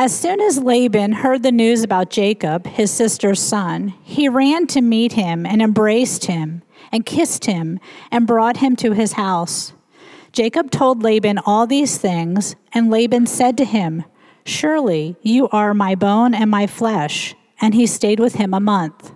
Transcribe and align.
As 0.00 0.16
soon 0.16 0.40
as 0.40 0.62
Laban 0.62 1.10
heard 1.10 1.42
the 1.42 1.50
news 1.50 1.82
about 1.82 2.08
Jacob, 2.08 2.68
his 2.68 2.88
sister's 2.88 3.40
son, 3.40 3.94
he 4.04 4.28
ran 4.28 4.68
to 4.68 4.80
meet 4.80 5.14
him 5.14 5.44
and 5.44 5.60
embraced 5.60 6.26
him 6.26 6.62
and 6.92 7.04
kissed 7.04 7.46
him 7.46 7.80
and 8.12 8.24
brought 8.24 8.58
him 8.58 8.76
to 8.76 8.92
his 8.92 9.14
house. 9.14 9.72
Jacob 10.30 10.70
told 10.70 11.02
Laban 11.02 11.38
all 11.38 11.66
these 11.66 11.98
things, 11.98 12.54
and 12.72 12.90
Laban 12.90 13.26
said 13.26 13.58
to 13.58 13.64
him, 13.64 14.04
Surely 14.46 15.16
you 15.20 15.48
are 15.48 15.74
my 15.74 15.96
bone 15.96 16.32
and 16.32 16.48
my 16.48 16.68
flesh. 16.68 17.34
And 17.60 17.74
he 17.74 17.84
stayed 17.84 18.20
with 18.20 18.36
him 18.36 18.54
a 18.54 18.60
month. 18.60 19.10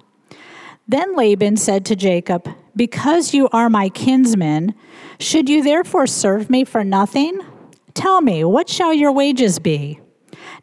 Then 0.88 1.14
Laban 1.14 1.58
said 1.58 1.84
to 1.84 1.94
Jacob, 1.94 2.48
Because 2.74 3.32
you 3.32 3.48
are 3.52 3.70
my 3.70 3.88
kinsman, 3.88 4.74
should 5.20 5.48
you 5.48 5.62
therefore 5.62 6.08
serve 6.08 6.50
me 6.50 6.64
for 6.64 6.82
nothing? 6.82 7.38
Tell 7.94 8.20
me, 8.20 8.42
what 8.42 8.68
shall 8.68 8.92
your 8.92 9.12
wages 9.12 9.60
be? 9.60 10.01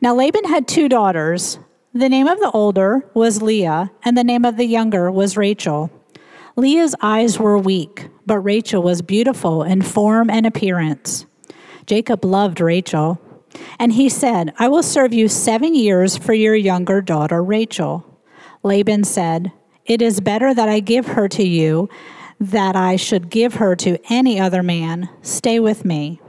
Now 0.02 0.16
Laban 0.16 0.46
had 0.46 0.68
two 0.68 0.88
daughters. 0.88 1.60
The 1.94 2.10
name 2.10 2.28
of 2.28 2.40
the 2.40 2.52
older 2.52 3.10
was 3.14 3.42
Leah, 3.42 3.92
and 4.04 4.18
the 4.18 4.24
name 4.24 4.46
of 4.46 4.56
the 4.56 4.66
younger 4.66 5.12
was 5.12 5.36
Rachel. 5.36 5.92
Leah's 6.56 6.96
eyes 7.02 7.40
were 7.40 7.58
weak, 7.58 8.10
but 8.26 8.40
Rachel 8.40 8.82
was 8.82 9.02
beautiful 9.02 9.64
in 9.64 9.82
form 9.82 10.30
and 10.30 10.46
appearance. 10.46 11.26
Jacob 11.86 12.24
loved 12.24 12.62
Rachel, 12.62 13.20
and 13.80 13.94
he 13.94 14.08
said, 14.08 14.54
I 14.58 14.68
will 14.68 14.84
serve 14.84 15.14
you 15.14 15.28
seven 15.28 15.76
years 15.76 16.16
for 16.16 16.34
your 16.34 16.56
younger 16.56 17.02
daughter 17.02 17.44
Rachel. 17.44 18.06
Laban 18.64 19.04
said, 19.04 19.52
It 19.86 20.02
is 20.02 20.22
better 20.22 20.54
that 20.54 20.70
I 20.70 20.80
give 20.80 21.08
her 21.08 21.28
to 21.30 21.44
you 21.44 21.90
that 22.40 22.76
I 22.76 22.96
should 22.96 23.30
give 23.30 23.56
her 23.56 23.76
to 23.78 23.98
any 24.10 24.40
other 24.40 24.64
man. 24.64 25.10
Stay 25.22 25.60
with 25.60 25.84
me. 25.84 26.22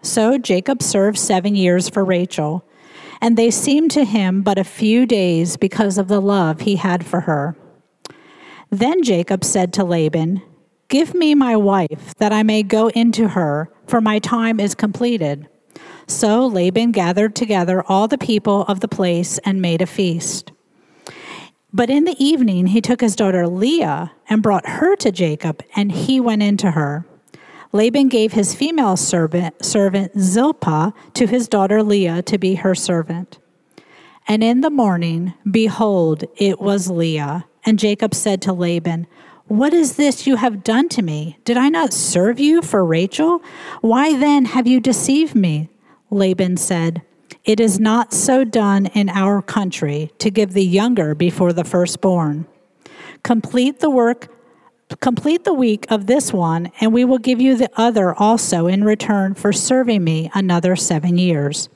So 0.00 0.38
Jacob 0.38 0.82
served 0.82 1.18
seven 1.18 1.54
years 1.54 1.88
for 1.88 2.04
Rachel, 2.04 2.64
and 3.20 3.36
they 3.36 3.50
seemed 3.50 3.90
to 3.92 4.04
him 4.04 4.42
but 4.42 4.58
a 4.58 4.64
few 4.64 5.06
days 5.06 5.56
because 5.56 5.98
of 5.98 6.08
the 6.08 6.20
love 6.20 6.60
he 6.60 6.76
had 6.76 7.04
for 7.04 7.22
her. 7.22 7.56
Then 8.70 9.02
Jacob 9.02 9.44
said 9.44 9.72
to 9.74 9.84
Laban, 9.84 10.42
Give 10.88 11.14
me 11.14 11.34
my 11.34 11.56
wife, 11.56 12.14
that 12.16 12.32
I 12.32 12.42
may 12.42 12.62
go 12.62 12.88
into 12.88 13.28
her, 13.28 13.70
for 13.86 14.00
my 14.00 14.18
time 14.18 14.58
is 14.58 14.74
completed. 14.74 15.46
So 16.06 16.46
Laban 16.46 16.92
gathered 16.92 17.34
together 17.34 17.82
all 17.86 18.08
the 18.08 18.16
people 18.16 18.62
of 18.62 18.80
the 18.80 18.88
place 18.88 19.38
and 19.38 19.60
made 19.60 19.82
a 19.82 19.86
feast. 19.86 20.52
But 21.72 21.90
in 21.90 22.04
the 22.04 22.16
evening 22.22 22.68
he 22.68 22.80
took 22.80 23.02
his 23.02 23.14
daughter 23.14 23.46
Leah 23.46 24.12
and 24.28 24.42
brought 24.42 24.66
her 24.66 24.96
to 24.96 25.12
Jacob, 25.12 25.62
and 25.76 25.92
he 25.92 26.18
went 26.18 26.42
into 26.42 26.70
her. 26.70 27.04
Laban 27.72 28.08
gave 28.08 28.32
his 28.32 28.54
female 28.54 28.96
servant, 28.96 29.64
servant 29.64 30.18
Zilpah 30.18 30.92
to 31.14 31.26
his 31.26 31.48
daughter 31.48 31.82
Leah 31.82 32.22
to 32.22 32.38
be 32.38 32.56
her 32.56 32.74
servant. 32.74 33.38
And 34.26 34.42
in 34.42 34.60
the 34.60 34.70
morning, 34.70 35.34
behold, 35.50 36.24
it 36.36 36.60
was 36.60 36.90
Leah. 36.90 37.46
And 37.64 37.78
Jacob 37.78 38.14
said 38.14 38.40
to 38.42 38.52
Laban, 38.52 39.06
What 39.46 39.74
is 39.74 39.96
this 39.96 40.26
you 40.26 40.36
have 40.36 40.64
done 40.64 40.88
to 40.90 41.02
me? 41.02 41.38
Did 41.44 41.56
I 41.56 41.68
not 41.68 41.92
serve 41.92 42.40
you 42.40 42.62
for 42.62 42.84
Rachel? 42.84 43.42
Why 43.80 44.16
then 44.16 44.46
have 44.46 44.66
you 44.66 44.80
deceived 44.80 45.34
me? 45.34 45.68
Laban 46.10 46.56
said, 46.56 47.02
It 47.44 47.60
is 47.60 47.78
not 47.78 48.12
so 48.12 48.44
done 48.44 48.86
in 48.86 49.08
our 49.10 49.42
country 49.42 50.10
to 50.18 50.30
give 50.30 50.52
the 50.52 50.64
younger 50.64 51.14
before 51.14 51.52
the 51.52 51.64
firstborn. 51.64 52.46
Complete 53.22 53.80
the 53.80 53.90
work, 53.90 54.28
complete 54.96 55.44
the 55.44 55.54
week 55.54 55.86
of 55.90 56.06
this 56.06 56.32
one, 56.32 56.72
and 56.80 56.92
we 56.92 57.04
will 57.04 57.18
give 57.18 57.40
you 57.40 57.56
the 57.56 57.70
other 57.76 58.14
also 58.14 58.66
in 58.66 58.84
return 58.84 59.34
for 59.34 59.52
serving 59.52 60.02
me 60.02 60.30
another 60.34 60.76
seven 60.76 61.18
years. 61.18 61.68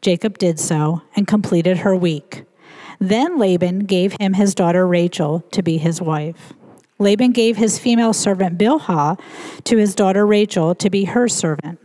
Jacob 0.00 0.38
did 0.38 0.60
so 0.60 1.02
and 1.16 1.26
completed 1.26 1.78
her 1.78 1.96
week. 1.96 2.44
Then 3.00 3.38
Laban 3.38 3.80
gave 3.80 4.14
him 4.20 4.34
his 4.34 4.54
daughter 4.54 4.86
Rachel 4.86 5.40
to 5.50 5.62
be 5.62 5.78
his 5.78 6.00
wife. 6.00 6.52
Laban 6.98 7.32
gave 7.32 7.56
his 7.56 7.78
female 7.78 8.12
servant 8.12 8.56
Bilhah 8.56 9.20
to 9.64 9.76
his 9.76 9.94
daughter 9.94 10.26
Rachel 10.26 10.74
to 10.76 10.88
be 10.88 11.04
her 11.04 11.28
servant. 11.28 11.78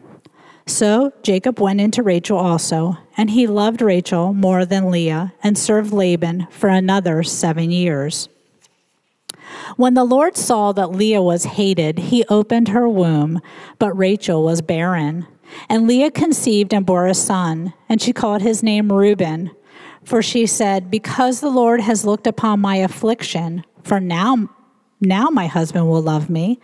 So 0.66 1.12
Jacob 1.22 1.60
went 1.60 1.82
into 1.82 2.02
Rachel 2.04 2.38
also, 2.38 2.98
and 3.18 3.32
he 3.32 3.46
loved 3.48 3.82
Rachel 3.82 4.34
more 4.34 4.66
than 4.66 4.90
Leah, 4.90 5.34
and 5.44 5.58
served 5.58 5.92
Laban 5.92 6.48
for 6.50 6.70
another 6.70 7.24
seven 7.24 7.72
years. 7.72 8.30
When 9.78 9.94
the 9.94 10.04
Lord 10.04 10.38
saw 10.38 10.72
that 10.74 10.92
Leah 10.92 11.22
was 11.22 11.46
hated, 11.46 11.98
he 12.00 12.26
opened 12.30 12.70
her 12.70 12.88
womb, 12.88 13.42
but 13.80 13.98
Rachel 13.98 14.44
was 14.44 14.62
barren. 14.62 15.28
And 15.70 15.88
Leah 15.88 16.12
conceived 16.12 16.74
and 16.74 16.86
bore 16.86 17.08
a 17.08 17.14
son, 17.14 17.74
and 17.90 18.02
she 18.02 18.14
called 18.14 18.42
his 18.42 18.64
name 18.64 18.92
Reuben. 18.92 19.52
For 20.04 20.22
she 20.22 20.46
said, 20.46 20.90
Because 20.90 21.40
the 21.40 21.50
Lord 21.50 21.82
has 21.82 22.06
looked 22.06 22.28
upon 22.28 22.60
my 22.60 22.78
affliction, 22.78 23.66
for 23.84 24.00
now, 24.00 24.50
now 25.00 25.28
my 25.30 25.48
husband 25.48 25.90
will 25.90 26.02
love 26.02 26.30
me. 26.30 26.60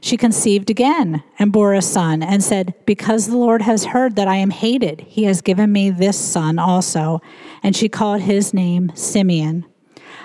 She 0.00 0.18
conceived 0.18 0.68
again 0.68 1.22
and 1.38 1.50
bore 1.50 1.72
a 1.72 1.80
son, 1.80 2.22
and 2.22 2.42
said, 2.42 2.74
Because 2.84 3.26
the 3.26 3.38
Lord 3.38 3.62
has 3.62 3.86
heard 3.86 4.16
that 4.16 4.28
I 4.28 4.36
am 4.36 4.50
hated, 4.50 5.00
he 5.00 5.24
has 5.24 5.40
given 5.40 5.72
me 5.72 5.88
this 5.90 6.18
son 6.18 6.58
also. 6.58 7.22
And 7.62 7.74
she 7.74 7.88
called 7.88 8.20
his 8.20 8.52
name 8.52 8.92
Simeon. 8.94 9.64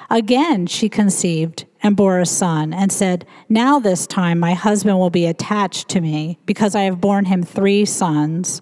Again 0.10 0.66
she 0.66 0.90
conceived 0.90 1.66
and 1.82 1.96
bore 1.96 2.20
a 2.20 2.26
son, 2.26 2.74
and 2.74 2.92
said, 2.92 3.26
Now 3.48 3.80
this 3.80 4.06
time 4.06 4.40
my 4.40 4.54
husband 4.54 5.00
will 5.00 5.10
be 5.10 5.26
attached 5.26 5.88
to 5.90 6.02
me, 6.02 6.40
because 6.46 6.76
I 6.76 6.82
have 6.82 7.00
borne 7.00 7.26
him 7.26 7.44
three 7.44 7.86
sons. 7.86 8.62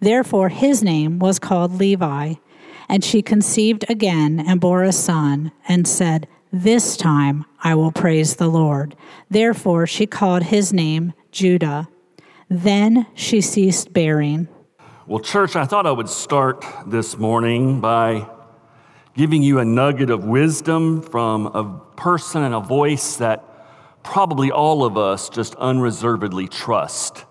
Therefore 0.00 0.48
his 0.50 0.82
name 0.82 1.18
was 1.18 1.38
called 1.38 1.74
Levi. 1.74 2.34
And 2.88 3.04
she 3.04 3.22
conceived 3.22 3.84
again 3.88 4.44
and 4.44 4.60
bore 4.60 4.82
a 4.82 4.92
son, 4.92 5.52
and 5.68 5.86
said, 5.86 6.26
This 6.52 6.96
time 6.96 7.44
I 7.62 7.74
will 7.76 7.92
praise 7.92 8.36
the 8.36 8.48
Lord. 8.48 8.96
Therefore 9.30 9.86
she 9.86 10.06
called 10.06 10.42
his 10.44 10.72
name 10.72 11.12
Judah. 11.30 11.88
Then 12.48 13.06
she 13.14 13.40
ceased 13.40 13.92
bearing. 13.92 14.48
Well, 15.06 15.20
church, 15.20 15.54
I 15.54 15.64
thought 15.64 15.86
I 15.86 15.92
would 15.92 16.08
start 16.08 16.64
this 16.86 17.16
morning 17.16 17.80
by 17.80 18.28
giving 19.14 19.42
you 19.42 19.58
a 19.58 19.64
nugget 19.64 20.10
of 20.10 20.24
wisdom 20.24 21.02
from 21.02 21.46
a 21.46 21.80
person 21.96 22.42
and 22.42 22.54
a 22.54 22.60
voice 22.60 23.16
that 23.16 23.44
probably 24.02 24.50
all 24.50 24.84
of 24.84 24.96
us 24.96 25.28
just 25.28 25.54
unreservedly 25.56 26.48
trust. 26.48 27.24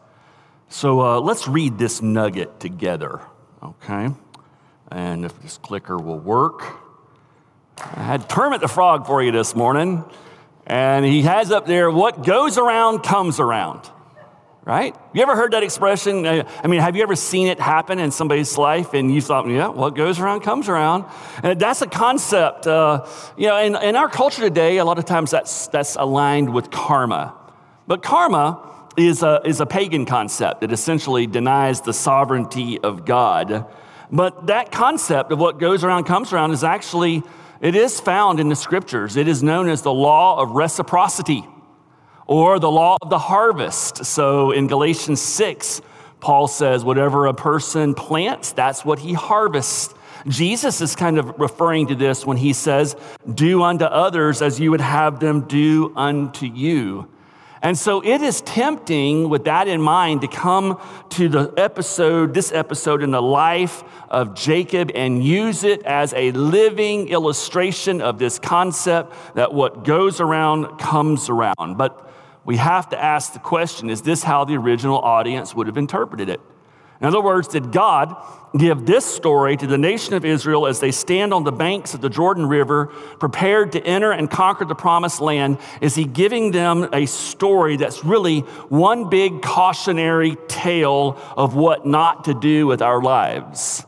So 0.67 1.01
uh, 1.01 1.19
let's 1.19 1.47
read 1.47 1.77
this 1.77 2.01
nugget 2.01 2.59
together, 2.59 3.21
okay? 3.63 4.09
And 4.91 5.25
if 5.25 5.41
this 5.41 5.57
clicker 5.57 5.97
will 5.97 6.19
work. 6.19 6.63
I 7.77 8.03
had 8.03 8.27
Kermit 8.27 8.61
the 8.61 8.67
Frog 8.67 9.07
for 9.07 9.23
you 9.23 9.31
this 9.31 9.55
morning, 9.55 10.03
and 10.67 11.05
he 11.05 11.23
has 11.23 11.51
up 11.51 11.65
there, 11.65 11.89
what 11.89 12.23
goes 12.23 12.57
around 12.57 13.03
comes 13.03 13.39
around. 13.39 13.89
Right? 14.69 14.95
You 15.13 15.23
ever 15.23 15.35
heard 15.35 15.53
that 15.53 15.63
expression? 15.63 16.27
Uh, 16.27 16.47
I 16.63 16.67
mean, 16.67 16.79
have 16.79 16.95
you 16.95 17.01
ever 17.01 17.15
seen 17.15 17.47
it 17.47 17.59
happen 17.59 17.97
in 17.97 18.11
somebody's 18.11 18.55
life 18.55 18.93
and 18.93 19.11
you 19.11 19.19
thought, 19.19 19.47
yeah, 19.49 19.67
what 19.67 19.95
goes 19.95 20.19
around 20.19 20.41
comes 20.41 20.69
around? 20.69 21.05
And 21.41 21.59
that's 21.59 21.81
a 21.81 21.87
concept, 21.87 22.67
uh, 22.67 23.07
you 23.35 23.47
know, 23.47 23.57
in, 23.57 23.75
in 23.75 23.95
our 23.95 24.07
culture 24.07 24.43
today, 24.43 24.77
a 24.77 24.85
lot 24.85 24.99
of 24.99 25.05
times 25.05 25.31
that's, 25.31 25.69
that's 25.69 25.95
aligned 25.95 26.53
with 26.53 26.69
karma. 26.69 27.35
But 27.87 28.03
karma 28.03 28.87
is 28.95 29.23
a, 29.23 29.41
is 29.43 29.59
a 29.59 29.65
pagan 29.65 30.05
concept 30.05 30.61
that 30.61 30.71
essentially 30.71 31.25
denies 31.25 31.81
the 31.81 31.93
sovereignty 31.93 32.79
of 32.79 33.05
God 33.05 33.65
but 34.11 34.47
that 34.47 34.71
concept 34.71 35.31
of 35.31 35.39
what 35.39 35.59
goes 35.59 35.83
around 35.83 36.05
comes 36.05 36.33
around 36.33 36.51
is 36.51 36.63
actually, 36.63 37.21
it 37.61 37.75
is 37.75 37.99
found 37.99 38.39
in 38.39 38.49
the 38.49 38.55
scriptures. 38.55 39.17
It 39.17 39.27
is 39.27 39.43
known 39.43 39.69
as 39.69 39.81
the 39.83 39.93
law 39.93 40.39
of 40.41 40.51
reciprocity 40.51 41.45
or 42.29 42.59
the 42.59 42.69
law 42.69 42.95
of 43.01 43.09
the 43.09 43.17
harvest. 43.17 44.05
So 44.05 44.51
in 44.51 44.67
Galatians 44.67 45.19
6, 45.19 45.81
Paul 46.19 46.47
says, 46.47 46.85
whatever 46.85 47.25
a 47.25 47.33
person 47.33 47.95
plants, 47.95 48.51
that's 48.51 48.85
what 48.85 48.99
he 48.99 49.13
harvests. 49.13 49.95
Jesus 50.27 50.79
is 50.79 50.95
kind 50.95 51.17
of 51.17 51.39
referring 51.39 51.87
to 51.87 51.95
this 51.95 52.27
when 52.27 52.37
he 52.37 52.53
says, 52.53 52.95
Do 53.33 53.63
unto 53.63 53.85
others 53.85 54.43
as 54.43 54.59
you 54.59 54.69
would 54.69 54.81
have 54.81 55.19
them 55.19 55.47
do 55.47 55.91
unto 55.95 56.45
you. 56.45 57.09
And 57.63 57.75
so 57.75 57.99
it 58.05 58.21
is 58.21 58.41
tempting 58.41 59.27
with 59.27 59.45
that 59.45 59.67
in 59.67 59.81
mind 59.81 60.21
to 60.21 60.27
come 60.27 60.79
to 61.09 61.29
the 61.29 61.51
episode, 61.57 62.35
this 62.35 62.51
episode 62.51 63.01
in 63.01 63.09
the 63.09 63.23
life 63.23 63.83
of 64.07 64.35
Jacob 64.35 64.91
and 64.93 65.23
use 65.23 65.63
it 65.63 65.81
as 65.81 66.13
a 66.13 66.31
living 66.33 67.07
illustration 67.09 68.01
of 68.01 68.19
this 68.19 68.37
concept 68.37 69.13
that 69.33 69.51
what 69.51 69.83
goes 69.83 70.21
around 70.21 70.77
comes 70.77 71.27
around. 71.27 71.77
But 71.77 72.08
we 72.49 72.57
have 72.57 72.89
to 72.89 72.99
ask 72.99 73.33
the 73.33 73.37
question 73.37 73.91
is 73.91 74.01
this 74.01 74.23
how 74.23 74.43
the 74.43 74.55
original 74.55 74.97
audience 74.97 75.53
would 75.53 75.67
have 75.67 75.77
interpreted 75.77 76.29
it? 76.29 76.41
In 76.99 77.05
other 77.05 77.21
words, 77.21 77.47
did 77.47 77.71
God 77.71 78.15
give 78.57 78.87
this 78.87 79.05
story 79.05 79.55
to 79.55 79.67
the 79.67 79.77
nation 79.77 80.15
of 80.15 80.25
Israel 80.25 80.65
as 80.65 80.79
they 80.79 80.89
stand 80.89 81.31
on 81.31 81.43
the 81.43 81.51
banks 81.51 81.93
of 81.93 82.01
the 82.01 82.09
Jordan 82.09 82.47
River, 82.47 82.87
prepared 83.19 83.73
to 83.73 83.83
enter 83.85 84.11
and 84.11 84.31
conquer 84.31 84.65
the 84.65 84.73
promised 84.73 85.21
land? 85.21 85.59
Is 85.79 85.93
He 85.93 86.05
giving 86.05 86.49
them 86.49 86.89
a 86.91 87.05
story 87.05 87.77
that's 87.77 88.03
really 88.03 88.39
one 88.69 89.11
big 89.11 89.43
cautionary 89.43 90.35
tale 90.47 91.19
of 91.37 91.53
what 91.53 91.85
not 91.85 92.25
to 92.25 92.33
do 92.33 92.65
with 92.65 92.81
our 92.81 92.99
lives? 92.99 93.85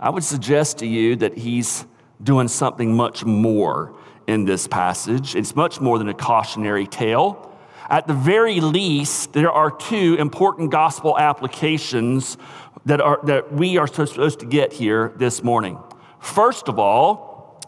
I 0.00 0.10
would 0.10 0.24
suggest 0.24 0.78
to 0.78 0.86
you 0.86 1.14
that 1.14 1.38
he's 1.38 1.86
doing 2.20 2.48
something 2.48 2.96
much 2.96 3.24
more 3.24 3.94
in 4.26 4.46
this 4.46 4.66
passage. 4.66 5.36
It's 5.36 5.54
much 5.54 5.80
more 5.80 5.98
than 5.98 6.08
a 6.08 6.14
cautionary 6.14 6.88
tale. 6.88 7.52
At 7.90 8.06
the 8.06 8.14
very 8.14 8.60
least, 8.60 9.32
there 9.32 9.52
are 9.52 9.70
two 9.70 10.16
important 10.18 10.70
gospel 10.70 11.18
applications 11.18 12.38
that, 12.86 13.00
are, 13.00 13.20
that 13.24 13.52
we 13.52 13.76
are 13.76 13.86
supposed 13.86 14.40
to 14.40 14.46
get 14.46 14.72
here 14.72 15.12
this 15.16 15.42
morning. 15.42 15.78
First 16.18 16.68
of 16.68 16.78
all, 16.78 17.60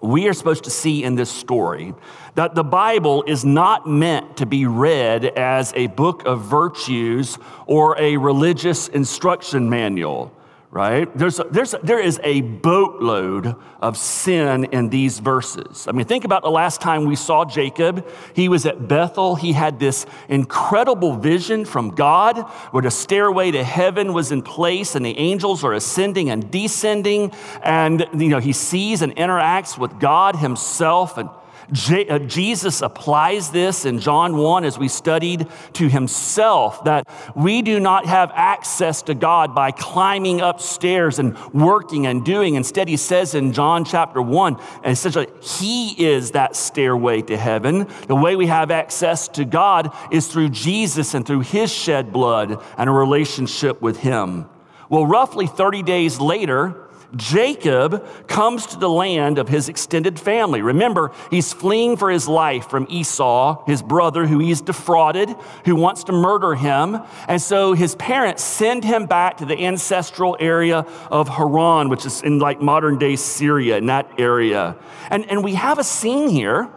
we 0.00 0.28
are 0.28 0.32
supposed 0.32 0.64
to 0.64 0.70
see 0.70 1.02
in 1.02 1.14
this 1.14 1.30
story 1.30 1.94
that 2.34 2.54
the 2.54 2.64
Bible 2.64 3.24
is 3.26 3.44
not 3.44 3.88
meant 3.88 4.36
to 4.36 4.46
be 4.46 4.66
read 4.66 5.24
as 5.24 5.72
a 5.74 5.86
book 5.88 6.24
of 6.26 6.42
virtues 6.42 7.38
or 7.66 7.98
a 7.98 8.16
religious 8.16 8.88
instruction 8.88 9.70
manual 9.70 10.32
right? 10.74 11.16
There's, 11.16 11.40
there's 11.52 11.72
there 11.84 12.00
is 12.00 12.20
a 12.24 12.40
boatload 12.40 13.54
of 13.80 13.96
sin 13.96 14.64
in 14.64 14.88
these 14.88 15.20
verses. 15.20 15.86
I 15.86 15.92
mean, 15.92 16.04
think 16.04 16.24
about 16.24 16.42
the 16.42 16.50
last 16.50 16.80
time 16.80 17.04
we 17.04 17.14
saw 17.14 17.44
Jacob. 17.44 18.04
He 18.34 18.48
was 18.48 18.66
at 18.66 18.88
Bethel. 18.88 19.36
He 19.36 19.52
had 19.52 19.78
this 19.78 20.04
incredible 20.28 21.14
vision 21.14 21.64
from 21.64 21.90
God 21.90 22.38
where 22.72 22.82
the 22.82 22.90
stairway 22.90 23.52
to 23.52 23.62
heaven 23.62 24.12
was 24.12 24.32
in 24.32 24.42
place 24.42 24.96
and 24.96 25.06
the 25.06 25.16
angels 25.16 25.62
are 25.62 25.72
ascending 25.72 26.28
and 26.28 26.50
descending. 26.50 27.30
And, 27.62 28.04
you 28.12 28.28
know, 28.28 28.40
he 28.40 28.52
sees 28.52 29.00
and 29.00 29.14
interacts 29.14 29.78
with 29.78 30.00
God 30.00 30.34
himself. 30.34 31.18
And 31.18 31.30
Uh, 31.70 32.18
Jesus 32.18 32.82
applies 32.82 33.50
this 33.50 33.84
in 33.84 33.98
John 33.98 34.36
1 34.36 34.64
as 34.64 34.78
we 34.78 34.88
studied 34.88 35.48
to 35.74 35.88
himself 35.88 36.84
that 36.84 37.08
we 37.34 37.62
do 37.62 37.80
not 37.80 38.06
have 38.06 38.30
access 38.34 39.02
to 39.02 39.14
God 39.14 39.54
by 39.54 39.70
climbing 39.70 40.40
upstairs 40.40 41.18
and 41.18 41.36
working 41.52 42.06
and 42.06 42.24
doing. 42.24 42.54
Instead, 42.54 42.88
he 42.88 42.96
says 42.96 43.34
in 43.34 43.52
John 43.52 43.84
chapter 43.84 44.20
1, 44.20 44.60
and 44.82 44.92
essentially, 44.92 45.28
he 45.40 45.90
is 46.04 46.32
that 46.32 46.54
stairway 46.56 47.22
to 47.22 47.36
heaven. 47.36 47.88
The 48.08 48.16
way 48.16 48.36
we 48.36 48.46
have 48.46 48.70
access 48.70 49.28
to 49.28 49.44
God 49.44 49.94
is 50.10 50.28
through 50.28 50.50
Jesus 50.50 51.14
and 51.14 51.26
through 51.26 51.40
his 51.40 51.72
shed 51.72 52.12
blood 52.12 52.62
and 52.76 52.90
a 52.90 52.92
relationship 52.92 53.80
with 53.80 53.98
him. 53.98 54.46
Well, 54.90 55.06
roughly 55.06 55.46
30 55.46 55.82
days 55.82 56.20
later, 56.20 56.83
Jacob 57.16 58.06
comes 58.26 58.66
to 58.66 58.78
the 58.78 58.88
land 58.88 59.38
of 59.38 59.48
his 59.48 59.68
extended 59.68 60.18
family. 60.18 60.62
Remember, 60.62 61.12
he's 61.30 61.52
fleeing 61.52 61.96
for 61.96 62.10
his 62.10 62.28
life 62.28 62.68
from 62.68 62.86
Esau, 62.90 63.64
his 63.66 63.82
brother, 63.82 64.26
who 64.26 64.38
he's 64.38 64.60
defrauded, 64.60 65.34
who 65.64 65.76
wants 65.76 66.04
to 66.04 66.12
murder 66.12 66.54
him. 66.54 67.00
And 67.28 67.40
so 67.40 67.72
his 67.72 67.94
parents 67.96 68.42
send 68.42 68.84
him 68.84 69.06
back 69.06 69.38
to 69.38 69.44
the 69.44 69.58
ancestral 69.64 70.36
area 70.40 70.86
of 71.10 71.28
Haran, 71.28 71.88
which 71.88 72.06
is 72.06 72.22
in 72.22 72.38
like 72.38 72.60
modern 72.60 72.98
day 72.98 73.16
Syria, 73.16 73.78
in 73.78 73.86
that 73.86 74.10
area. 74.18 74.76
And, 75.10 75.28
and 75.30 75.44
we 75.44 75.54
have 75.54 75.78
a 75.78 75.84
scene 75.84 76.28
here 76.28 76.70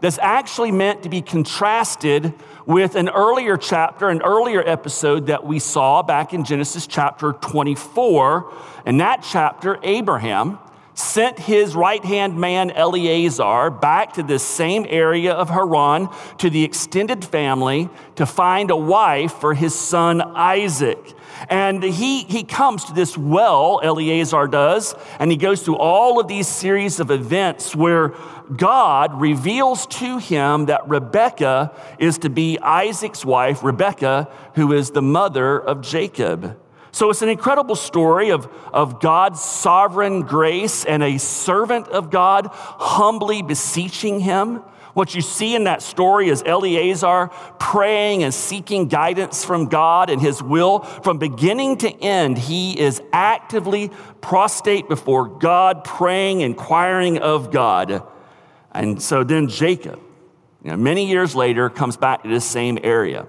that's 0.00 0.18
actually 0.18 0.72
meant 0.72 1.02
to 1.02 1.08
be 1.08 1.22
contrasted 1.22 2.34
with 2.70 2.94
an 2.94 3.08
earlier 3.08 3.56
chapter, 3.56 4.08
an 4.10 4.22
earlier 4.22 4.62
episode 4.64 5.26
that 5.26 5.44
we 5.44 5.58
saw 5.58 6.04
back 6.04 6.32
in 6.32 6.44
Genesis 6.44 6.86
chapter 6.86 7.32
24. 7.32 8.54
In 8.86 8.98
that 8.98 9.26
chapter, 9.28 9.80
Abraham 9.82 10.56
sent 10.94 11.36
his 11.36 11.74
right 11.74 12.04
hand 12.04 12.38
man 12.38 12.70
Eleazar 12.70 13.70
back 13.70 14.12
to 14.12 14.22
this 14.22 14.44
same 14.44 14.86
area 14.88 15.32
of 15.32 15.50
Haran 15.50 16.10
to 16.38 16.48
the 16.48 16.62
extended 16.62 17.24
family 17.24 17.88
to 18.14 18.24
find 18.24 18.70
a 18.70 18.76
wife 18.76 19.32
for 19.32 19.52
his 19.52 19.74
son 19.74 20.20
Isaac. 20.20 21.14
And 21.48 21.82
he, 21.82 22.22
he 22.24 22.44
comes 22.44 22.84
to 22.84 22.92
this 22.92 23.18
well, 23.18 23.80
Eleazar 23.82 24.46
does, 24.46 24.94
and 25.18 25.28
he 25.30 25.36
goes 25.36 25.62
through 25.62 25.78
all 25.78 26.20
of 26.20 26.28
these 26.28 26.46
series 26.46 27.00
of 27.00 27.10
events 27.10 27.74
where 27.74 28.14
God 28.56 29.20
reveals 29.20 29.86
to 29.86 30.18
him 30.18 30.66
that 30.66 30.88
Rebekah 30.88 31.72
is 31.98 32.18
to 32.18 32.30
be 32.30 32.58
Isaac's 32.58 33.24
wife, 33.24 33.62
Rebekah, 33.62 34.28
who 34.54 34.72
is 34.72 34.90
the 34.90 35.02
mother 35.02 35.58
of 35.58 35.80
Jacob. 35.80 36.58
So 36.92 37.10
it's 37.10 37.22
an 37.22 37.28
incredible 37.28 37.76
story 37.76 38.30
of, 38.30 38.48
of 38.72 39.00
God's 39.00 39.40
sovereign 39.40 40.22
grace 40.22 40.84
and 40.84 41.02
a 41.02 41.18
servant 41.18 41.88
of 41.88 42.10
God 42.10 42.48
humbly 42.50 43.42
beseeching 43.42 44.20
him. 44.20 44.62
What 44.94 45.14
you 45.14 45.20
see 45.20 45.54
in 45.54 45.64
that 45.64 45.82
story 45.82 46.28
is 46.30 46.42
Eleazar 46.44 47.28
praying 47.60 48.24
and 48.24 48.34
seeking 48.34 48.88
guidance 48.88 49.44
from 49.44 49.66
God 49.66 50.10
and 50.10 50.20
his 50.20 50.42
will. 50.42 50.80
From 50.80 51.18
beginning 51.18 51.78
to 51.78 51.90
end, 52.02 52.36
he 52.38 52.78
is 52.78 53.00
actively 53.12 53.92
prostrate 54.20 54.88
before 54.88 55.28
God, 55.28 55.84
praying, 55.84 56.40
inquiring 56.40 57.18
of 57.18 57.52
God. 57.52 58.02
And 58.72 59.02
so 59.02 59.24
then 59.24 59.48
Jacob, 59.48 60.00
you 60.62 60.70
know, 60.70 60.76
many 60.76 61.06
years 61.06 61.34
later, 61.34 61.70
comes 61.70 61.96
back 61.96 62.22
to 62.22 62.28
this 62.28 62.44
same 62.44 62.78
area. 62.82 63.26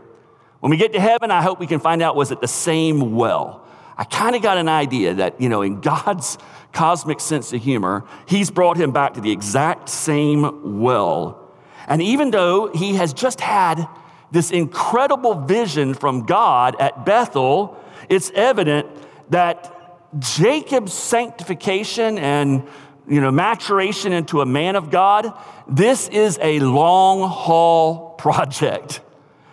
When 0.60 0.70
we 0.70 0.78
get 0.78 0.94
to 0.94 1.00
heaven, 1.00 1.32
I 1.32 1.42
hope 1.42 1.60
we 1.60 1.68
can 1.68 1.80
find 1.80 2.02
out 2.02 2.16
was 2.16 2.32
it 2.32 2.42
the 2.42 2.48
same 2.48 3.16
well? 3.16 3.66
I 3.98 4.04
kind 4.04 4.36
of 4.36 4.42
got 4.42 4.58
an 4.58 4.70
idea 4.70 5.16
that, 5.16 5.42
you 5.42 5.50
know, 5.50 5.62
in 5.62 5.82
God's 5.82 6.38
cosmic 6.72 7.20
sense 7.20 7.54
of 7.54 7.62
humor, 7.62 8.06
he's 8.28 8.52
brought 8.52 8.78
him 8.78 8.92
back 8.92 9.16
to 9.16 9.22
the 9.22 9.32
exact 9.32 9.90
same 9.90 10.80
well 10.80 11.42
and 11.88 12.02
even 12.02 12.32
though 12.32 12.68
he 12.68 12.96
has 12.96 13.14
just 13.14 13.42
had 13.42 13.88
this 14.32 14.52
incredible 14.52 15.36
vision 15.36 15.94
from 15.94 16.26
God 16.26 16.76
at 16.80 17.06
Bethel, 17.06 17.78
it's 18.08 18.32
evident 18.34 18.88
that 19.30 19.76
Jacob's 20.20 20.94
sanctification 20.94 22.18
and 22.18 22.68
you 23.08 23.22
know 23.22 23.32
maturation 23.32 24.14
into 24.14 24.42
a 24.42 24.46
man 24.46 24.76
of 24.76 24.90
God, 24.90 25.34
this 25.68 26.08
is 26.10 26.40
a 26.42 26.60
long 26.60 27.30
haul 27.30 28.12
project. 28.18 29.02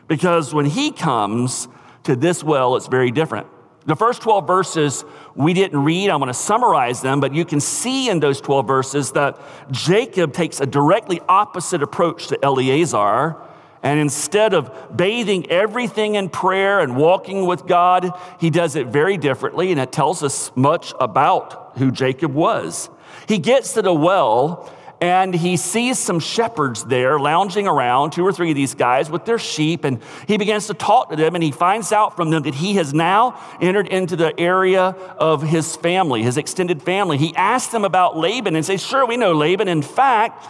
Because 0.06 0.54
when 0.54 0.66
he 0.66 0.90
comes 0.90 1.68
to 2.04 2.16
this 2.16 2.42
well, 2.42 2.76
it's 2.76 2.86
very 2.86 3.10
different. 3.10 3.46
The 3.84 3.96
first 3.96 4.20
12 4.22 4.46
verses 4.46 5.04
we 5.34 5.54
didn't 5.54 5.82
read. 5.82 6.10
I'm 6.10 6.18
going 6.18 6.28
to 6.28 6.34
summarize 6.34 7.00
them, 7.00 7.20
but 7.20 7.32
you 7.32 7.44
can 7.44 7.60
see 7.60 8.10
in 8.10 8.20
those 8.20 8.40
12 8.40 8.66
verses 8.66 9.12
that 9.12 9.40
Jacob 9.70 10.32
takes 10.32 10.60
a 10.60 10.66
directly 10.66 11.20
opposite 11.28 11.82
approach 11.82 12.26
to 12.26 12.44
Eleazar. 12.44 13.36
And 13.82 14.00
instead 14.00 14.54
of 14.54 14.96
bathing 14.96 15.50
everything 15.50 16.16
in 16.16 16.28
prayer 16.28 16.80
and 16.80 16.96
walking 16.96 17.46
with 17.46 17.66
God, 17.66 18.10
he 18.40 18.50
does 18.50 18.76
it 18.76 18.88
very 18.88 19.16
differently, 19.16 19.70
and 19.70 19.80
it 19.80 19.92
tells 19.92 20.22
us 20.22 20.50
much 20.56 20.92
about 21.00 21.78
who 21.78 21.90
Jacob 21.90 22.34
was. 22.34 22.90
He 23.28 23.38
gets 23.38 23.74
to 23.74 23.82
the 23.82 23.92
well 23.92 24.72
and 25.00 25.32
he 25.32 25.56
sees 25.56 25.98
some 25.98 26.18
shepherds 26.18 26.84
there 26.84 27.20
lounging 27.20 27.68
around, 27.68 28.10
two 28.10 28.26
or 28.26 28.32
three 28.32 28.50
of 28.50 28.56
these 28.56 28.74
guys 28.74 29.08
with 29.08 29.24
their 29.24 29.38
sheep, 29.38 29.84
and 29.84 30.02
he 30.26 30.36
begins 30.36 30.66
to 30.66 30.74
talk 30.74 31.10
to 31.10 31.16
them, 31.16 31.36
and 31.36 31.44
he 31.44 31.52
finds 31.52 31.92
out 31.92 32.16
from 32.16 32.30
them 32.30 32.42
that 32.42 32.54
he 32.56 32.74
has 32.74 32.92
now 32.92 33.38
entered 33.60 33.86
into 33.86 34.16
the 34.16 34.38
area 34.40 34.82
of 35.18 35.42
his 35.42 35.76
family, 35.76 36.24
his 36.24 36.36
extended 36.36 36.82
family. 36.82 37.16
He 37.16 37.34
asks 37.36 37.70
them 37.70 37.84
about 37.84 38.16
Laban 38.16 38.56
and 38.56 38.66
says, 38.66 38.84
Sure, 38.84 39.06
we 39.06 39.16
know 39.16 39.34
Laban. 39.34 39.68
In 39.68 39.82
fact, 39.82 40.44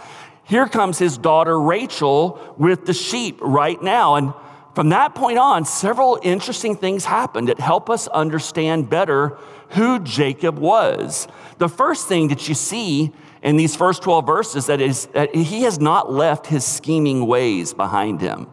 here 0.45 0.67
comes 0.67 0.97
his 0.97 1.15
daughter 1.15 1.59
Rachel 1.61 2.55
with 2.57 2.87
the 2.87 2.93
sheep 2.93 3.37
right 3.41 3.79
now. 3.79 4.15
And 4.15 4.33
from 4.73 4.89
that 4.89 5.13
point 5.13 5.37
on, 5.37 5.63
several 5.63 6.17
interesting 6.23 6.75
things 6.75 7.05
happened 7.05 7.49
that 7.49 7.59
help 7.59 7.87
us 7.87 8.07
understand 8.07 8.89
better 8.89 9.37
who 9.71 9.99
Jacob 9.99 10.59
was. 10.59 11.27
The 11.57 11.69
first 11.69 12.07
thing 12.07 12.29
that 12.29 12.47
you 12.47 12.55
see 12.55 13.11
in 13.41 13.57
these 13.57 13.75
first 13.75 14.03
12 14.03 14.25
verses 14.25 14.65
that, 14.67 14.81
is, 14.81 15.05
that 15.07 15.33
he 15.33 15.63
has 15.63 15.79
not 15.79 16.11
left 16.11 16.47
his 16.47 16.65
scheming 16.65 17.25
ways 17.25 17.73
behind 17.73 18.21
him. 18.21 18.47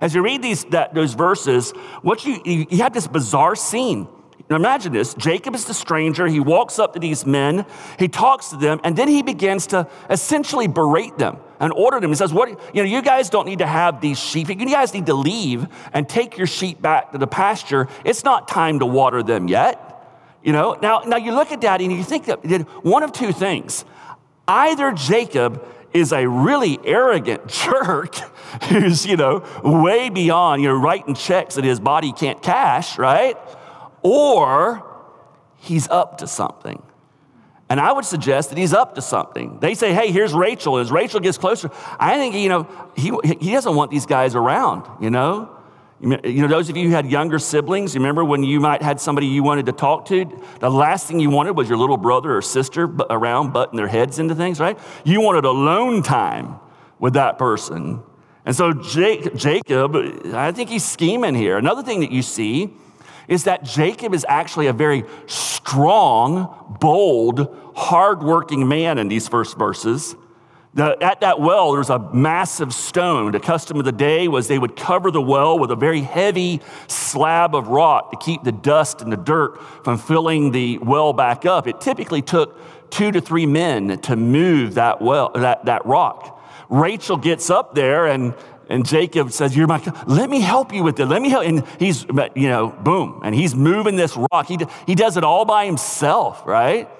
As 0.00 0.14
you 0.14 0.22
read 0.22 0.42
these, 0.42 0.64
that, 0.66 0.94
those 0.94 1.14
verses, 1.14 1.70
what 2.02 2.24
you, 2.24 2.40
you 2.44 2.78
have 2.78 2.92
this 2.92 3.06
bizarre 3.06 3.56
scene. 3.56 4.08
Now 4.48 4.56
imagine 4.56 4.92
this 4.92 5.14
Jacob 5.14 5.54
is 5.54 5.64
the 5.64 5.74
stranger. 5.74 6.26
He 6.26 6.38
walks 6.38 6.78
up 6.78 6.92
to 6.94 7.00
these 7.00 7.26
men, 7.26 7.66
he 7.98 8.08
talks 8.08 8.50
to 8.50 8.56
them, 8.56 8.80
and 8.84 8.96
then 8.96 9.08
he 9.08 9.22
begins 9.22 9.66
to 9.68 9.88
essentially 10.08 10.68
berate 10.68 11.18
them 11.18 11.38
and 11.58 11.72
order 11.72 11.98
them. 11.98 12.10
He 12.10 12.16
says, 12.16 12.32
What 12.32 12.48
you 12.74 12.82
know, 12.82 12.88
you 12.88 13.02
guys 13.02 13.30
don't 13.30 13.46
need 13.46 13.58
to 13.58 13.66
have 13.66 14.00
these 14.00 14.18
sheep. 14.18 14.48
You 14.48 14.54
guys 14.54 14.94
need 14.94 15.06
to 15.06 15.14
leave 15.14 15.66
and 15.92 16.08
take 16.08 16.36
your 16.36 16.46
sheep 16.46 16.80
back 16.80 17.12
to 17.12 17.18
the 17.18 17.26
pasture. 17.26 17.88
It's 18.04 18.22
not 18.22 18.46
time 18.46 18.78
to 18.78 18.86
water 18.86 19.22
them 19.22 19.48
yet. 19.48 19.85
You 20.46 20.52
know, 20.52 20.78
now, 20.80 21.00
now 21.00 21.16
you 21.16 21.32
look 21.32 21.50
at 21.50 21.62
that 21.62 21.80
and 21.80 21.90
you 21.92 22.04
think 22.04 22.26
that 22.26 22.38
one 22.84 23.02
of 23.02 23.10
two 23.10 23.32
things. 23.32 23.84
Either 24.46 24.92
Jacob 24.92 25.66
is 25.92 26.12
a 26.12 26.28
really 26.28 26.78
arrogant 26.84 27.48
jerk 27.48 28.14
who's, 28.68 29.04
you 29.04 29.16
know, 29.16 29.44
way 29.64 30.08
beyond, 30.08 30.62
you 30.62 30.68
know, 30.68 30.76
writing 30.76 31.16
checks 31.16 31.56
that 31.56 31.64
his 31.64 31.80
body 31.80 32.12
can't 32.12 32.40
cash, 32.40 32.96
right? 32.96 33.36
Or 34.02 34.86
he's 35.56 35.88
up 35.88 36.18
to 36.18 36.28
something. 36.28 36.80
And 37.68 37.80
I 37.80 37.90
would 37.90 38.04
suggest 38.04 38.50
that 38.50 38.58
he's 38.58 38.72
up 38.72 38.94
to 38.94 39.02
something. 39.02 39.58
They 39.58 39.74
say, 39.74 39.92
hey, 39.92 40.12
here's 40.12 40.32
Rachel. 40.32 40.78
As 40.78 40.92
Rachel 40.92 41.18
gets 41.18 41.38
closer, 41.38 41.72
I 41.98 42.14
think, 42.18 42.36
you 42.36 42.48
know, 42.48 42.68
he, 42.94 43.12
he 43.40 43.50
doesn't 43.50 43.74
want 43.74 43.90
these 43.90 44.06
guys 44.06 44.36
around, 44.36 44.84
you 45.02 45.10
know? 45.10 45.55
You 45.98 46.42
know, 46.42 46.46
those 46.46 46.68
of 46.68 46.76
you 46.76 46.88
who 46.88 46.94
had 46.94 47.10
younger 47.10 47.38
siblings, 47.38 47.94
you 47.94 48.00
remember 48.00 48.22
when 48.22 48.44
you 48.44 48.60
might 48.60 48.82
had 48.82 49.00
somebody 49.00 49.28
you 49.28 49.42
wanted 49.42 49.64
to 49.66 49.72
talk 49.72 50.04
to? 50.06 50.26
The 50.60 50.70
last 50.70 51.06
thing 51.06 51.20
you 51.20 51.30
wanted 51.30 51.56
was 51.56 51.70
your 51.70 51.78
little 51.78 51.96
brother 51.96 52.36
or 52.36 52.42
sister 52.42 52.84
around 53.08 53.54
butting 53.54 53.78
their 53.78 53.88
heads 53.88 54.18
into 54.18 54.34
things, 54.34 54.60
right? 54.60 54.78
You 55.04 55.22
wanted 55.22 55.46
alone 55.46 56.02
time 56.02 56.60
with 56.98 57.14
that 57.14 57.38
person. 57.38 58.02
And 58.44 58.54
so 58.54 58.74
Jacob, 58.74 59.96
I 60.34 60.52
think 60.52 60.68
he's 60.68 60.84
scheming 60.84 61.34
here. 61.34 61.56
Another 61.56 61.82
thing 61.82 62.00
that 62.00 62.12
you 62.12 62.20
see 62.20 62.74
is 63.26 63.44
that 63.44 63.64
Jacob 63.64 64.12
is 64.12 64.24
actually 64.28 64.66
a 64.66 64.72
very 64.74 65.04
strong, 65.26 66.76
bold, 66.78 67.72
hardworking 67.74 68.68
man 68.68 68.98
in 68.98 69.08
these 69.08 69.28
first 69.28 69.58
verses. 69.58 70.14
The, 70.76 71.02
at 71.02 71.22
that 71.22 71.40
well, 71.40 71.70
there 71.70 71.78
was 71.78 71.88
a 71.88 71.98
massive 72.12 72.74
stone. 72.74 73.32
The 73.32 73.40
custom 73.40 73.78
of 73.78 73.86
the 73.86 73.92
day 73.92 74.28
was 74.28 74.46
they 74.46 74.58
would 74.58 74.76
cover 74.76 75.10
the 75.10 75.22
well 75.22 75.58
with 75.58 75.70
a 75.70 75.74
very 75.76 76.02
heavy 76.02 76.60
slab 76.86 77.54
of 77.54 77.68
rock 77.68 78.10
to 78.10 78.18
keep 78.18 78.44
the 78.44 78.52
dust 78.52 79.00
and 79.00 79.10
the 79.10 79.16
dirt 79.16 79.58
from 79.82 79.96
filling 79.96 80.52
the 80.52 80.76
well 80.76 81.14
back 81.14 81.46
up. 81.46 81.66
It 81.66 81.80
typically 81.80 82.20
took 82.20 82.60
two 82.90 83.10
to 83.10 83.22
three 83.22 83.46
men 83.46 83.98
to 84.00 84.16
move 84.16 84.74
that 84.74 85.00
well, 85.00 85.30
that, 85.30 85.64
that 85.64 85.86
rock. 85.86 86.42
Rachel 86.68 87.16
gets 87.16 87.48
up 87.48 87.74
there 87.74 88.06
and 88.06 88.34
and 88.68 88.84
Jacob 88.84 89.32
says, 89.32 89.56
You're 89.56 89.68
my, 89.68 89.80
let 90.06 90.28
me 90.28 90.40
help 90.40 90.74
you 90.74 90.82
with 90.82 91.00
it. 91.00 91.06
Let 91.06 91.22
me 91.22 91.30
help. 91.30 91.46
And 91.46 91.64
he's, 91.78 92.04
you 92.34 92.48
know, 92.48 92.68
boom. 92.68 93.22
And 93.24 93.34
he's 93.34 93.54
moving 93.54 93.96
this 93.96 94.14
rock. 94.16 94.46
He, 94.46 94.58
he 94.86 94.94
does 94.94 95.16
it 95.16 95.24
all 95.24 95.44
by 95.44 95.64
himself, 95.64 96.44
right? 96.44 96.90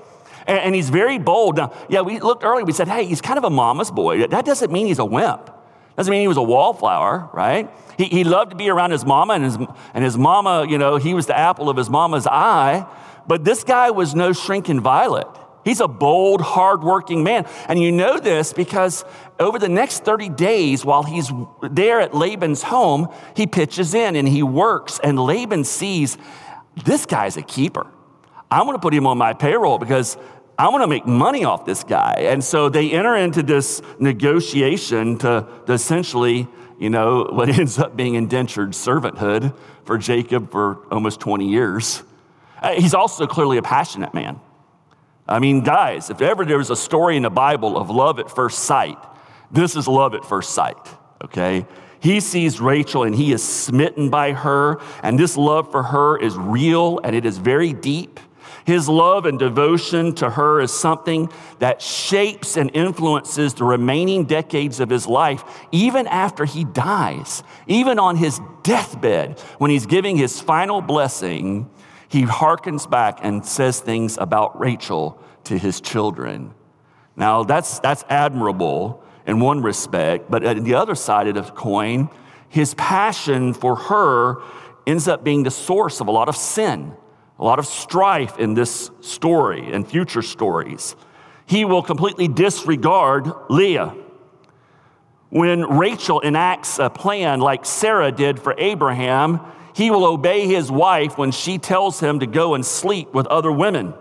And, 0.46 0.58
and 0.58 0.74
he's 0.74 0.90
very 0.90 1.18
bold. 1.18 1.56
Now, 1.56 1.72
yeah, 1.88 2.00
we 2.02 2.20
looked 2.20 2.44
earlier, 2.44 2.64
we 2.64 2.72
said, 2.72 2.88
hey, 2.88 3.04
he's 3.04 3.20
kind 3.20 3.38
of 3.38 3.44
a 3.44 3.50
mama's 3.50 3.90
boy. 3.90 4.26
That 4.26 4.44
doesn't 4.44 4.72
mean 4.72 4.86
he's 4.86 4.98
a 4.98 5.04
wimp. 5.04 5.50
Doesn't 5.96 6.10
mean 6.10 6.20
he 6.20 6.28
was 6.28 6.36
a 6.36 6.42
wallflower, 6.42 7.30
right? 7.32 7.70
He, 7.96 8.04
he 8.04 8.24
loved 8.24 8.50
to 8.50 8.56
be 8.56 8.68
around 8.68 8.90
his 8.90 9.04
mama, 9.04 9.34
and 9.34 9.44
his, 9.44 9.56
and 9.94 10.04
his 10.04 10.18
mama, 10.18 10.66
you 10.68 10.76
know, 10.76 10.96
he 10.96 11.14
was 11.14 11.26
the 11.26 11.36
apple 11.36 11.70
of 11.70 11.76
his 11.76 11.88
mama's 11.88 12.26
eye. 12.26 12.86
But 13.26 13.44
this 13.44 13.64
guy 13.64 13.90
was 13.90 14.14
no 14.14 14.32
shrinking 14.32 14.80
violet. 14.80 15.26
He's 15.64 15.80
a 15.80 15.88
bold, 15.88 16.42
hardworking 16.42 17.24
man. 17.24 17.44
And 17.66 17.82
you 17.82 17.90
know 17.90 18.20
this 18.20 18.52
because 18.52 19.04
over 19.40 19.58
the 19.58 19.68
next 19.68 20.04
30 20.04 20.28
days, 20.28 20.84
while 20.84 21.02
he's 21.02 21.32
there 21.60 22.00
at 22.00 22.14
Laban's 22.14 22.62
home, 22.62 23.08
he 23.34 23.48
pitches 23.48 23.92
in 23.92 24.14
and 24.14 24.28
he 24.28 24.44
works. 24.44 25.00
And 25.02 25.18
Laban 25.18 25.64
sees 25.64 26.18
this 26.84 27.04
guy's 27.04 27.36
a 27.36 27.42
keeper. 27.42 27.88
I'm 28.48 28.66
going 28.66 28.76
to 28.76 28.80
put 28.80 28.94
him 28.94 29.08
on 29.08 29.18
my 29.18 29.32
payroll 29.32 29.78
because 29.78 30.16
I 30.58 30.68
want 30.68 30.82
to 30.82 30.86
make 30.86 31.06
money 31.06 31.44
off 31.44 31.66
this 31.66 31.84
guy. 31.84 32.14
And 32.20 32.42
so 32.42 32.68
they 32.68 32.90
enter 32.90 33.14
into 33.14 33.42
this 33.42 33.82
negotiation 33.98 35.18
to, 35.18 35.46
to, 35.66 35.72
essentially, 35.72 36.48
you 36.78 36.88
know, 36.88 37.28
what 37.30 37.48
ends 37.58 37.78
up 37.78 37.96
being 37.96 38.14
indentured 38.14 38.70
servanthood 38.70 39.54
for 39.84 39.98
Jacob 39.98 40.50
for 40.50 40.86
almost 40.90 41.20
20 41.20 41.48
years. 41.48 42.02
Uh, 42.62 42.72
he's 42.72 42.94
also 42.94 43.26
clearly 43.26 43.58
a 43.58 43.62
passionate 43.62 44.14
man. 44.14 44.40
I 45.28 45.40
mean, 45.40 45.62
guys, 45.62 46.08
if 46.08 46.22
ever 46.22 46.44
there 46.44 46.58
was 46.58 46.70
a 46.70 46.76
story 46.76 47.16
in 47.16 47.24
the 47.24 47.30
Bible 47.30 47.76
of 47.76 47.90
love 47.90 48.18
at 48.18 48.30
first 48.30 48.60
sight, 48.60 48.98
this 49.50 49.76
is 49.76 49.88
love 49.88 50.14
at 50.14 50.24
first 50.24 50.50
sight, 50.50 50.76
okay? 51.24 51.66
He 52.00 52.20
sees 52.20 52.60
Rachel 52.60 53.02
and 53.02 53.14
he 53.14 53.32
is 53.32 53.42
smitten 53.42 54.08
by 54.08 54.32
her, 54.32 54.80
and 55.02 55.18
this 55.18 55.36
love 55.36 55.70
for 55.70 55.82
her 55.82 56.16
is 56.16 56.36
real 56.36 57.00
and 57.02 57.16
it 57.16 57.26
is 57.26 57.38
very 57.38 57.72
deep. 57.72 58.20
His 58.66 58.88
love 58.88 59.26
and 59.26 59.38
devotion 59.38 60.12
to 60.16 60.28
her 60.28 60.60
is 60.60 60.72
something 60.72 61.30
that 61.60 61.80
shapes 61.80 62.56
and 62.56 62.68
influences 62.74 63.54
the 63.54 63.62
remaining 63.62 64.24
decades 64.24 64.80
of 64.80 64.90
his 64.90 65.06
life, 65.06 65.44
even 65.70 66.08
after 66.08 66.44
he 66.44 66.64
dies. 66.64 67.44
Even 67.68 68.00
on 68.00 68.16
his 68.16 68.40
deathbed, 68.64 69.38
when 69.58 69.70
he's 69.70 69.86
giving 69.86 70.16
his 70.16 70.40
final 70.40 70.80
blessing, 70.80 71.70
he 72.08 72.22
hearkens 72.22 72.88
back 72.88 73.20
and 73.22 73.46
says 73.46 73.78
things 73.78 74.18
about 74.18 74.58
Rachel 74.58 75.22
to 75.44 75.56
his 75.56 75.80
children. 75.80 76.52
Now, 77.14 77.44
that's, 77.44 77.78
that's 77.78 78.02
admirable 78.08 79.00
in 79.28 79.38
one 79.38 79.62
respect, 79.62 80.28
but 80.28 80.42
at 80.42 80.64
the 80.64 80.74
other 80.74 80.96
side 80.96 81.28
of 81.28 81.36
the 81.36 81.52
coin, 81.52 82.10
his 82.48 82.74
passion 82.74 83.54
for 83.54 83.76
her 83.76 84.42
ends 84.88 85.06
up 85.06 85.22
being 85.22 85.44
the 85.44 85.52
source 85.52 86.00
of 86.00 86.08
a 86.08 86.10
lot 86.10 86.28
of 86.28 86.34
sin 86.34 86.96
a 87.38 87.44
lot 87.44 87.58
of 87.58 87.66
strife 87.66 88.38
in 88.38 88.54
this 88.54 88.90
story 89.00 89.72
and 89.72 89.86
future 89.86 90.22
stories. 90.22 90.96
He 91.46 91.64
will 91.64 91.82
completely 91.82 92.28
disregard 92.28 93.30
Leah. 93.48 93.94
When 95.28 95.62
Rachel 95.62 96.20
enacts 96.20 96.78
a 96.78 96.88
plan 96.88 97.40
like 97.40 97.64
Sarah 97.66 98.10
did 98.10 98.40
for 98.40 98.54
Abraham, 98.56 99.40
he 99.74 99.90
will 99.90 100.06
obey 100.06 100.46
his 100.46 100.70
wife 100.70 101.18
when 101.18 101.30
she 101.30 101.58
tells 101.58 102.00
him 102.00 102.20
to 102.20 102.26
go 102.26 102.54
and 102.54 102.64
sleep 102.64 103.12
with 103.12 103.26
other 103.26 103.52
women. 103.52 103.92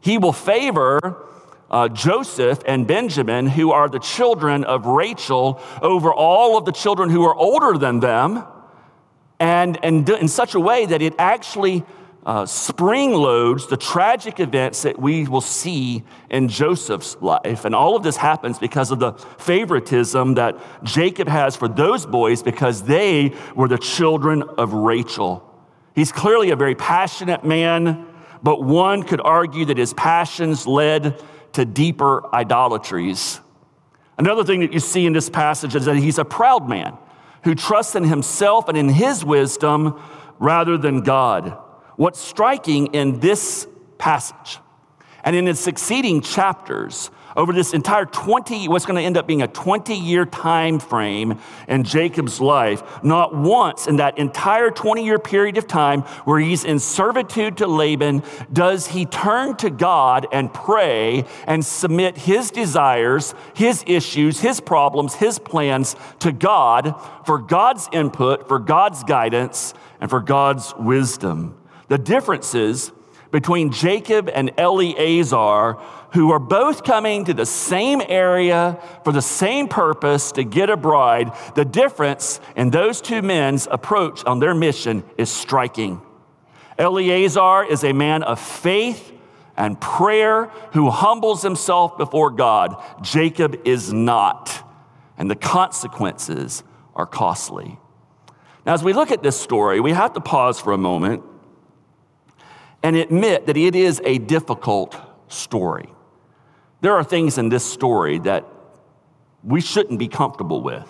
He 0.00 0.16
will 0.16 0.32
favor 0.32 1.26
uh, 1.70 1.88
Joseph 1.88 2.60
and 2.66 2.86
Benjamin, 2.86 3.46
who 3.46 3.72
are 3.72 3.88
the 3.88 3.98
children 3.98 4.64
of 4.64 4.86
Rachel, 4.86 5.60
over 5.82 6.12
all 6.12 6.56
of 6.56 6.64
the 6.64 6.72
children 6.72 7.10
who 7.10 7.24
are 7.24 7.34
older 7.34 7.76
than 7.76 8.00
them, 8.00 8.44
and, 9.40 9.78
and 9.82 10.08
in 10.08 10.28
such 10.28 10.54
a 10.54 10.60
way 10.60 10.86
that 10.86 11.02
it 11.02 11.14
actually 11.18 11.84
uh, 12.26 12.46
spring 12.46 13.12
loads 13.12 13.66
the 13.66 13.76
tragic 13.76 14.40
events 14.40 14.82
that 14.82 14.98
we 14.98 15.26
will 15.26 15.40
see 15.40 16.02
in 16.30 16.48
Joseph's 16.48 17.16
life. 17.20 17.64
And 17.64 17.74
all 17.74 17.96
of 17.96 18.02
this 18.02 18.16
happens 18.16 18.58
because 18.58 18.90
of 18.90 18.98
the 18.98 19.12
favoritism 19.12 20.34
that 20.34 20.56
Jacob 20.82 21.28
has 21.28 21.54
for 21.54 21.68
those 21.68 22.06
boys 22.06 22.42
because 22.42 22.84
they 22.84 23.34
were 23.54 23.68
the 23.68 23.78
children 23.78 24.42
of 24.42 24.72
Rachel. 24.72 25.42
He's 25.94 26.12
clearly 26.12 26.50
a 26.50 26.56
very 26.56 26.74
passionate 26.74 27.44
man, 27.44 28.06
but 28.42 28.62
one 28.62 29.02
could 29.02 29.20
argue 29.20 29.66
that 29.66 29.76
his 29.76 29.92
passions 29.92 30.66
led 30.66 31.22
to 31.52 31.64
deeper 31.64 32.34
idolatries. 32.34 33.40
Another 34.18 34.44
thing 34.44 34.60
that 34.60 34.72
you 34.72 34.80
see 34.80 35.06
in 35.06 35.12
this 35.12 35.28
passage 35.28 35.74
is 35.74 35.84
that 35.84 35.96
he's 35.96 36.18
a 36.18 36.24
proud 36.24 36.68
man 36.68 36.96
who 37.42 37.54
trusts 37.54 37.94
in 37.94 38.04
himself 38.04 38.68
and 38.68 38.78
in 38.78 38.88
his 38.88 39.24
wisdom 39.24 40.00
rather 40.38 40.78
than 40.78 41.02
God. 41.02 41.58
What's 41.96 42.20
striking 42.20 42.88
in 42.88 43.20
this 43.20 43.66
passage 43.98 44.58
and 45.22 45.34
in 45.34 45.48
its 45.48 45.60
succeeding 45.60 46.20
chapters 46.20 47.10
over 47.36 47.52
this 47.52 47.74
entire 47.74 48.04
20 48.04 48.68
what's 48.68 48.86
going 48.86 48.96
to 48.96 49.02
end 49.02 49.16
up 49.16 49.26
being 49.26 49.42
a 49.42 49.48
20 49.48 49.94
year 49.96 50.24
time 50.24 50.78
frame 50.78 51.38
in 51.66 51.82
Jacob's 51.82 52.40
life 52.40 53.02
not 53.02 53.34
once 53.34 53.86
in 53.86 53.96
that 53.96 54.18
entire 54.18 54.70
20 54.70 55.04
year 55.04 55.18
period 55.18 55.58
of 55.58 55.66
time 55.66 56.02
where 56.24 56.38
he's 56.38 56.64
in 56.64 56.78
servitude 56.78 57.56
to 57.56 57.66
Laban 57.66 58.22
does 58.52 58.88
he 58.88 59.06
turn 59.06 59.56
to 59.56 59.70
God 59.70 60.26
and 60.32 60.52
pray 60.52 61.24
and 61.46 61.64
submit 61.64 62.16
his 62.16 62.50
desires 62.50 63.34
his 63.54 63.82
issues 63.86 64.40
his 64.40 64.60
problems 64.60 65.14
his 65.14 65.38
plans 65.38 65.96
to 66.20 66.30
God 66.30 66.94
for 67.24 67.38
God's 67.38 67.88
input 67.92 68.46
for 68.46 68.58
God's 68.58 69.02
guidance 69.02 69.74
and 70.00 70.08
for 70.08 70.20
God's 70.20 70.74
wisdom 70.76 71.56
the 71.88 71.98
differences 71.98 72.92
between 73.30 73.72
Jacob 73.72 74.30
and 74.32 74.52
Eleazar, 74.56 75.72
who 76.12 76.30
are 76.30 76.38
both 76.38 76.84
coming 76.84 77.24
to 77.24 77.34
the 77.34 77.44
same 77.44 78.00
area 78.08 78.78
for 79.02 79.12
the 79.12 79.20
same 79.20 79.66
purpose 79.66 80.30
to 80.30 80.44
get 80.44 80.70
a 80.70 80.76
bride, 80.76 81.32
the 81.56 81.64
difference 81.64 82.40
in 82.54 82.70
those 82.70 83.00
two 83.00 83.22
men's 83.22 83.66
approach 83.68 84.24
on 84.24 84.38
their 84.38 84.54
mission 84.54 85.02
is 85.18 85.28
striking. 85.30 86.00
Eleazar 86.78 87.64
is 87.64 87.82
a 87.82 87.92
man 87.92 88.22
of 88.22 88.38
faith 88.38 89.12
and 89.56 89.80
prayer 89.80 90.46
who 90.72 90.90
humbles 90.90 91.42
himself 91.42 91.98
before 91.98 92.30
God. 92.30 92.80
Jacob 93.02 93.60
is 93.64 93.92
not, 93.92 94.64
and 95.18 95.28
the 95.28 95.36
consequences 95.36 96.62
are 96.94 97.06
costly. 97.06 97.78
Now, 98.64 98.74
as 98.74 98.84
we 98.84 98.92
look 98.92 99.10
at 99.10 99.24
this 99.24 99.38
story, 99.40 99.80
we 99.80 99.90
have 99.90 100.12
to 100.12 100.20
pause 100.20 100.60
for 100.60 100.72
a 100.72 100.78
moment 100.78 101.22
and 102.84 102.96
admit 102.96 103.46
that 103.46 103.56
it 103.56 103.74
is 103.74 104.00
a 104.04 104.18
difficult 104.18 104.94
story. 105.28 105.88
There 106.82 106.94
are 106.94 107.02
things 107.02 107.38
in 107.38 107.48
this 107.48 107.64
story 107.64 108.18
that 108.20 108.44
we 109.42 109.62
shouldn't 109.62 109.98
be 109.98 110.06
comfortable 110.06 110.60
with, 110.60 110.86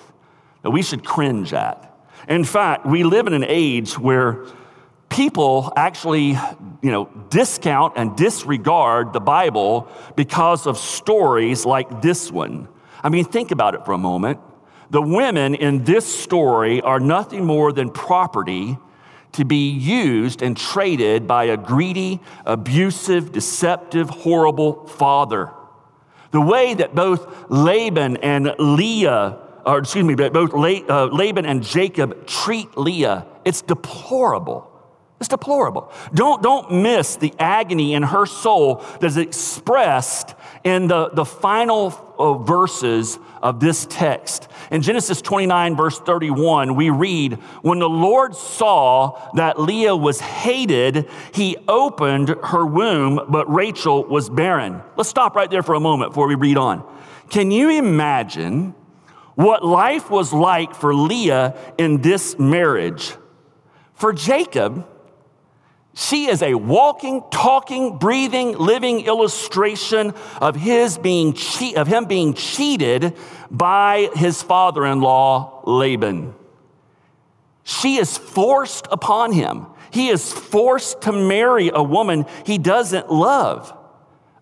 that 0.62 0.70
we 0.70 0.82
should 0.82 1.04
cringe 1.04 1.52
at. 1.54 1.96
In 2.28 2.42
fact, 2.42 2.84
we 2.84 3.04
live 3.04 3.28
in 3.28 3.32
an 3.32 3.44
age 3.46 3.96
where 3.96 4.44
people 5.08 5.72
actually, 5.76 6.36
you 6.82 6.90
know, 6.90 7.08
discount 7.30 7.92
and 7.94 8.16
disregard 8.16 9.12
the 9.12 9.20
Bible 9.20 9.88
because 10.16 10.66
of 10.66 10.76
stories 10.76 11.64
like 11.64 12.02
this 12.02 12.32
one. 12.32 12.66
I 13.04 13.08
mean, 13.08 13.24
think 13.24 13.52
about 13.52 13.76
it 13.76 13.84
for 13.84 13.92
a 13.92 13.98
moment. 13.98 14.40
The 14.90 15.02
women 15.02 15.54
in 15.54 15.84
this 15.84 16.12
story 16.12 16.80
are 16.80 16.98
nothing 16.98 17.44
more 17.44 17.72
than 17.72 17.90
property 17.90 18.78
to 19.34 19.44
be 19.44 19.70
used 19.70 20.42
and 20.42 20.56
traded 20.56 21.26
by 21.26 21.44
a 21.44 21.56
greedy, 21.56 22.20
abusive, 22.44 23.32
deceptive, 23.32 24.08
horrible 24.08 24.86
father. 24.86 25.50
The 26.30 26.40
way 26.40 26.74
that 26.74 26.94
both 26.94 27.50
Laban 27.50 28.16
and 28.18 28.54
Leah 28.58 29.38
or 29.64 29.78
excuse 29.78 30.04
me, 30.04 30.14
both 30.14 30.52
uh, 30.52 31.06
Laban 31.06 31.46
and 31.46 31.62
Jacob 31.62 32.26
treat 32.26 32.76
Leah, 32.76 33.26
it's 33.44 33.62
deplorable. 33.62 34.70
It's 35.20 35.28
deplorable. 35.28 35.92
Don't, 36.12 36.42
don't 36.42 36.82
miss 36.82 37.16
the 37.16 37.32
agony 37.38 37.94
in 37.94 38.02
her 38.02 38.26
soul 38.26 38.84
that 39.00 39.04
is 39.04 39.16
expressed 39.16 40.34
in 40.64 40.88
the, 40.88 41.10
the 41.10 41.24
final 41.24 42.14
uh, 42.18 42.34
verses 42.34 43.18
of 43.40 43.60
this 43.60 43.86
text. 43.88 44.48
In 44.70 44.82
Genesis 44.82 45.22
29, 45.22 45.76
verse 45.76 46.00
31, 46.00 46.74
we 46.74 46.90
read, 46.90 47.34
When 47.62 47.78
the 47.78 47.88
Lord 47.88 48.34
saw 48.34 49.30
that 49.34 49.60
Leah 49.60 49.94
was 49.94 50.20
hated, 50.20 51.08
he 51.32 51.56
opened 51.68 52.30
her 52.44 52.66
womb, 52.66 53.20
but 53.28 53.52
Rachel 53.52 54.04
was 54.04 54.28
barren. 54.28 54.82
Let's 54.96 55.10
stop 55.10 55.36
right 55.36 55.50
there 55.50 55.62
for 55.62 55.74
a 55.74 55.80
moment 55.80 56.10
before 56.10 56.26
we 56.26 56.34
read 56.34 56.56
on. 56.56 56.84
Can 57.30 57.50
you 57.50 57.70
imagine 57.70 58.74
what 59.36 59.64
life 59.64 60.10
was 60.10 60.32
like 60.32 60.74
for 60.74 60.94
Leah 60.94 61.56
in 61.78 62.02
this 62.02 62.38
marriage? 62.38 63.14
For 63.94 64.12
Jacob, 64.12 64.88
she 65.94 66.26
is 66.28 66.42
a 66.42 66.54
walking, 66.54 67.22
talking, 67.30 67.98
breathing, 67.98 68.58
living 68.58 69.06
illustration 69.06 70.12
of 70.40 70.56
his 70.56 70.98
being 70.98 71.34
che- 71.34 71.74
of 71.74 71.86
him 71.86 72.06
being 72.06 72.34
cheated 72.34 73.16
by 73.50 74.10
his 74.14 74.42
father-in-law 74.42 75.62
Laban. 75.64 76.34
She 77.62 77.96
is 77.96 78.18
forced 78.18 78.88
upon 78.90 79.32
him. 79.32 79.66
He 79.92 80.08
is 80.08 80.32
forced 80.32 81.02
to 81.02 81.12
marry 81.12 81.70
a 81.72 81.82
woman 81.82 82.26
he 82.44 82.58
doesn't 82.58 83.10
love. 83.10 83.72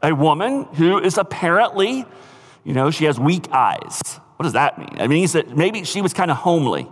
A 0.03 0.15
woman 0.15 0.65
who 0.75 0.99
is 0.99 1.19
apparently, 1.19 2.07
you 2.65 2.73
know, 2.73 2.91
she 2.91 3.05
has 3.05 3.21
weak 3.21 3.53
eyes. 3.53 4.01
What 4.37 4.45
does 4.45 4.55
that 4.55 4.79
mean? 4.79 4.97
I 4.99 5.07
mean, 5.07 5.29
maybe 5.55 5.85
she 5.85 6.01
was 6.01 6.15
kind 6.15 6.31
of 6.31 6.39
homely. 6.39 6.89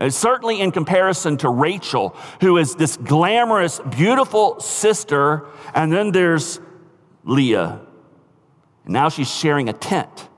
Uh, 0.00 0.08
certainly 0.08 0.60
in 0.60 0.72
comparison 0.72 1.36
to 1.36 1.50
Rachel, 1.50 2.16
who 2.40 2.56
is 2.56 2.74
this 2.74 2.96
glamorous, 2.96 3.80
beautiful 3.96 4.58
sister, 4.58 5.46
and 5.74 5.92
then 5.92 6.10
there's 6.10 6.58
Leah. 7.24 7.80
And 8.84 8.92
now 8.94 9.10
she's 9.10 9.30
sharing 9.30 9.68
a 9.68 9.74
tent 9.74 10.28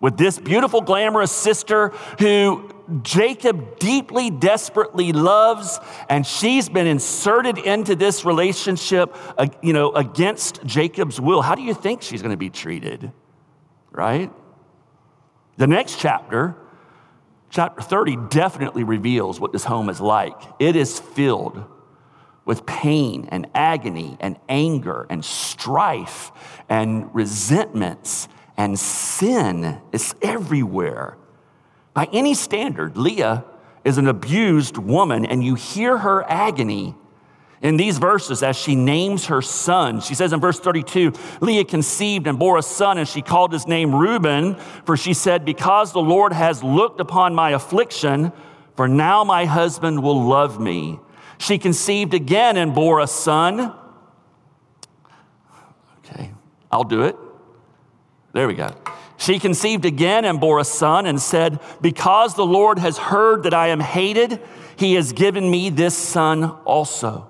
with 0.00 0.16
this 0.16 0.38
beautiful, 0.38 0.80
glamorous 0.80 1.32
sister 1.32 1.88
who 2.20 2.70
Jacob 3.02 3.78
deeply, 3.78 4.30
desperately 4.30 5.12
loves, 5.12 5.78
and 6.08 6.26
she's 6.26 6.68
been 6.68 6.86
inserted 6.86 7.58
into 7.58 7.94
this 7.96 8.24
relationship, 8.24 9.14
uh, 9.36 9.46
you 9.62 9.72
know, 9.72 9.92
against 9.92 10.64
Jacob's 10.64 11.20
will. 11.20 11.42
How 11.42 11.54
do 11.54 11.62
you 11.62 11.74
think 11.74 12.02
she's 12.02 12.22
going 12.22 12.32
to 12.32 12.38
be 12.38 12.50
treated? 12.50 13.12
Right? 13.90 14.32
The 15.56 15.66
next 15.66 15.98
chapter 15.98 16.56
Chapter 17.50 17.82
30 17.82 18.16
definitely 18.28 18.84
reveals 18.84 19.40
what 19.40 19.52
this 19.52 19.64
home 19.64 19.88
is 19.88 20.00
like. 20.00 20.40
It 20.60 20.76
is 20.76 21.00
filled 21.00 21.64
with 22.44 22.64
pain 22.64 23.28
and 23.30 23.48
agony 23.54 24.16
and 24.20 24.36
anger 24.48 25.06
and 25.10 25.24
strife 25.24 26.30
and 26.68 27.12
resentments 27.12 28.28
and 28.56 28.78
sin. 28.78 29.80
It's 29.92 30.14
everywhere. 30.22 31.18
By 31.92 32.08
any 32.12 32.34
standard, 32.34 32.96
Leah 32.96 33.44
is 33.84 33.98
an 33.98 34.06
abused 34.06 34.78
woman, 34.78 35.26
and 35.26 35.42
you 35.42 35.56
hear 35.56 35.98
her 35.98 36.22
agony 36.30 36.94
in 37.62 37.76
these 37.76 37.98
verses 37.98 38.42
as 38.42 38.56
she 38.56 38.74
names 38.74 39.26
her 39.26 39.42
son. 39.42 40.00
She 40.00 40.14
says 40.14 40.32
in 40.32 40.40
verse 40.40 40.58
32 40.58 41.12
Leah 41.40 41.64
conceived 41.64 42.26
and 42.26 42.38
bore 42.38 42.58
a 42.58 42.62
son, 42.62 42.98
and 42.98 43.06
she 43.06 43.22
called 43.22 43.52
his 43.52 43.66
name 43.66 43.94
Reuben, 43.94 44.54
for 44.84 44.96
she 44.96 45.14
said, 45.14 45.44
Because 45.44 45.92
the 45.92 46.00
Lord 46.00 46.32
has 46.32 46.62
looked 46.62 47.00
upon 47.00 47.34
my 47.34 47.50
affliction, 47.50 48.32
for 48.76 48.88
now 48.88 49.24
my 49.24 49.44
husband 49.44 50.02
will 50.02 50.22
love 50.24 50.60
me. 50.60 50.98
She 51.38 51.58
conceived 51.58 52.14
again 52.14 52.56
and 52.56 52.74
bore 52.74 53.00
a 53.00 53.06
son. 53.06 53.74
Okay, 56.04 56.30
I'll 56.70 56.84
do 56.84 57.02
it. 57.02 57.16
There 58.32 58.46
we 58.46 58.54
go. 58.54 58.74
She 59.16 59.38
conceived 59.38 59.84
again 59.84 60.24
and 60.24 60.40
bore 60.40 60.60
a 60.60 60.64
son 60.64 61.04
and 61.04 61.20
said, 61.20 61.60
Because 61.82 62.34
the 62.34 62.46
Lord 62.46 62.78
has 62.78 62.96
heard 62.96 63.42
that 63.42 63.52
I 63.52 63.68
am 63.68 63.80
hated, 63.80 64.40
he 64.76 64.94
has 64.94 65.12
given 65.12 65.50
me 65.50 65.68
this 65.68 65.94
son 65.96 66.44
also. 66.64 67.29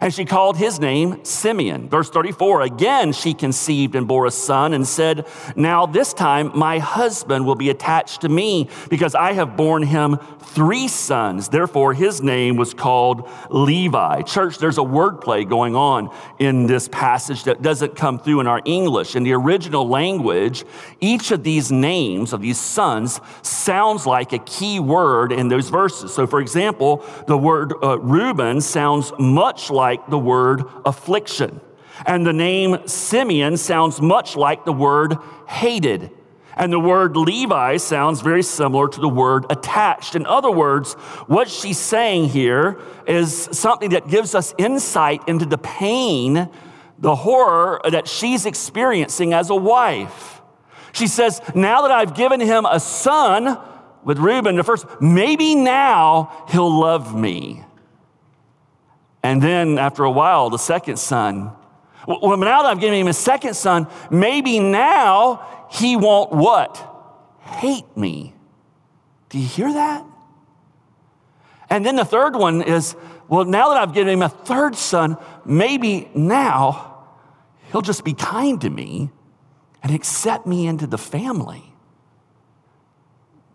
And 0.00 0.12
she 0.12 0.24
called 0.24 0.56
his 0.56 0.80
name 0.80 1.24
Simeon. 1.24 1.88
Verse 1.88 2.10
34 2.10 2.62
Again, 2.62 3.12
she 3.12 3.34
conceived 3.34 3.94
and 3.94 4.08
bore 4.08 4.26
a 4.26 4.30
son 4.30 4.72
and 4.72 4.86
said, 4.86 5.26
Now 5.56 5.86
this 5.86 6.12
time 6.12 6.50
my 6.54 6.78
husband 6.78 7.46
will 7.46 7.54
be 7.54 7.70
attached 7.70 8.22
to 8.22 8.28
me 8.28 8.68
because 8.88 9.14
I 9.14 9.32
have 9.32 9.56
borne 9.56 9.82
him 9.82 10.18
three 10.40 10.88
sons. 10.88 11.48
Therefore, 11.48 11.94
his 11.94 12.22
name 12.22 12.56
was 12.56 12.74
called 12.74 13.28
Levi. 13.50 14.22
Church, 14.22 14.58
there's 14.58 14.78
a 14.78 14.82
wordplay 14.82 15.48
going 15.48 15.74
on 15.74 16.14
in 16.38 16.66
this 16.66 16.88
passage 16.88 17.44
that 17.44 17.62
doesn't 17.62 17.96
come 17.96 18.18
through 18.18 18.40
in 18.40 18.46
our 18.46 18.62
English. 18.64 19.16
In 19.16 19.24
the 19.24 19.32
original 19.32 19.88
language, 19.88 20.64
each 21.00 21.30
of 21.30 21.42
these 21.42 21.72
names 21.72 22.32
of 22.32 22.40
these 22.40 22.58
sons 22.58 23.20
sounds 23.42 24.06
like 24.06 24.32
a 24.32 24.38
key 24.38 24.80
word 24.80 25.32
in 25.32 25.48
those 25.48 25.68
verses. 25.70 26.14
So, 26.14 26.26
for 26.26 26.40
example, 26.40 27.04
the 27.26 27.36
word 27.36 27.72
uh, 27.82 27.98
Reuben 27.98 28.60
sounds 28.60 29.12
much 29.18 29.70
like 29.74 30.08
the 30.08 30.18
word 30.18 30.62
affliction. 30.86 31.60
And 32.06 32.26
the 32.26 32.32
name 32.32 32.86
Simeon 32.86 33.56
sounds 33.56 34.00
much 34.00 34.36
like 34.36 34.64
the 34.64 34.72
word 34.72 35.16
hated. 35.46 36.10
And 36.56 36.72
the 36.72 36.80
word 36.80 37.16
Levi 37.16 37.78
sounds 37.78 38.20
very 38.20 38.42
similar 38.42 38.88
to 38.88 39.00
the 39.00 39.08
word 39.08 39.46
attached. 39.50 40.14
In 40.14 40.24
other 40.24 40.50
words, 40.50 40.94
what 41.26 41.50
she's 41.50 41.78
saying 41.78 42.28
here 42.28 42.80
is 43.06 43.48
something 43.52 43.90
that 43.90 44.08
gives 44.08 44.34
us 44.34 44.54
insight 44.56 45.28
into 45.28 45.46
the 45.46 45.58
pain, 45.58 46.48
the 46.98 47.16
horror 47.16 47.80
that 47.90 48.06
she's 48.06 48.46
experiencing 48.46 49.32
as 49.32 49.50
a 49.50 49.56
wife. 49.56 50.42
She 50.92 51.08
says, 51.08 51.40
Now 51.54 51.82
that 51.82 51.90
I've 51.90 52.14
given 52.14 52.40
him 52.40 52.66
a 52.66 52.78
son 52.78 53.58
with 54.04 54.18
Reuben, 54.18 54.54
the 54.54 54.62
first, 54.62 54.86
maybe 55.00 55.56
now 55.56 56.46
he'll 56.50 56.80
love 56.80 57.18
me. 57.18 57.63
And 59.24 59.40
then 59.40 59.78
after 59.78 60.04
a 60.04 60.10
while, 60.10 60.50
the 60.50 60.58
second 60.58 60.98
son. 60.98 61.50
Well, 62.06 62.36
now 62.36 62.62
that 62.62 62.68
I've 62.68 62.80
given 62.80 63.00
him 63.00 63.08
a 63.08 63.14
second 63.14 63.54
son, 63.54 63.86
maybe 64.10 64.60
now 64.60 65.66
he 65.70 65.96
won't 65.96 66.30
what? 66.30 66.76
Hate 67.40 67.96
me. 67.96 68.34
Do 69.30 69.38
you 69.38 69.46
hear 69.46 69.72
that? 69.72 70.04
And 71.70 71.86
then 71.86 71.96
the 71.96 72.04
third 72.04 72.36
one 72.36 72.60
is, 72.60 72.94
well, 73.26 73.46
now 73.46 73.70
that 73.70 73.78
I've 73.78 73.94
given 73.94 74.12
him 74.12 74.20
a 74.20 74.28
third 74.28 74.76
son, 74.76 75.16
maybe 75.46 76.10
now 76.14 77.06
he'll 77.72 77.80
just 77.80 78.04
be 78.04 78.12
kind 78.12 78.60
to 78.60 78.68
me 78.68 79.10
and 79.82 79.94
accept 79.94 80.46
me 80.46 80.66
into 80.66 80.86
the 80.86 80.98
family. 80.98 81.64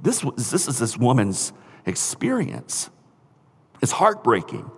This, 0.02 0.26
this 0.36 0.68
is 0.68 0.80
this 0.80 0.98
woman's 0.98 1.54
experience. 1.86 2.90
It's 3.84 3.92
heartbreaking. 3.92 4.72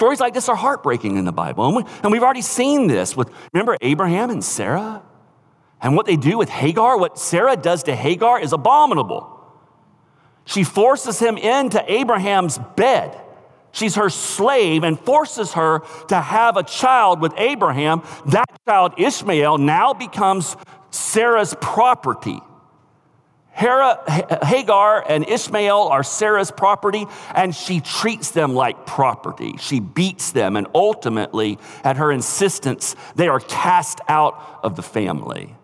Stories 0.00 0.18
like 0.18 0.32
this 0.32 0.48
are 0.48 0.56
heartbreaking 0.56 1.18
in 1.18 1.26
the 1.26 1.32
Bible. 1.32 1.66
And, 1.66 1.76
we, 2.10 2.16
have 2.16 2.22
already 2.22 2.40
seen 2.40 2.86
this 2.86 3.14
with, 3.14 3.30
remember 3.52 3.76
Abraham 3.82 4.30
and 4.30 4.42
Sarah? 4.42 5.02
And 5.78 5.94
what 5.94 6.06
they 6.06 6.16
do 6.16 6.38
with 6.38 6.48
Hagar? 6.48 6.98
What 6.98 7.18
Sarah 7.18 7.54
does 7.54 7.82
to 7.82 7.94
Hagar 7.94 8.40
is 8.40 8.54
abominable. 8.54 9.28
She 10.46 10.64
forces 10.64 11.18
him 11.18 11.36
into 11.36 11.84
Abraham's 11.86 12.58
bed. 12.76 13.20
She's 13.72 13.96
her 13.96 14.08
slave 14.08 14.84
and 14.84 14.98
forces 14.98 15.52
her 15.52 15.80
to 16.08 16.18
have 16.18 16.56
a 16.56 16.62
child 16.62 17.20
with 17.20 17.34
Abraham. 17.36 18.00
That 18.28 18.48
child, 18.66 18.94
Ishmael, 18.96 19.58
now 19.58 19.92
becomes 19.92 20.56
Sarah's 20.88 21.54
property. 21.60 22.40
Hagar 23.60 25.04
and 25.06 25.28
Ishmael 25.28 25.88
are 25.88 26.02
Sarah's 26.02 26.50
property, 26.50 27.06
and 27.34 27.54
she 27.54 27.80
treats 27.80 28.30
them 28.30 28.54
like 28.54 28.86
property. 28.86 29.56
She 29.58 29.80
beats 29.80 30.32
them, 30.32 30.56
and 30.56 30.66
ultimately, 30.74 31.58
at 31.84 31.98
her 31.98 32.10
insistence, 32.10 32.96
they 33.14 33.28
are 33.28 33.40
cast 33.40 34.00
out 34.08 34.60
of 34.62 34.76
the 34.76 34.82
family. 34.82 35.54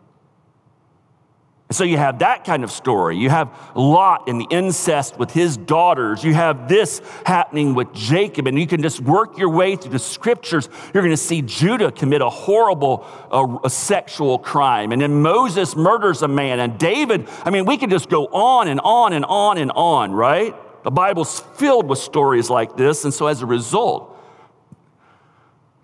So 1.73 1.83
you 1.83 1.97
have 1.97 2.21
that 2.21 2.45
kind 2.45 2.63
of 2.63 2.71
story. 2.71 3.17
You 3.17 3.29
have 3.29 3.51
Lot 3.75 4.29
and 4.29 4.41
the 4.41 4.47
incest 4.51 5.19
with 5.19 5.33
his 5.33 5.57
daughters. 5.57 6.23
You 6.23 6.33
have 6.33 6.69
this 6.69 7.03
happening 7.25 7.75
with 7.75 7.93
Jacob, 7.93 8.47
and 8.47 8.57
you 8.57 8.69
can 8.69 8.83
just 8.83 9.01
work 9.01 9.37
your 9.37 9.49
way 9.49 9.75
through 9.75 9.91
the 9.91 9.99
scriptures. 9.99 10.69
You're 10.95 11.03
going 11.03 11.13
to 11.13 11.17
see 11.17 11.43
Judah 11.43 11.91
commit 11.91 12.23
a 12.23 12.31
horrible 12.31 13.05
uh, 13.33 13.59
a 13.65 13.71
sexual 13.71 14.39
crime, 14.39 14.93
and 14.93 15.03
then 15.03 15.23
Moses 15.23 15.75
murders 15.75 16.23
a 16.23 16.29
man, 16.29 16.61
and 16.61 16.79
David. 16.79 17.29
I 17.45 17.51
mean, 17.51 17.65
we 17.65 17.77
can 17.77 17.91
just 17.91 18.09
go 18.09 18.27
on 18.27 18.69
and 18.69 18.81
on 18.85 19.13
and 19.13 19.25
on 19.25 19.59
and 19.59 19.73
on, 19.73 20.13
right? 20.13 20.55
The 20.85 20.93
Bible's 20.93 21.41
filled 21.57 21.89
with 21.89 21.99
stories 21.99 22.49
like 22.49 22.77
this, 22.77 23.03
and 23.03 23.13
so 23.13 23.27
as 23.27 23.43
a 23.43 23.47
result, 23.47 24.16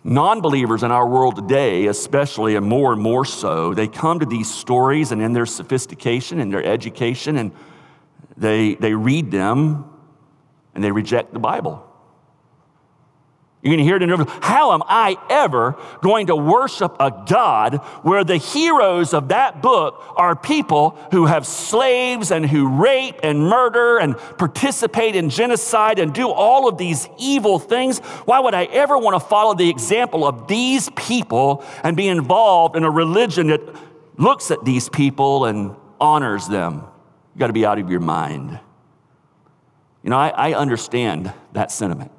Non 0.04 0.40
believers 0.40 0.82
in 0.82 0.90
our 0.90 1.06
world 1.06 1.36
today, 1.36 1.86
especially 1.86 2.56
and 2.56 2.66
more 2.66 2.92
and 2.92 3.00
more 3.00 3.24
so, 3.24 3.72
they 3.72 3.86
come 3.86 4.18
to 4.18 4.26
these 4.26 4.52
stories 4.52 5.12
and 5.12 5.22
in 5.22 5.32
their 5.32 5.46
sophistication 5.46 6.40
and 6.40 6.52
their 6.52 6.64
education, 6.64 7.36
and 7.36 7.52
they, 8.36 8.74
they 8.74 8.94
read 8.94 9.30
them 9.30 9.84
and 10.74 10.82
they 10.82 10.90
reject 10.90 11.32
the 11.32 11.38
Bible. 11.38 11.86
You're 13.62 13.70
going 13.70 13.78
to 13.78 13.84
hear 13.84 13.94
it 13.94 14.02
in 14.02 14.08
the 14.08 14.38
How 14.42 14.72
am 14.72 14.82
I 14.88 15.16
ever 15.30 15.76
going 16.00 16.26
to 16.26 16.34
worship 16.34 16.96
a 16.98 17.12
God 17.28 17.76
where 18.02 18.24
the 18.24 18.36
heroes 18.36 19.14
of 19.14 19.28
that 19.28 19.62
book 19.62 20.02
are 20.16 20.34
people 20.34 20.98
who 21.12 21.26
have 21.26 21.46
slaves 21.46 22.32
and 22.32 22.44
who 22.44 22.66
rape 22.66 23.20
and 23.22 23.38
murder 23.48 23.98
and 23.98 24.16
participate 24.36 25.14
in 25.14 25.30
genocide 25.30 26.00
and 26.00 26.12
do 26.12 26.28
all 26.28 26.68
of 26.68 26.76
these 26.76 27.08
evil 27.18 27.60
things? 27.60 28.00
Why 28.00 28.40
would 28.40 28.52
I 28.52 28.64
ever 28.64 28.98
want 28.98 29.14
to 29.14 29.28
follow 29.28 29.54
the 29.54 29.70
example 29.70 30.26
of 30.26 30.48
these 30.48 30.90
people 30.96 31.64
and 31.84 31.96
be 31.96 32.08
involved 32.08 32.74
in 32.74 32.82
a 32.82 32.90
religion 32.90 33.46
that 33.46 33.60
looks 34.18 34.50
at 34.50 34.64
these 34.64 34.88
people 34.88 35.44
and 35.44 35.76
honors 36.00 36.48
them? 36.48 36.82
You've 37.32 37.38
got 37.38 37.46
to 37.46 37.52
be 37.52 37.64
out 37.64 37.78
of 37.78 37.88
your 37.88 38.00
mind. 38.00 38.58
You 40.02 40.10
know, 40.10 40.18
I, 40.18 40.30
I 40.30 40.54
understand 40.54 41.32
that 41.52 41.70
sentiment. 41.70 42.10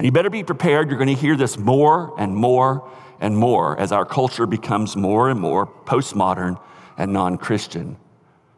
And 0.00 0.06
you 0.06 0.12
better 0.12 0.30
be 0.30 0.42
prepared. 0.42 0.88
You're 0.88 0.96
going 0.96 1.14
to 1.14 1.20
hear 1.20 1.36
this 1.36 1.58
more 1.58 2.14
and 2.18 2.34
more 2.34 2.90
and 3.20 3.36
more 3.36 3.78
as 3.78 3.92
our 3.92 4.06
culture 4.06 4.46
becomes 4.46 4.96
more 4.96 5.28
and 5.28 5.38
more 5.38 5.66
postmodern 5.66 6.58
and 6.96 7.12
non 7.12 7.36
Christian. 7.36 7.98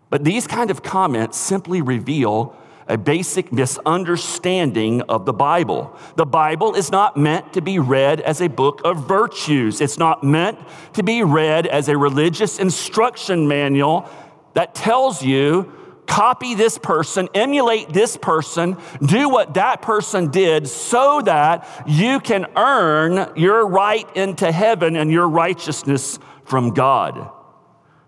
But 0.08 0.22
these 0.22 0.46
kind 0.46 0.70
of 0.70 0.84
comments 0.84 1.36
simply 1.36 1.82
reveal 1.82 2.54
a 2.86 2.96
basic 2.96 3.52
misunderstanding 3.52 5.02
of 5.08 5.26
the 5.26 5.32
Bible. 5.32 5.98
The 6.14 6.26
Bible 6.26 6.76
is 6.76 6.92
not 6.92 7.16
meant 7.16 7.54
to 7.54 7.60
be 7.60 7.80
read 7.80 8.20
as 8.20 8.40
a 8.40 8.46
book 8.46 8.80
of 8.84 9.08
virtues, 9.08 9.80
it's 9.80 9.98
not 9.98 10.22
meant 10.22 10.60
to 10.92 11.02
be 11.02 11.24
read 11.24 11.66
as 11.66 11.88
a 11.88 11.98
religious 11.98 12.60
instruction 12.60 13.48
manual 13.48 14.08
that 14.54 14.76
tells 14.76 15.24
you 15.24 15.72
copy 16.12 16.54
this 16.54 16.76
person, 16.76 17.26
emulate 17.34 17.88
this 17.88 18.18
person, 18.18 18.76
do 19.06 19.30
what 19.30 19.54
that 19.54 19.80
person 19.80 20.30
did 20.30 20.68
so 20.68 21.22
that 21.22 21.66
you 21.86 22.20
can 22.20 22.44
earn 22.54 23.32
your 23.34 23.66
right 23.66 24.06
into 24.14 24.52
heaven 24.52 24.94
and 24.94 25.10
your 25.10 25.26
righteousness 25.26 26.18
from 26.44 26.74
God. 26.74 27.30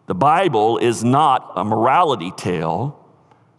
The 0.07 0.15
Bible 0.15 0.77
is 0.77 1.03
not 1.03 1.53
a 1.57 1.65
morality 1.65 2.31
tale. 2.37 3.01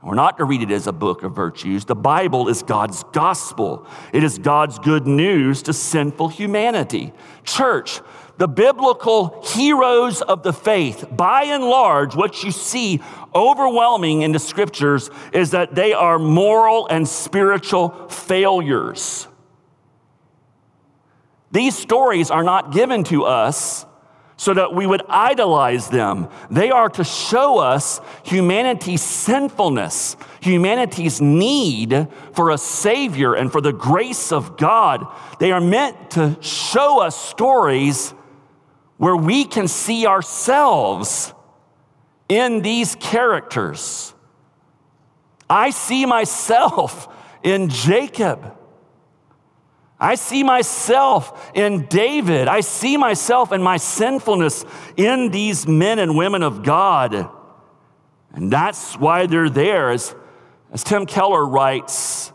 We're 0.04 0.14
not 0.14 0.38
to 0.38 0.46
read 0.46 0.62
it 0.62 0.70
as 0.70 0.86
a 0.86 0.94
book 0.94 1.24
of 1.24 1.36
virtues. 1.36 1.86
The 1.86 1.96
Bible 1.96 2.48
is 2.48 2.62
God's 2.62 3.04
gospel. 3.14 3.88
It 4.14 4.24
is 4.24 4.38
God's 4.38 4.78
good 4.78 5.08
news 5.08 5.64
to 5.64 5.74
sinful 5.74 6.28
humanity. 6.28 7.14
Church, 7.44 8.00
the 8.38 8.48
biblical 8.48 9.42
heroes 9.46 10.22
of 10.22 10.44
the 10.44 10.54
faith, 10.54 11.06
by 11.12 11.44
and 11.44 11.64
large, 11.64 12.16
what 12.16 12.44
you 12.44 12.52
see 12.52 13.02
overwhelming 13.34 14.22
in 14.22 14.32
the 14.32 14.40
scriptures 14.40 15.10
is 15.34 15.52
that 15.52 15.76
they 15.76 15.94
are 15.94 16.20
moral 16.20 16.88
and 16.88 17.08
spiritual 17.08 17.90
failures. 18.10 19.28
These 21.52 21.78
stories 21.78 22.32
are 22.32 22.44
not 22.44 22.74
given 22.74 23.04
to 23.06 23.24
us 23.24 23.86
so 24.38 24.54
that 24.54 24.74
we 24.74 24.86
would 24.86 25.02
idolize 25.08 25.90
them. 25.90 26.28
They 26.52 26.70
are 26.70 26.90
to 26.90 27.04
show 27.06 27.60
us 27.60 28.02
humanity's 28.24 29.02
sinfulness, 29.02 30.18
humanity's 30.42 31.22
need 31.22 32.10
for 32.34 32.50
a 32.50 32.58
Savior 32.58 33.34
and 33.34 33.50
for 33.50 33.62
the 33.62 33.72
grace 33.72 34.34
of 34.34 34.58
God. 34.58 35.08
They 35.40 35.54
are 35.54 35.62
meant 35.62 36.12
to 36.12 36.38
show 36.42 37.02
us 37.02 37.16
stories 37.16 38.14
where 38.98 39.16
we 39.16 39.46
can 39.46 39.68
see 39.68 40.08
ourselves 40.08 41.34
in 42.30 42.62
these 42.62 42.96
characters. 42.96 44.14
I 45.50 45.70
see 45.70 46.06
myself 46.06 47.08
in 47.44 47.70
Jacob. 47.70 48.58
I 50.00 50.16
see 50.16 50.44
myself 50.44 51.52
in 51.54 51.86
David. 51.86 52.48
I 52.48 52.62
see 52.62 52.98
myself 52.98 53.52
and 53.52 53.64
my 53.64 53.78
sinfulness 53.78 54.66
in 54.98 55.32
these 55.32 55.68
men 55.68 56.00
and 56.00 56.18
women 56.18 56.44
of 56.44 56.64
God. 56.64 57.30
And 58.34 58.52
that's 58.52 58.98
why 59.00 59.26
they're 59.28 59.50
there. 59.50 59.92
As, 59.92 60.14
as 60.72 60.84
Tim 60.84 61.06
Keller 61.06 61.46
writes, 61.46 62.34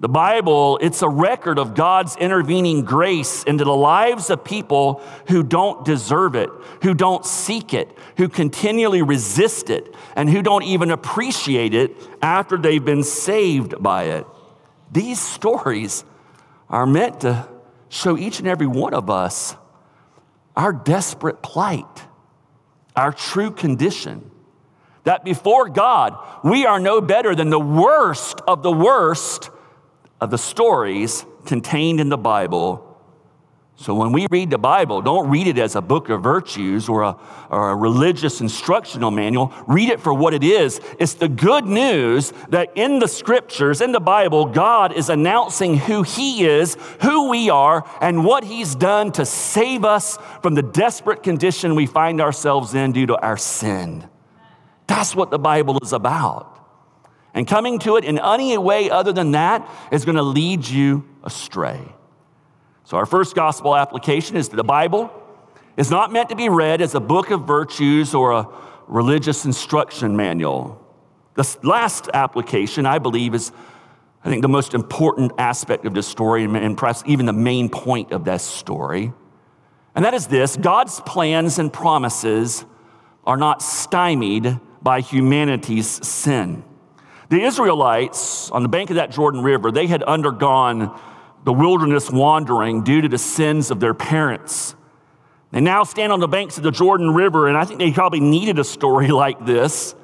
the 0.00 0.08
Bible, 0.08 0.78
it's 0.80 1.02
a 1.02 1.08
record 1.08 1.58
of 1.58 1.74
God's 1.74 2.16
intervening 2.16 2.84
grace 2.84 3.42
into 3.42 3.64
the 3.64 3.74
lives 3.74 4.30
of 4.30 4.44
people 4.44 5.02
who 5.26 5.42
don't 5.42 5.84
deserve 5.84 6.36
it, 6.36 6.50
who 6.82 6.94
don't 6.94 7.26
seek 7.26 7.74
it, 7.74 7.88
who 8.16 8.28
continually 8.28 9.02
resist 9.02 9.70
it, 9.70 9.92
and 10.14 10.30
who 10.30 10.40
don't 10.40 10.62
even 10.62 10.92
appreciate 10.92 11.74
it 11.74 11.96
after 12.22 12.56
they've 12.56 12.84
been 12.84 13.02
saved 13.02 13.82
by 13.82 14.04
it. 14.04 14.26
These 14.92 15.20
stories 15.20 16.04
are 16.68 16.86
meant 16.86 17.22
to 17.22 17.48
show 17.88 18.16
each 18.16 18.38
and 18.38 18.46
every 18.46 18.68
one 18.68 18.94
of 18.94 19.10
us 19.10 19.56
our 20.56 20.72
desperate 20.72 21.42
plight, 21.42 22.04
our 22.94 23.12
true 23.12 23.50
condition. 23.50 24.30
That 25.04 25.24
before 25.24 25.68
God, 25.68 26.18
we 26.44 26.66
are 26.66 26.78
no 26.78 27.00
better 27.00 27.34
than 27.34 27.50
the 27.50 27.60
worst 27.60 28.40
of 28.46 28.62
the 28.62 28.72
worst 28.72 29.50
of 30.20 30.30
the 30.30 30.38
stories 30.38 31.24
contained 31.46 32.00
in 32.00 32.08
the 32.08 32.18
Bible. 32.18 32.84
So 33.80 33.94
when 33.94 34.10
we 34.10 34.26
read 34.28 34.50
the 34.50 34.58
Bible, 34.58 35.02
don't 35.02 35.30
read 35.30 35.46
it 35.46 35.56
as 35.56 35.76
a 35.76 35.80
book 35.80 36.08
of 36.08 36.20
virtues 36.20 36.88
or 36.88 37.02
a, 37.02 37.16
or 37.48 37.70
a 37.70 37.76
religious 37.76 38.40
instructional 38.40 39.12
manual. 39.12 39.52
Read 39.68 39.88
it 39.88 40.00
for 40.00 40.12
what 40.12 40.34
it 40.34 40.42
is. 40.42 40.80
It's 40.98 41.14
the 41.14 41.28
good 41.28 41.64
news 41.64 42.32
that 42.48 42.72
in 42.74 42.98
the 42.98 43.06
scriptures, 43.06 43.80
in 43.80 43.92
the 43.92 44.00
Bible, 44.00 44.46
God 44.46 44.92
is 44.94 45.08
announcing 45.08 45.76
who 45.76 46.02
He 46.02 46.44
is, 46.44 46.76
who 47.02 47.30
we 47.30 47.50
are, 47.50 47.88
and 48.00 48.24
what 48.24 48.42
He's 48.42 48.74
done 48.74 49.12
to 49.12 49.24
save 49.24 49.84
us 49.84 50.18
from 50.42 50.54
the 50.54 50.62
desperate 50.62 51.22
condition 51.22 51.76
we 51.76 51.86
find 51.86 52.20
ourselves 52.20 52.74
in 52.74 52.90
due 52.90 53.06
to 53.06 53.16
our 53.20 53.36
sin. 53.36 54.08
That's 54.88 55.14
what 55.14 55.30
the 55.30 55.38
Bible 55.38 55.78
is 55.82 55.92
about. 55.92 56.57
And 57.38 57.46
coming 57.46 57.78
to 57.80 57.94
it 57.94 58.04
in 58.04 58.18
any 58.18 58.58
way 58.58 58.90
other 58.90 59.12
than 59.12 59.30
that 59.30 59.70
is 59.92 60.04
going 60.04 60.16
to 60.16 60.24
lead 60.24 60.66
you 60.66 61.04
astray. 61.22 61.80
So, 62.82 62.96
our 62.96 63.06
first 63.06 63.36
gospel 63.36 63.76
application 63.76 64.36
is 64.36 64.48
that 64.48 64.56
the 64.56 64.64
Bible 64.64 65.08
is 65.76 65.88
not 65.88 66.12
meant 66.12 66.30
to 66.30 66.34
be 66.34 66.48
read 66.48 66.80
as 66.80 66.96
a 66.96 67.00
book 67.00 67.30
of 67.30 67.46
virtues 67.46 68.12
or 68.12 68.32
a 68.32 68.48
religious 68.88 69.44
instruction 69.44 70.16
manual. 70.16 70.84
The 71.34 71.56
last 71.62 72.08
application, 72.12 72.86
I 72.86 72.98
believe, 72.98 73.36
is 73.36 73.52
I 74.24 74.28
think 74.30 74.42
the 74.42 74.48
most 74.48 74.74
important 74.74 75.30
aspect 75.38 75.86
of 75.86 75.94
this 75.94 76.08
story, 76.08 76.42
and 76.42 76.76
perhaps 76.76 77.04
even 77.06 77.24
the 77.24 77.32
main 77.32 77.68
point 77.68 78.10
of 78.10 78.24
this 78.24 78.42
story. 78.42 79.12
And 79.94 80.04
that 80.04 80.12
is 80.12 80.26
this 80.26 80.56
God's 80.56 80.98
plans 81.02 81.60
and 81.60 81.72
promises 81.72 82.64
are 83.24 83.36
not 83.36 83.62
stymied 83.62 84.58
by 84.82 85.02
humanity's 85.02 86.04
sin. 86.04 86.64
The 87.28 87.42
Israelites 87.42 88.50
on 88.50 88.62
the 88.62 88.68
bank 88.68 88.90
of 88.90 88.96
that 88.96 89.10
Jordan 89.10 89.42
River, 89.42 89.70
they 89.70 89.86
had 89.86 90.02
undergone 90.02 90.98
the 91.44 91.52
wilderness 91.52 92.10
wandering 92.10 92.84
due 92.84 93.02
to 93.02 93.08
the 93.08 93.18
sins 93.18 93.70
of 93.70 93.80
their 93.80 93.94
parents. 93.94 94.74
They 95.50 95.60
now 95.60 95.84
stand 95.84 96.12
on 96.12 96.20
the 96.20 96.28
banks 96.28 96.56
of 96.56 96.62
the 96.62 96.70
Jordan 96.70 97.12
River, 97.12 97.48
and 97.48 97.56
I 97.56 97.64
think 97.64 97.80
they 97.80 97.92
probably 97.92 98.20
needed 98.20 98.58
a 98.58 98.64
story 98.64 99.08
like 99.24 99.44
this. 99.44 99.94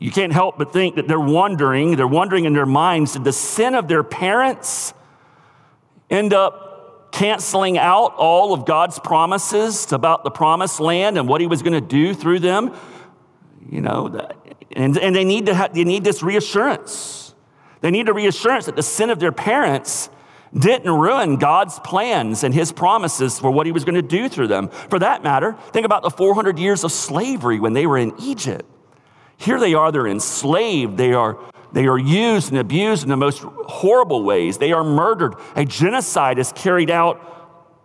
You 0.00 0.12
can't 0.12 0.32
help 0.32 0.58
but 0.58 0.72
think 0.72 0.96
that 0.96 1.08
they're 1.08 1.18
wondering, 1.18 1.96
they're 1.96 2.06
wondering 2.06 2.44
in 2.44 2.52
their 2.52 2.66
minds, 2.66 3.14
did 3.14 3.24
the 3.24 3.32
sin 3.32 3.74
of 3.74 3.88
their 3.88 4.04
parents 4.04 4.94
end 6.08 6.32
up 6.32 7.10
canceling 7.10 7.78
out 7.78 8.14
all 8.16 8.54
of 8.54 8.64
God's 8.64 8.98
promises 8.98 9.90
about 9.92 10.22
the 10.22 10.30
promised 10.30 10.78
land 10.78 11.18
and 11.18 11.28
what 11.28 11.40
he 11.40 11.46
was 11.46 11.62
going 11.62 11.72
to 11.72 11.80
do 11.80 12.14
through 12.14 12.38
them? 12.40 12.76
You 13.70 13.80
know, 13.80 14.28
and, 14.72 14.96
and 14.96 15.14
they, 15.14 15.24
need 15.24 15.46
to 15.46 15.54
have, 15.54 15.74
they 15.74 15.84
need 15.84 16.04
this 16.04 16.22
reassurance. 16.22 17.34
They 17.80 17.90
need 17.90 18.08
a 18.08 18.12
reassurance 18.12 18.66
that 18.66 18.76
the 18.76 18.82
sin 18.82 19.10
of 19.10 19.18
their 19.18 19.32
parents 19.32 20.10
didn't 20.56 20.90
ruin 20.90 21.36
God's 21.36 21.78
plans 21.80 22.42
and 22.42 22.54
his 22.54 22.72
promises 22.72 23.38
for 23.38 23.50
what 23.50 23.66
he 23.66 23.72
was 23.72 23.84
going 23.84 23.94
to 23.94 24.02
do 24.02 24.28
through 24.28 24.48
them. 24.48 24.68
For 24.68 24.98
that 24.98 25.22
matter, 25.22 25.56
think 25.72 25.84
about 25.84 26.02
the 26.02 26.10
400 26.10 26.58
years 26.58 26.84
of 26.84 26.92
slavery 26.92 27.60
when 27.60 27.74
they 27.74 27.86
were 27.86 27.98
in 27.98 28.14
Egypt. 28.18 28.64
Here 29.36 29.60
they 29.60 29.74
are, 29.74 29.92
they're 29.92 30.06
enslaved, 30.06 30.96
they 30.96 31.12
are, 31.12 31.38
they 31.72 31.86
are 31.86 31.98
used 31.98 32.50
and 32.50 32.58
abused 32.58 33.04
in 33.04 33.08
the 33.08 33.16
most 33.16 33.42
horrible 33.42 34.24
ways, 34.24 34.58
they 34.58 34.72
are 34.72 34.82
murdered. 34.82 35.34
A 35.54 35.64
genocide 35.64 36.38
is 36.38 36.52
carried 36.52 36.90
out 36.90 37.22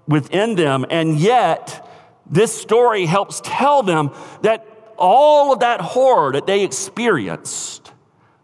within 0.08 0.56
them, 0.56 0.86
and 0.90 1.20
yet 1.20 1.88
this 2.26 2.60
story 2.60 3.06
helps 3.06 3.42
tell 3.44 3.84
them 3.84 4.12
that 4.42 4.73
all 5.04 5.52
of 5.52 5.60
that 5.60 5.82
horror 5.82 6.32
that 6.32 6.48
they 6.48 6.64
experienced, 6.64 7.92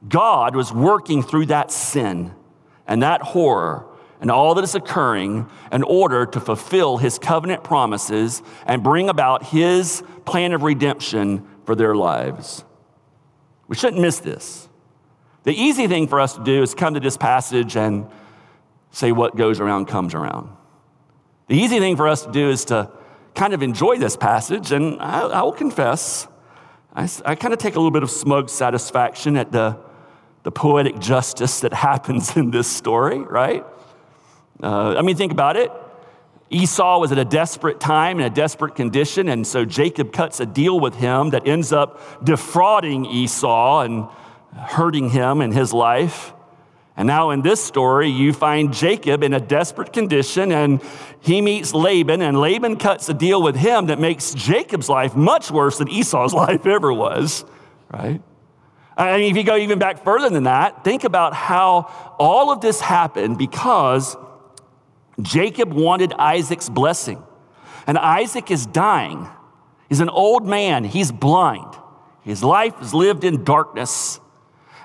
God 0.08 0.56
was 0.56 0.74
working 0.74 1.24
through 1.24 1.48
that 1.48 1.72
sin 1.72 2.34
and 2.86 3.02
that 3.02 3.22
horror 3.22 3.86
and 4.19 4.30
all 4.30 4.56
that 4.56 4.63
is 4.63 4.76
occurring 4.76 5.50
in 5.72 5.84
order 5.84 6.26
to 6.26 6.39
fulfill 6.41 6.98
his 6.98 7.17
covenant 7.17 7.63
promises 7.63 8.43
and 8.65 8.84
bring 8.84 9.08
about 9.08 9.45
his 9.45 10.04
plan 10.26 10.52
of 10.52 10.63
redemption 10.63 11.48
for 11.63 11.76
their 11.76 11.95
lives. 11.95 12.65
We 13.69 13.78
shouldn't 13.78 14.02
miss 14.02 14.19
this. 14.19 14.67
The 15.43 15.54
easy 15.54 15.88
thing 15.88 16.10
for 16.10 16.19
us 16.19 16.36
to 16.36 16.43
do 16.43 16.62
is 16.62 16.74
come 16.74 16.95
to 16.95 17.00
this 17.00 17.15
passage 17.15 17.78
and 17.78 18.10
say, 18.91 19.13
What 19.13 19.38
goes 19.38 19.62
around 19.62 19.86
comes 19.86 20.13
around. 20.13 20.50
The 21.48 21.56
easy 21.56 21.80
thing 21.80 21.95
for 21.95 22.08
us 22.08 22.26
to 22.26 22.32
do 22.32 22.50
is 22.50 22.65
to 22.65 22.91
kind 23.36 23.54
of 23.54 23.63
enjoy 23.63 23.98
this 23.98 24.17
passage, 24.17 24.74
and 24.74 25.00
I, 25.00 25.22
I 25.22 25.41
will 25.43 25.54
confess, 25.54 26.28
I, 26.93 27.10
I 27.25 27.36
kind 27.36 27.54
of 27.54 27.60
take 27.60 27.75
a 27.75 27.80
little 27.80 27.91
bit 27.91 28.04
of 28.04 28.10
smug 28.10 28.49
satisfaction 28.49 29.38
at 29.38 29.52
the, 29.52 29.78
the 30.43 30.52
poetic 30.52 30.99
justice 30.99 31.60
that 31.62 31.73
happens 31.89 32.36
in 32.36 32.52
this 32.52 32.67
story, 32.67 33.19
right? 33.19 33.65
Uh, 34.62 34.95
I 34.97 35.02
mean, 35.02 35.15
think 35.15 35.32
about 35.32 35.56
it. 35.56 35.71
Esau 36.49 36.99
was 36.99 37.12
at 37.12 37.19
a 37.19 37.25
desperate 37.25 37.80
time 37.80 38.19
in 38.19 38.25
a 38.25 38.30
desperate 38.30 38.75
condition, 38.75 39.30
and 39.30 39.45
so 39.45 39.65
Jacob 39.65 40.12
cuts 40.12 40.39
a 40.39 40.47
deal 40.47 40.80
with 40.80 40.95
him 40.95 41.30
that 41.30 41.47
ends 41.47 41.71
up 41.71 42.23
defrauding 42.25 43.06
Esau 43.06 43.82
and 43.82 44.08
hurting 44.58 45.12
him 45.12 45.41
in 45.41 45.52
his 45.52 45.73
life. 45.73 46.34
And 46.97 47.08
now 47.08 47.30
in 47.30 47.41
this 47.41 47.63
story, 47.63 48.10
you 48.10 48.34
find 48.34 48.73
Jacob 48.73 49.23
in 49.23 49.34
a 49.34 49.39
desperate 49.39 49.93
condition 49.93 50.52
and 50.52 50.82
he 51.21 51.41
meets 51.41 51.73
Laban, 51.73 52.21
and 52.21 52.39
Laban 52.39 52.78
cuts 52.78 53.10
a 53.10 53.13
deal 53.13 53.41
with 53.41 53.56
him 53.56 53.88
that 53.88 53.99
makes 53.99 54.34
Jacob's 54.34 54.89
life 54.89 55.15
much 55.15 55.52
worse 55.52 55.78
than 55.78 55.89
Esau's 55.89 56.34
life 56.45 56.65
ever 56.65 56.93
was, 56.93 57.45
right? 57.91 58.21
I 58.97 59.17
mean, 59.17 59.32
if 59.32 59.38
you 59.38 59.43
go 59.43 59.56
even 59.56 59.80
back 59.80 60.04
further 60.04 60.30
than 60.30 60.43
that, 60.43 60.84
think 60.84 61.06
about 61.06 61.34
how 61.34 62.15
all 62.19 62.52
of 62.52 62.60
this 62.60 62.82
happened 62.82 63.38
because 63.38 64.17
Jacob 65.21 65.71
wanted 65.71 66.12
Isaac's 66.13 66.67
blessing. 66.67 67.23
And 67.88 67.97
Isaac 67.97 68.52
is 68.52 68.65
dying. 68.65 69.28
He's 69.88 70.02
an 70.02 70.10
old 70.10 70.45
man, 70.45 70.84
he's 70.84 71.12
blind. 71.12 71.73
His 72.21 72.43
life 72.43 72.73
is 72.82 72.93
lived 72.93 73.23
in 73.23 73.43
darkness. 73.43 74.19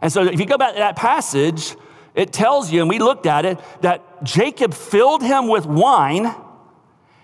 And 0.01 0.13
so, 0.13 0.23
if 0.25 0.39
you 0.39 0.47
go 0.47 0.57
back 0.57 0.75
to 0.75 0.79
that 0.79 0.97
passage, 0.97 1.77
it 2.15 2.33
tells 2.33 2.71
you, 2.71 2.81
and 2.81 2.89
we 2.89 2.99
looked 2.99 3.27
at 3.27 3.45
it, 3.45 3.59
that 3.81 4.23
Jacob 4.23 4.73
filled 4.73 5.23
him 5.23 5.49
with 5.49 5.67
wine, 5.67 6.33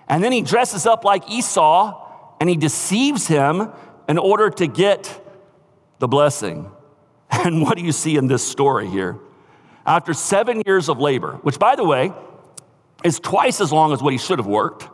and 0.09 0.23
then 0.23 0.33
he 0.33 0.43
dresses 0.43 0.87
up 0.87 1.05
like 1.05 1.31
Esau, 1.31 1.97
and 2.41 2.49
he 2.49 2.57
deceives 2.57 3.27
him 3.27 3.71
in 4.09 4.19
order 4.19 4.51
to 4.51 4.67
get 4.67 5.21
the 5.99 6.09
blessing. 6.09 6.71
And 7.33 7.63
what 7.63 7.79
do 7.79 7.85
you 7.85 7.93
see 7.93 8.17
in 8.17 8.27
this 8.27 8.43
story 8.43 8.89
here? 8.89 9.17
After 9.87 10.13
seven 10.13 10.63
years 10.67 10.89
of 10.89 10.99
labor, 10.99 11.35
which, 11.43 11.61
by 11.61 11.77
the 11.77 11.85
way, 11.85 12.13
is 13.05 13.21
twice 13.21 13.61
as 13.61 13.73
long 13.73 13.93
as 13.93 14.03
what 14.03 14.13
he 14.13 14.19
should 14.19 14.41
have 14.41 14.49
worked. 14.49 14.89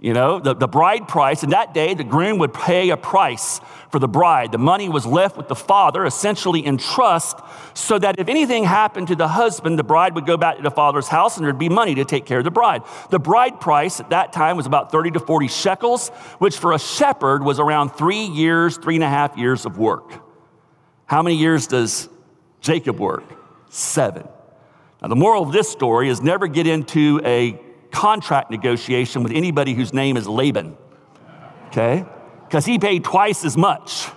You 0.00 0.12
know, 0.12 0.38
the, 0.38 0.54
the 0.54 0.68
bride 0.68 1.08
price, 1.08 1.42
and 1.42 1.52
that 1.52 1.74
day 1.74 1.92
the 1.94 2.04
groom 2.04 2.38
would 2.38 2.54
pay 2.54 2.90
a 2.90 2.96
price 2.96 3.60
for 3.90 3.98
the 3.98 4.06
bride. 4.06 4.52
The 4.52 4.58
money 4.58 4.88
was 4.88 5.04
left 5.04 5.36
with 5.36 5.48
the 5.48 5.56
father, 5.56 6.06
essentially 6.06 6.64
in 6.64 6.78
trust, 6.78 7.40
so 7.74 7.98
that 7.98 8.16
if 8.16 8.28
anything 8.28 8.62
happened 8.62 9.08
to 9.08 9.16
the 9.16 9.26
husband, 9.26 9.76
the 9.76 9.82
bride 9.82 10.14
would 10.14 10.24
go 10.24 10.36
back 10.36 10.56
to 10.56 10.62
the 10.62 10.70
father's 10.70 11.08
house 11.08 11.36
and 11.36 11.44
there'd 11.44 11.58
be 11.58 11.68
money 11.68 11.96
to 11.96 12.04
take 12.04 12.26
care 12.26 12.38
of 12.38 12.44
the 12.44 12.50
bride. 12.52 12.82
The 13.10 13.18
bride 13.18 13.60
price 13.60 13.98
at 13.98 14.10
that 14.10 14.32
time 14.32 14.56
was 14.56 14.66
about 14.66 14.92
30 14.92 15.12
to 15.12 15.20
40 15.20 15.48
shekels, 15.48 16.10
which 16.38 16.58
for 16.58 16.74
a 16.74 16.78
shepherd 16.78 17.42
was 17.42 17.58
around 17.58 17.90
three 17.90 18.24
years, 18.24 18.76
three 18.76 18.94
and 18.94 19.04
a 19.04 19.08
half 19.08 19.36
years 19.36 19.66
of 19.66 19.78
work. 19.78 20.12
How 21.06 21.22
many 21.22 21.36
years 21.36 21.66
does 21.66 22.08
Jacob 22.60 23.00
work? 23.00 23.24
Seven. 23.68 24.28
Now, 25.02 25.08
the 25.08 25.16
moral 25.16 25.42
of 25.42 25.52
this 25.52 25.68
story 25.68 26.08
is 26.08 26.20
never 26.20 26.46
get 26.46 26.68
into 26.68 27.20
a 27.24 27.60
contract 27.90 28.50
negotiation 28.50 29.22
with 29.22 29.32
anybody 29.32 29.74
whose 29.74 29.92
name 29.92 30.16
is 30.16 30.26
Laban, 30.26 30.76
okay? 31.68 32.04
Because 32.46 32.64
he 32.64 32.78
paid 32.78 33.04
twice 33.04 33.44
as 33.44 33.56
much, 33.56 34.08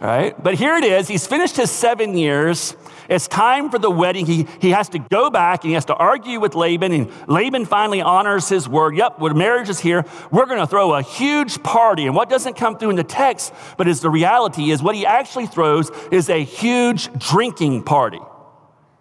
all 0.00 0.08
right? 0.08 0.40
But 0.42 0.54
here 0.54 0.76
it 0.76 0.84
is. 0.84 1.08
He's 1.08 1.26
finished 1.26 1.56
his 1.56 1.70
seven 1.70 2.16
years. 2.16 2.76
It's 3.08 3.28
time 3.28 3.70
for 3.70 3.78
the 3.78 3.90
wedding. 3.90 4.24
He, 4.24 4.46
he 4.60 4.70
has 4.70 4.88
to 4.90 4.98
go 4.98 5.28
back 5.28 5.62
and 5.62 5.70
he 5.70 5.74
has 5.74 5.84
to 5.86 5.94
argue 5.94 6.40
with 6.40 6.54
Laban, 6.54 6.92
and 6.92 7.10
Laban 7.28 7.66
finally 7.66 8.00
honors 8.00 8.48
his 8.48 8.66
word. 8.68 8.96
Yep, 8.96 9.18
when 9.18 9.36
marriage 9.36 9.68
is 9.68 9.78
here, 9.78 10.04
we're 10.30 10.46
going 10.46 10.60
to 10.60 10.66
throw 10.66 10.94
a 10.94 11.02
huge 11.02 11.62
party. 11.62 12.06
And 12.06 12.14
what 12.14 12.30
doesn't 12.30 12.56
come 12.56 12.78
through 12.78 12.90
in 12.90 12.96
the 12.96 13.04
text, 13.04 13.52
but 13.76 13.88
is 13.88 14.00
the 14.00 14.08
reality, 14.08 14.70
is 14.70 14.82
what 14.82 14.94
he 14.94 15.04
actually 15.04 15.46
throws 15.46 15.90
is 16.10 16.30
a 16.30 16.42
huge 16.42 17.12
drinking 17.18 17.82
party, 17.82 18.20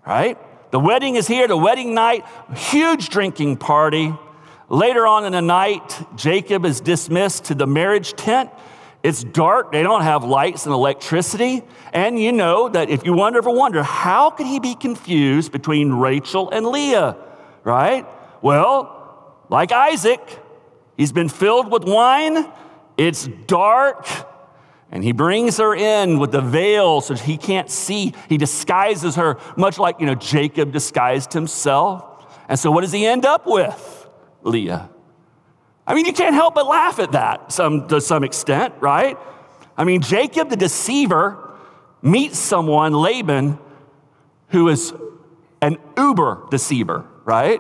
right? 0.06 0.38
The 0.74 0.80
wedding 0.80 1.18
is 1.18 1.28
here, 1.28 1.48
the 1.48 1.56
wedding 1.56 1.94
night, 1.94 2.26
huge 2.56 3.10
drinking 3.10 3.58
party. 3.58 4.12
Later 4.70 5.06
on 5.06 5.24
in 5.24 5.34
the 5.34 5.42
night, 5.42 6.04
Jacob 6.16 6.66
is 6.66 6.82
dismissed 6.82 7.44
to 7.46 7.54
the 7.54 7.68
marriage 7.68 8.14
tent. 8.14 8.50
It's 9.04 9.24
dark, 9.24 9.72
they 9.72 9.84
don't 9.84 10.02
have 10.02 10.24
lights 10.24 10.66
and 10.66 10.74
electricity. 10.74 11.62
And 11.94 12.20
you 12.20 12.32
know 12.32 12.70
that 12.70 12.90
if 12.90 13.06
you 13.06 13.14
wonder 13.14 13.38
ever 13.38 13.52
wonder, 13.52 13.84
how 13.84 14.32
could 14.32 14.48
he 14.48 14.60
be 14.60 14.74
confused 14.74 15.52
between 15.52 15.94
Rachel 15.94 16.50
and 16.50 16.66
Leah, 16.66 17.18
right? 17.64 18.08
Well, 18.42 19.38
like 19.50 19.72
Isaac, 19.72 20.22
he's 20.98 21.12
been 21.12 21.30
filled 21.30 21.72
with 21.72 21.84
wine, 21.84 22.52
it's 22.98 23.28
dark, 23.46 24.08
and 24.94 25.04
he 25.04 25.12
brings 25.12 25.58
her 25.58 25.74
in 25.74 26.20
with 26.20 26.32
the 26.32 26.40
veil 26.40 27.02
so 27.02 27.16
he 27.16 27.36
can't 27.36 27.68
see. 27.68 28.14
He 28.30 28.38
disguises 28.38 29.16
her, 29.16 29.40
much 29.58 29.80
like, 29.80 30.00
you 30.00 30.06
know, 30.06 30.14
Jacob 30.14 30.72
disguised 30.72 31.34
himself. 31.34 32.28
And 32.48 32.60
so 32.60 32.70
what 32.70 32.82
does 32.82 32.92
he 32.92 33.04
end 33.08 33.26
up 33.26 33.48
with? 33.48 34.08
Leah. 34.44 34.92
I 35.88 35.96
mean, 35.96 36.06
you 36.06 36.14
can't 36.14 36.36
help 36.36 36.54
but 36.54 36.68
laugh 36.68 37.00
at 37.00 37.14
that 37.14 37.52
some, 37.52 37.88
to 37.88 38.00
some 38.00 38.24
extent, 38.24 38.76
right? 38.82 39.18
I 39.76 39.84
mean, 39.84 40.02
Jacob 40.02 40.52
the 40.52 40.56
deceiver 40.56 41.58
meets 42.04 42.38
someone, 42.38 42.94
Laban, 42.94 43.58
who 44.50 44.70
is 44.70 44.94
an 45.60 45.80
uber 45.98 46.46
deceiver, 46.52 47.04
right? 47.26 47.60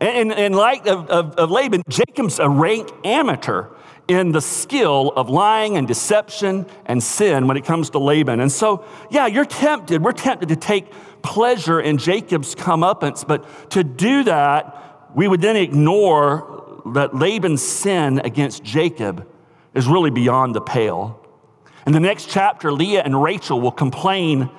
And 0.00 0.32
in 0.32 0.52
light 0.52 0.86
of, 0.86 1.08
of, 1.08 1.34
of 1.36 1.50
Laban, 1.50 1.82
Jacob's 1.88 2.38
a 2.38 2.48
rank 2.48 2.90
amateur 3.04 3.66
in 4.08 4.32
the 4.32 4.40
skill 4.40 5.12
of 5.16 5.28
lying 5.28 5.76
and 5.76 5.86
deception 5.88 6.66
and 6.86 7.02
sin 7.02 7.46
when 7.46 7.56
it 7.56 7.64
comes 7.64 7.90
to 7.90 7.98
Laban. 7.98 8.40
And 8.40 8.50
so, 8.50 8.84
yeah, 9.10 9.26
you're 9.26 9.44
tempted. 9.44 10.02
We're 10.02 10.12
tempted 10.12 10.48
to 10.50 10.56
take 10.56 10.92
pleasure 11.22 11.80
in 11.80 11.98
Jacob's 11.98 12.54
comeuppance, 12.54 13.26
but 13.26 13.70
to 13.70 13.84
do 13.84 14.24
that, 14.24 15.10
we 15.14 15.28
would 15.28 15.40
then 15.40 15.56
ignore 15.56 16.82
that 16.94 17.14
Laban's 17.14 17.62
sin 17.62 18.20
against 18.24 18.62
Jacob 18.64 19.26
is 19.74 19.86
really 19.86 20.10
beyond 20.10 20.54
the 20.54 20.60
pale. 20.60 21.18
In 21.86 21.92
the 21.92 22.00
next 22.00 22.28
chapter, 22.28 22.72
Leah 22.72 23.02
and 23.02 23.20
Rachel 23.20 23.60
will 23.60 23.72
complain 23.72 24.50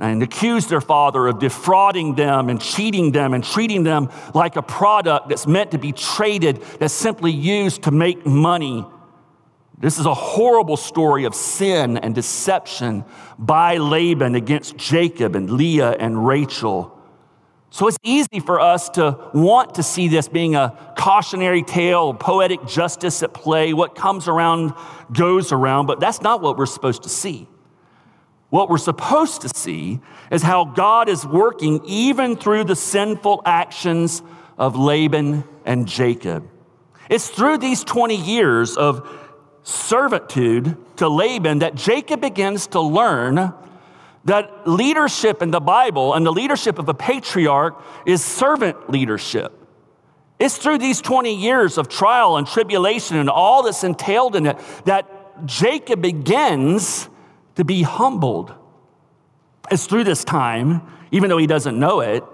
and 0.00 0.22
accuse 0.22 0.66
their 0.66 0.80
father 0.80 1.28
of 1.28 1.38
defrauding 1.38 2.14
them 2.14 2.48
and 2.48 2.60
cheating 2.60 3.12
them 3.12 3.34
and 3.34 3.44
treating 3.44 3.84
them 3.84 4.10
like 4.34 4.56
a 4.56 4.62
product 4.62 5.28
that's 5.28 5.46
meant 5.46 5.72
to 5.72 5.78
be 5.78 5.92
traded, 5.92 6.62
that's 6.78 6.94
simply 6.94 7.30
used 7.30 7.82
to 7.82 7.90
make 7.90 8.24
money. 8.24 8.84
This 9.78 9.98
is 9.98 10.06
a 10.06 10.14
horrible 10.14 10.78
story 10.78 11.24
of 11.24 11.34
sin 11.34 11.98
and 11.98 12.14
deception 12.14 13.04
by 13.38 13.76
Laban 13.76 14.34
against 14.34 14.76
Jacob 14.76 15.36
and 15.36 15.50
Leah 15.50 15.92
and 15.92 16.26
Rachel. 16.26 16.96
So 17.68 17.86
it's 17.86 17.98
easy 18.02 18.40
for 18.40 18.58
us 18.58 18.88
to 18.90 19.30
want 19.32 19.76
to 19.76 19.82
see 19.82 20.08
this 20.08 20.28
being 20.28 20.56
a 20.56 20.94
cautionary 20.98 21.62
tale, 21.62 22.14
poetic 22.14 22.66
justice 22.66 23.22
at 23.22 23.32
play. 23.32 23.72
What 23.74 23.94
comes 23.94 24.28
around 24.28 24.72
goes 25.12 25.52
around, 25.52 25.86
but 25.86 26.00
that's 26.00 26.20
not 26.20 26.40
what 26.40 26.56
we're 26.56 26.66
supposed 26.66 27.04
to 27.04 27.08
see. 27.08 27.46
What 28.50 28.68
we're 28.68 28.78
supposed 28.78 29.42
to 29.42 29.48
see 29.48 30.00
is 30.30 30.42
how 30.42 30.64
God 30.64 31.08
is 31.08 31.24
working 31.24 31.80
even 31.86 32.36
through 32.36 32.64
the 32.64 32.76
sinful 32.76 33.42
actions 33.46 34.22
of 34.58 34.76
Laban 34.76 35.44
and 35.64 35.86
Jacob. 35.86 36.48
It's 37.08 37.28
through 37.28 37.58
these 37.58 37.84
20 37.84 38.16
years 38.16 38.76
of 38.76 39.08
servitude 39.62 40.76
to 40.96 41.08
Laban 41.08 41.60
that 41.60 41.74
Jacob 41.74 42.20
begins 42.20 42.66
to 42.68 42.80
learn 42.80 43.52
that 44.24 44.68
leadership 44.68 45.42
in 45.42 45.50
the 45.50 45.60
Bible 45.60 46.14
and 46.14 46.26
the 46.26 46.32
leadership 46.32 46.78
of 46.78 46.88
a 46.88 46.94
patriarch 46.94 47.82
is 48.04 48.24
servant 48.24 48.90
leadership. 48.90 49.56
It's 50.38 50.56
through 50.56 50.78
these 50.78 51.00
20 51.00 51.34
years 51.34 51.78
of 51.78 51.88
trial 51.88 52.36
and 52.36 52.46
tribulation 52.46 53.18
and 53.18 53.28
all 53.28 53.62
that's 53.62 53.84
entailed 53.84 54.36
in 54.36 54.46
it 54.46 54.58
that 54.86 55.46
Jacob 55.46 56.02
begins 56.02 57.09
to 57.60 57.64
be 57.64 57.82
humbled. 57.82 58.54
It's 59.70 59.84
through 59.84 60.04
this 60.04 60.24
time, 60.24 60.80
even 61.10 61.28
though 61.28 61.36
he 61.36 61.46
doesn't 61.46 61.78
know 61.78 62.00
it, 62.00 62.24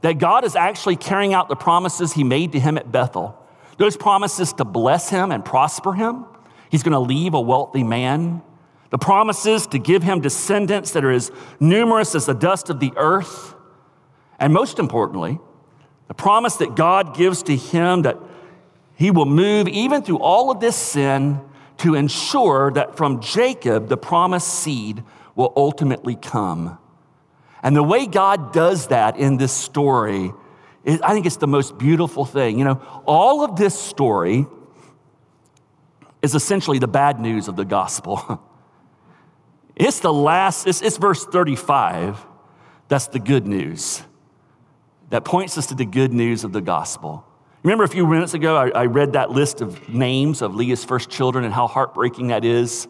that 0.00 0.18
God 0.18 0.44
is 0.44 0.56
actually 0.56 0.96
carrying 0.96 1.32
out 1.34 1.48
the 1.48 1.54
promises 1.54 2.12
he 2.12 2.24
made 2.24 2.50
to 2.50 2.58
him 2.58 2.76
at 2.76 2.90
Bethel. 2.90 3.38
Those 3.78 3.96
promises 3.96 4.52
to 4.54 4.64
bless 4.64 5.08
him 5.08 5.30
and 5.30 5.44
prosper 5.44 5.92
him. 5.92 6.24
He's 6.68 6.82
going 6.82 6.94
to 6.94 6.98
leave 6.98 7.32
a 7.32 7.40
wealthy 7.40 7.84
man. 7.84 8.42
The 8.90 8.98
promises 8.98 9.68
to 9.68 9.78
give 9.78 10.02
him 10.02 10.20
descendants 10.20 10.90
that 10.90 11.04
are 11.04 11.12
as 11.12 11.30
numerous 11.60 12.16
as 12.16 12.26
the 12.26 12.34
dust 12.34 12.68
of 12.68 12.80
the 12.80 12.92
earth. 12.96 13.54
And 14.40 14.52
most 14.52 14.80
importantly, 14.80 15.38
the 16.08 16.14
promise 16.14 16.56
that 16.56 16.74
God 16.74 17.16
gives 17.16 17.44
to 17.44 17.54
him 17.54 18.02
that 18.02 18.18
he 18.96 19.12
will 19.12 19.26
move 19.26 19.68
even 19.68 20.02
through 20.02 20.18
all 20.18 20.50
of 20.50 20.58
this 20.58 20.74
sin 20.74 21.40
to 21.82 21.94
ensure 21.96 22.70
that 22.70 22.96
from 22.96 23.20
Jacob 23.20 23.88
the 23.88 23.96
promised 23.96 24.48
seed 24.48 25.02
will 25.34 25.52
ultimately 25.56 26.14
come. 26.14 26.78
And 27.62 27.74
the 27.74 27.82
way 27.82 28.06
God 28.06 28.52
does 28.52 28.88
that 28.88 29.16
in 29.16 29.36
this 29.36 29.52
story, 29.52 30.32
is, 30.84 31.00
I 31.00 31.12
think 31.12 31.26
it's 31.26 31.36
the 31.36 31.48
most 31.48 31.78
beautiful 31.78 32.24
thing. 32.24 32.58
You 32.58 32.64
know, 32.64 33.02
all 33.04 33.44
of 33.44 33.56
this 33.56 33.78
story 33.78 34.46
is 36.22 36.36
essentially 36.36 36.78
the 36.78 36.88
bad 36.88 37.18
news 37.18 37.48
of 37.48 37.56
the 37.56 37.64
gospel. 37.64 38.40
it's 39.76 39.98
the 40.00 40.12
last, 40.12 40.66
it's, 40.66 40.82
it's 40.82 40.98
verse 40.98 41.24
35 41.24 42.26
that's 42.86 43.08
the 43.08 43.18
good 43.18 43.46
news 43.46 44.02
that 45.10 45.24
points 45.24 45.56
us 45.58 45.66
to 45.66 45.74
the 45.74 45.86
good 45.86 46.12
news 46.12 46.44
of 46.44 46.52
the 46.52 46.60
gospel. 46.60 47.26
Remember 47.62 47.84
a 47.84 47.88
few 47.88 48.08
minutes 48.08 48.34
ago, 48.34 48.56
I, 48.56 48.70
I, 48.70 48.86
read 48.86 49.12
that 49.12 49.30
list 49.30 49.60
of 49.60 49.88
names 49.88 50.42
of 50.42 50.56
Leah's 50.56 50.84
first 50.84 51.10
children 51.10 51.44
and 51.44 51.54
how 51.54 51.68
heartbreaking 51.68 52.28
that 52.28 52.44
is 52.44 52.88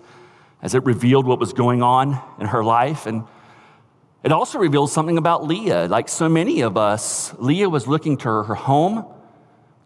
as 0.62 0.74
it 0.74 0.82
revealed 0.86 1.26
what 1.26 1.38
was 1.38 1.52
going 1.52 1.82
on 1.82 2.18
in 2.40 2.46
her 2.46 2.64
life. 2.64 3.04
And 3.04 3.24
it 4.24 4.32
also 4.32 4.58
reveals 4.58 4.90
something 4.90 5.18
about 5.18 5.44
Leah. 5.46 5.88
Like 5.88 6.08
so 6.08 6.26
many 6.26 6.62
of 6.62 6.78
us, 6.78 7.34
Leah 7.38 7.68
was 7.68 7.86
looking 7.86 8.16
to 8.18 8.28
her 8.28 8.54
home, 8.54 9.04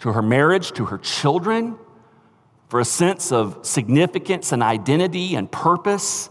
to 0.01 0.12
her 0.12 0.22
marriage, 0.22 0.70
to 0.72 0.85
her 0.85 0.99
children 0.99 1.77
for 2.68 2.79
a 2.79 2.85
sense 2.85 3.33
of 3.33 3.66
significance 3.66 4.53
and 4.53 4.62
identity 4.62 5.35
and 5.35 5.51
purpose. 5.51 6.31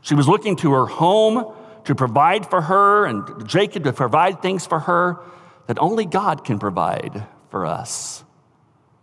She 0.00 0.14
was 0.14 0.26
looking 0.26 0.56
to 0.56 0.72
her 0.72 0.86
home 0.86 1.52
to 1.84 1.94
provide 1.94 2.48
for 2.48 2.62
her 2.62 3.04
and 3.04 3.46
Jacob 3.46 3.84
to 3.84 3.92
provide 3.92 4.40
things 4.40 4.66
for 4.66 4.80
her 4.80 5.18
that 5.66 5.78
only 5.78 6.06
God 6.06 6.46
can 6.46 6.58
provide 6.58 7.26
for 7.54 7.66
us. 7.66 8.24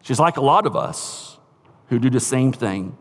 She's 0.01 0.19
like 0.19 0.35
a 0.35 0.41
lot 0.41 0.65
of 0.65 0.75
us 0.75 1.39
who 1.87 1.99
do 1.99 2.09
the 2.09 2.19
same 2.19 2.51
thing. 2.51 2.97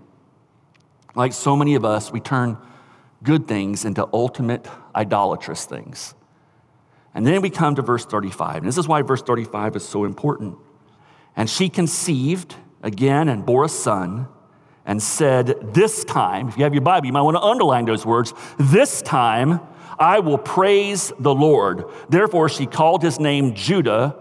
Like 1.16 1.32
so 1.32 1.56
many 1.56 1.74
of 1.74 1.84
us, 1.84 2.12
we 2.12 2.20
turn 2.20 2.56
good 3.24 3.48
things 3.48 3.84
into 3.84 4.08
ultimate 4.12 4.68
idolatrous 4.94 5.64
things. 5.64 6.14
And 7.16 7.26
then 7.26 7.42
we 7.42 7.50
come 7.50 7.74
to 7.74 7.82
verse 7.82 8.06
35. 8.06 8.58
And 8.58 8.66
this 8.68 8.78
is 8.78 8.86
why 8.86 9.02
verse 9.02 9.22
35 9.22 9.74
is 9.74 9.84
so 9.84 10.04
important. 10.04 10.56
And 11.34 11.50
she 11.50 11.68
conceived 11.68 12.54
again 12.80 13.28
and 13.28 13.44
bore 13.44 13.64
a 13.64 13.68
son 13.68 14.28
and 14.86 15.02
said, 15.02 15.74
This 15.74 16.04
time, 16.04 16.46
if 16.46 16.56
you 16.56 16.62
have 16.62 16.74
your 16.74 16.82
Bible, 16.82 17.08
you 17.08 17.12
might 17.12 17.22
want 17.22 17.38
to 17.38 17.42
underline 17.42 17.86
those 17.86 18.06
words. 18.06 18.34
This 18.56 19.02
time 19.02 19.58
I 19.98 20.20
will 20.20 20.38
praise 20.38 21.12
the 21.18 21.34
Lord. 21.34 21.86
Therefore, 22.08 22.48
she 22.48 22.66
called 22.66 23.02
his 23.02 23.18
name 23.18 23.54
Judah 23.56 24.14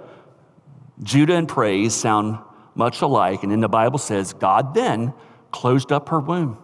Judah 1.02 1.36
and 1.36 1.48
praise 1.48 1.94
sound 1.94 2.40
much 2.76 3.02
alike. 3.02 3.44
And 3.44 3.52
then 3.52 3.60
the 3.60 3.70
Bible 3.70 4.00
says 4.00 4.34
God 4.34 4.74
then 4.74 5.14
closed 5.52 5.92
up 5.92 6.10
her 6.10 6.20
womb. 6.20 6.58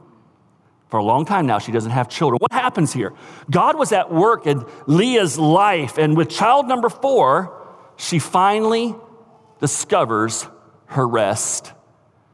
For 0.89 0.97
a 0.97 1.03
long 1.03 1.25
time 1.25 1.45
now, 1.45 1.59
she 1.59 1.71
doesn't 1.71 1.91
have 1.91 2.07
children. 2.09 2.37
What 2.39 2.51
happens 2.51 2.93
here? 2.93 3.13
God 3.49 3.77
was 3.77 3.91
at 3.91 4.13
work 4.13 4.45
in 4.45 4.63
Leah's 4.85 5.37
life, 5.37 5.97
and 5.97 6.15
with 6.15 6.29
child 6.29 6.67
number 6.67 6.89
four, 6.89 7.65
she 7.97 8.19
finally 8.19 8.95
discovers 9.59 10.47
her 10.87 11.07
rest. 11.07 11.73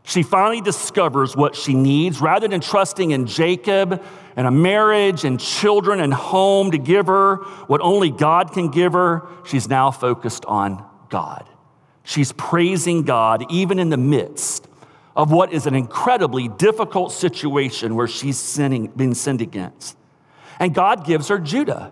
She 0.04 0.24
finally 0.24 0.62
discovers 0.62 1.36
what 1.36 1.56
she 1.56 1.74
needs. 1.74 2.20
Rather 2.22 2.48
than 2.48 2.60
trusting 2.60 3.12
in 3.12 3.26
Jacob 3.28 4.04
and 4.36 4.48
a 4.48 4.52
marriage 4.52 5.24
and 5.24 5.40
children 5.40 6.00
and 6.02 6.14
home 6.14 6.72
to 6.72 6.78
give 6.78 7.08
her 7.08 7.38
what 7.68 7.82
only 7.82 8.12
God 8.12 8.52
can 8.52 8.70
give 8.70 8.94
her, 8.94 9.28
she's 9.46 9.70
now 9.70 9.92
focused 9.92 10.44
on 10.46 10.84
God. 11.10 11.48
She's 12.04 12.32
praising 12.32 13.04
God 13.04 13.46
even 13.50 13.80
in 13.80 13.90
the 13.90 13.98
midst 13.98 14.68
of 15.16 15.32
what 15.32 15.52
is 15.54 15.68
an 15.68 15.76
incredibly 15.76 16.48
difficult 16.48 17.12
situation 17.12 17.96
where 17.96 18.08
she's 18.08 18.38
sinning, 18.38 18.88
been 18.88 19.14
sinned 19.14 19.42
against. 19.42 19.98
And 20.60 20.74
God 20.74 21.06
gives 21.06 21.28
her 21.28 21.38
Judah. 21.40 21.92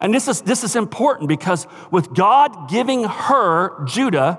And 0.00 0.14
this 0.14 0.28
is, 0.28 0.40
this 0.42 0.64
is 0.64 0.76
important 0.76 1.28
because 1.28 1.66
with 1.90 2.12
God 2.14 2.68
giving 2.68 3.04
her 3.04 3.84
Judah, 3.84 4.38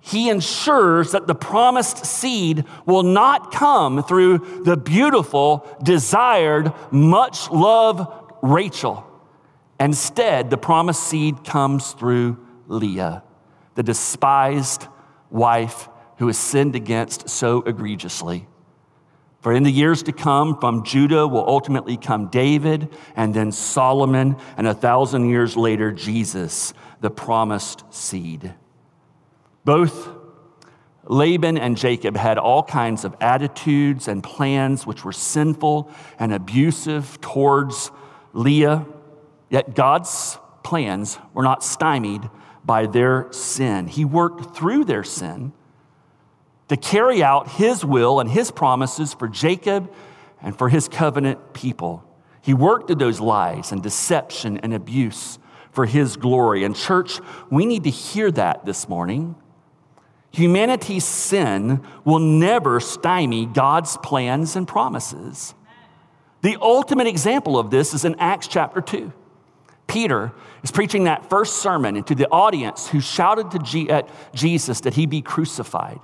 he 0.00 0.30
ensures 0.30 1.12
that 1.12 1.26
the 1.26 1.34
promised 1.34 2.06
seed 2.06 2.64
will 2.86 3.02
not 3.02 3.52
come 3.52 4.02
through 4.02 4.62
the 4.64 4.76
beautiful, 4.76 5.66
desired, 5.82 6.72
much 6.92 7.50
loved 7.50 8.08
Rachel. 8.40 9.04
Instead, 9.80 10.48
the 10.48 10.56
promised 10.56 11.02
seed 11.02 11.44
comes 11.44 11.92
through 11.92 12.38
Leah 12.68 13.22
the 13.76 13.82
despised 13.82 14.88
wife 15.30 15.88
who 16.18 16.26
has 16.26 16.36
sinned 16.36 16.74
against 16.74 17.28
so 17.28 17.62
egregiously. 17.62 18.48
For 19.40 19.52
in 19.52 19.62
the 19.62 19.70
years 19.70 20.02
to 20.04 20.12
come, 20.12 20.58
from 20.58 20.82
Judah 20.82 21.28
will 21.28 21.46
ultimately 21.46 21.96
come 21.96 22.26
David, 22.28 22.88
and 23.14 23.32
then 23.32 23.52
Solomon, 23.52 24.36
and 24.56 24.66
a 24.66 24.74
thousand 24.74 25.28
years 25.28 25.56
later, 25.56 25.92
Jesus, 25.92 26.74
the 27.00 27.10
promised 27.10 27.84
seed. 27.94 28.54
Both 29.64 30.08
Laban 31.04 31.58
and 31.58 31.76
Jacob 31.76 32.16
had 32.16 32.38
all 32.38 32.64
kinds 32.64 33.04
of 33.04 33.14
attitudes 33.20 34.08
and 34.08 34.24
plans 34.24 34.84
which 34.84 35.04
were 35.04 35.12
sinful 35.12 35.92
and 36.18 36.32
abusive 36.32 37.20
towards 37.20 37.92
Leah, 38.32 38.84
yet 39.48 39.76
God's 39.76 40.38
plans 40.64 41.18
were 41.32 41.44
not 41.44 41.62
stymied 41.62 42.28
by 42.66 42.86
their 42.86 43.28
sin. 43.32 43.86
He 43.86 44.04
worked 44.04 44.56
through 44.56 44.84
their 44.84 45.04
sin 45.04 45.52
to 46.68 46.76
carry 46.76 47.22
out 47.22 47.48
his 47.52 47.84
will 47.84 48.18
and 48.18 48.28
his 48.28 48.50
promises 48.50 49.14
for 49.14 49.28
Jacob 49.28 49.92
and 50.42 50.58
for 50.58 50.68
his 50.68 50.88
covenant 50.88 51.54
people. 51.54 52.02
He 52.42 52.54
worked 52.54 52.88
through 52.88 52.96
those 52.96 53.20
lies 53.20 53.72
and 53.72 53.82
deception 53.82 54.58
and 54.58 54.74
abuse 54.74 55.38
for 55.70 55.86
his 55.86 56.16
glory. 56.16 56.64
And, 56.64 56.74
church, 56.74 57.20
we 57.50 57.66
need 57.66 57.84
to 57.84 57.90
hear 57.90 58.30
that 58.32 58.64
this 58.64 58.88
morning. 58.88 59.36
Humanity's 60.32 61.04
sin 61.04 61.82
will 62.04 62.18
never 62.18 62.80
stymie 62.80 63.46
God's 63.46 63.96
plans 63.98 64.56
and 64.56 64.66
promises. 64.66 65.54
The 66.42 66.56
ultimate 66.60 67.06
example 67.06 67.58
of 67.58 67.70
this 67.70 67.94
is 67.94 68.04
in 68.04 68.16
Acts 68.18 68.48
chapter 68.48 68.80
2. 68.80 69.12
Peter 69.86 70.32
is 70.62 70.70
preaching 70.70 71.04
that 71.04 71.28
first 71.30 71.56
sermon 71.56 72.02
to 72.04 72.14
the 72.14 72.28
audience 72.28 72.88
who 72.88 73.00
shouted 73.00 73.50
to 73.52 73.58
G- 73.58 73.90
at 73.90 74.08
Jesus 74.34 74.80
that 74.80 74.94
he 74.94 75.06
be 75.06 75.22
crucified. 75.22 76.00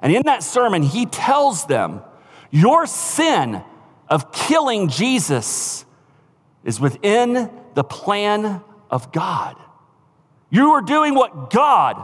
And 0.00 0.14
in 0.14 0.22
that 0.24 0.42
sermon, 0.42 0.82
he 0.82 1.06
tells 1.06 1.66
them, 1.66 2.02
Your 2.50 2.86
sin 2.86 3.62
of 4.08 4.32
killing 4.32 4.88
Jesus 4.88 5.84
is 6.64 6.80
within 6.80 7.50
the 7.74 7.84
plan 7.84 8.62
of 8.90 9.12
God. 9.12 9.56
You 10.50 10.70
are 10.72 10.82
doing 10.82 11.14
what 11.14 11.50
God 11.50 12.02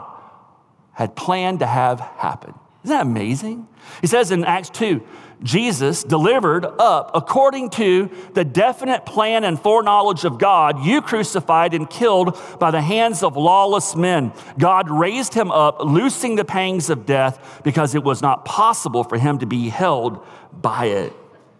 had 0.92 1.16
planned 1.16 1.60
to 1.60 1.66
have 1.66 2.00
happen. 2.00 2.54
Isn't 2.84 2.96
that 2.96 3.02
amazing? 3.02 3.66
He 4.00 4.06
says 4.06 4.30
in 4.30 4.44
Acts 4.44 4.70
2 4.70 5.02
Jesus 5.44 6.02
delivered 6.02 6.64
up 6.64 7.11
according 7.14 7.68
to 7.70 8.11
the 8.33 8.44
definite 8.44 9.04
plan 9.04 9.44
and 9.44 9.61
foreknowledge 9.61 10.24
of 10.24 10.38
God, 10.38 10.83
you 10.83 11.02
crucified 11.02 11.74
and 11.74 11.88
killed 11.88 12.38
by 12.59 12.70
the 12.70 12.80
hands 12.80 13.22
of 13.22 13.37
lawless 13.37 13.94
men. 13.94 14.33
God 14.59 14.90
raised 14.90 15.35
him 15.35 15.50
up, 15.50 15.80
loosing 15.80 16.37
the 16.37 16.46
pangs 16.46 16.88
of 16.88 17.04
death 17.04 17.61
because 17.62 17.94
it 17.94 18.02
was 18.02 18.22
not 18.22 18.46
possible 18.46 19.04
for 19.04 19.18
him 19.18 19.38
to 19.38 19.46
be 19.46 19.68
held 19.68 20.24
by 20.50 20.87
it. 20.87 21.12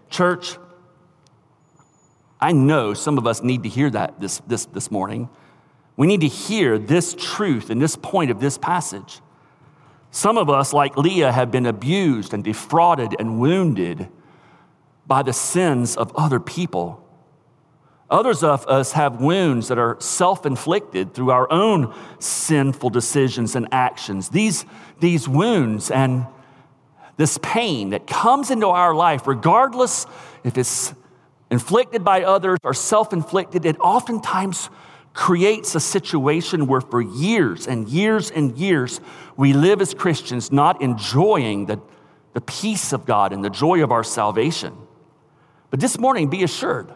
Church, 0.09 0.57
I 2.41 2.53
know 2.53 2.95
some 2.95 3.19
of 3.19 3.27
us 3.27 3.43
need 3.43 3.65
to 3.65 3.69
hear 3.69 3.91
that 3.91 4.19
this, 4.19 4.41
this, 4.47 4.65
this 4.67 4.91
morning. 4.91 5.29
We 5.97 6.07
need 6.07 6.23
to 6.23 6.29
hear 6.29 6.79
this 6.79 7.15
truth 7.19 7.69
and 7.69 7.81
this 7.83 7.97
point 7.97 8.31
of 8.31 8.41
this 8.41 8.57
passage. 8.57 9.21
Some 10.15 10.39
of 10.39 10.49
us, 10.49 10.73
like 10.73 10.97
Leah, 10.97 11.33
have 11.33 11.51
been 11.51 11.67
abused 11.67 12.33
and 12.33 12.45
defrauded 12.45 13.17
and 13.19 13.41
wounded 13.41 14.09
by 15.09 15.25
the 15.25 15.33
sins 15.33 15.97
of 15.97 16.15
other 16.15 16.39
people. 16.39 17.05
Others 18.09 18.45
of 18.45 18.65
us 18.69 18.93
have 18.93 19.21
wounds 19.21 19.67
that 19.67 19.79
are 19.79 19.97
self 19.99 20.47
inflicted 20.47 21.15
through 21.15 21.33
our 21.33 21.51
own 21.51 21.93
sinful 22.21 22.91
decisions 22.91 23.57
and 23.57 23.67
actions. 23.73 24.29
These, 24.29 24.65
these 25.01 25.29
wounds 25.29 25.91
and 25.91 26.29
this 27.17 27.37
pain 27.43 27.91
that 27.91 28.07
comes 28.07 28.53
into 28.53 28.69
our 28.69 28.95
life, 28.95 29.27
regardless 29.27 30.07
if 30.45 30.57
it's 30.57 30.95
inflicted 31.51 32.05
by 32.05 32.23
others 32.23 32.61
or 32.63 32.73
self 32.73 33.13
inflicted, 33.13 33.67
it 33.67 33.81
oftentimes 33.81 34.71
creates 35.15 35.77
a 35.77 35.81
situation 35.81 36.67
where 36.67 36.81
for 36.81 37.01
years 37.01 37.67
and 37.67 37.89
years 37.89 38.31
and 38.31 38.59
years 38.59 39.01
we 39.37 39.53
live 39.53 39.81
as 39.81 39.95
Christians 39.95 40.53
not 40.53 40.83
enjoying 40.83 41.67
the, 41.67 41.81
the 42.35 42.41
peace 42.41 42.93
of 42.93 43.07
God 43.07 43.33
and 43.33 43.43
the 43.43 43.49
joy 43.49 43.83
of 43.83 43.93
our 43.93 44.05
salvation. 44.05 44.77
But 45.71 45.81
this 45.81 45.99
morning, 45.99 46.29
be 46.29 46.43
assured, 46.43 46.93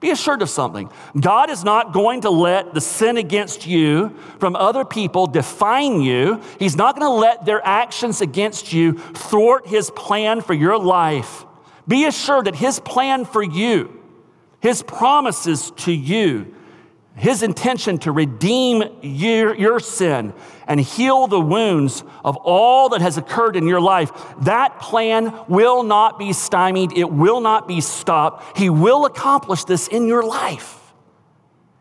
Be 0.00 0.10
assured 0.10 0.42
of 0.42 0.50
something. 0.50 0.90
God 1.18 1.48
is 1.48 1.64
not 1.64 1.94
going 1.94 2.20
to 2.22 2.30
let 2.30 2.74
the 2.74 2.80
sin 2.80 3.16
against 3.16 3.66
you 3.66 4.14
from 4.38 4.56
other 4.56 4.84
people 4.84 5.26
define 5.26 6.02
you. 6.02 6.42
He's 6.58 6.76
not 6.76 6.98
going 6.98 7.10
to 7.10 7.14
let 7.14 7.46
their 7.46 7.66
actions 7.66 8.20
against 8.20 8.72
you 8.74 8.98
thwart 8.98 9.66
his 9.66 9.90
plan 9.90 10.42
for 10.42 10.52
your 10.52 10.78
life. 10.78 11.46
Be 11.88 12.04
assured 12.04 12.44
that 12.44 12.54
his 12.54 12.80
plan 12.80 13.24
for 13.24 13.42
you, 13.42 13.98
his 14.60 14.82
promises 14.82 15.70
to 15.78 15.92
you, 15.92 16.53
his 17.16 17.42
intention 17.42 17.98
to 17.98 18.12
redeem 18.12 18.82
your, 19.02 19.54
your 19.54 19.78
sin 19.78 20.34
and 20.66 20.80
heal 20.80 21.26
the 21.26 21.40
wounds 21.40 22.02
of 22.24 22.36
all 22.38 22.88
that 22.88 23.00
has 23.00 23.16
occurred 23.16 23.54
in 23.56 23.66
your 23.66 23.80
life, 23.80 24.10
that 24.40 24.80
plan 24.80 25.32
will 25.46 25.84
not 25.84 26.18
be 26.18 26.32
stymied. 26.32 26.96
It 26.96 27.10
will 27.10 27.40
not 27.40 27.68
be 27.68 27.80
stopped. 27.80 28.58
He 28.58 28.68
will 28.68 29.04
accomplish 29.04 29.64
this 29.64 29.86
in 29.86 30.08
your 30.08 30.24
life. 30.24 30.92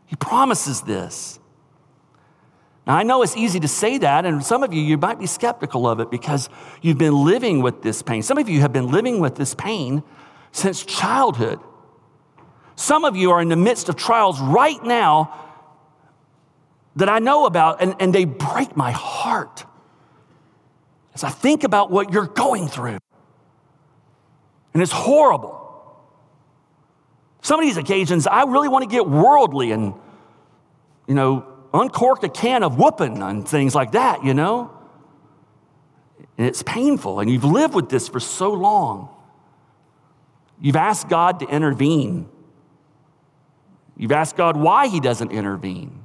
He 0.05 0.15
promises 0.15 0.81
this. 0.81 1.39
Now, 2.85 2.97
I 2.97 3.03
know 3.03 3.23
it's 3.23 3.37
easy 3.37 3.59
to 3.61 3.67
say 3.67 3.97
that, 3.99 4.25
and 4.25 4.43
some 4.43 4.61
of 4.61 4.73
you, 4.73 4.81
you 4.81 4.97
might 4.97 5.17
be 5.17 5.25
skeptical 5.25 5.87
of 5.87 5.99
it 5.99 6.11
because 6.11 6.49
you've 6.81 6.97
been 6.97 7.23
living 7.23 7.61
with 7.61 7.81
this 7.81 8.03
pain. 8.03 8.21
Some 8.21 8.37
of 8.37 8.49
you 8.49 8.59
have 8.59 8.73
been 8.73 8.91
living 8.91 9.19
with 9.19 9.35
this 9.35 9.55
pain 9.55 10.03
since 10.51 10.85
childhood. 10.85 11.59
Some 12.75 13.05
of 13.05 13.15
you 13.15 13.31
are 13.31 13.41
in 13.41 13.49
the 13.49 13.55
midst 13.55 13.89
of 13.89 13.95
trials 13.95 14.39
right 14.39 14.83
now 14.83 15.39
that 16.95 17.09
I 17.09 17.19
know 17.19 17.45
about, 17.45 17.81
and, 17.81 17.95
and 17.99 18.13
they 18.13 18.25
break 18.25 18.75
my 18.77 18.91
heart 18.91 19.65
as 21.13 21.23
I 21.23 21.29
think 21.29 21.63
about 21.63 21.91
what 21.91 22.11
you're 22.11 22.27
going 22.27 22.67
through. 22.67 22.97
And 24.73 24.81
it's 24.81 24.91
horrible. 24.91 25.59
Some 27.41 27.59
of 27.59 27.65
these 27.65 27.77
occasions, 27.77 28.25
I 28.25 28.43
really 28.43 28.69
want 28.69 28.83
to 28.83 28.89
get 28.89 29.07
worldly 29.07 29.71
and, 29.71 29.93
you 31.07 31.13
know, 31.13 31.45
uncork 31.73 32.23
a 32.23 32.29
can 32.29 32.63
of 32.63 32.77
whooping 32.77 33.21
and 33.21 33.47
things 33.47 33.75
like 33.75 33.91
that, 33.91 34.23
you 34.23 34.33
know? 34.33 34.71
And 36.37 36.47
it's 36.47 36.63
painful, 36.63 37.19
and 37.19 37.29
you've 37.29 37.43
lived 37.43 37.75
with 37.75 37.89
this 37.89 38.07
for 38.07 38.19
so 38.19 38.51
long. 38.53 39.09
You've 40.59 40.75
asked 40.75 41.09
God 41.09 41.39
to 41.41 41.47
intervene. 41.47 42.29
You've 43.97 44.11
asked 44.11 44.35
God 44.35 44.57
why 44.57 44.87
He 44.87 44.99
doesn't 44.99 45.31
intervene, 45.31 46.03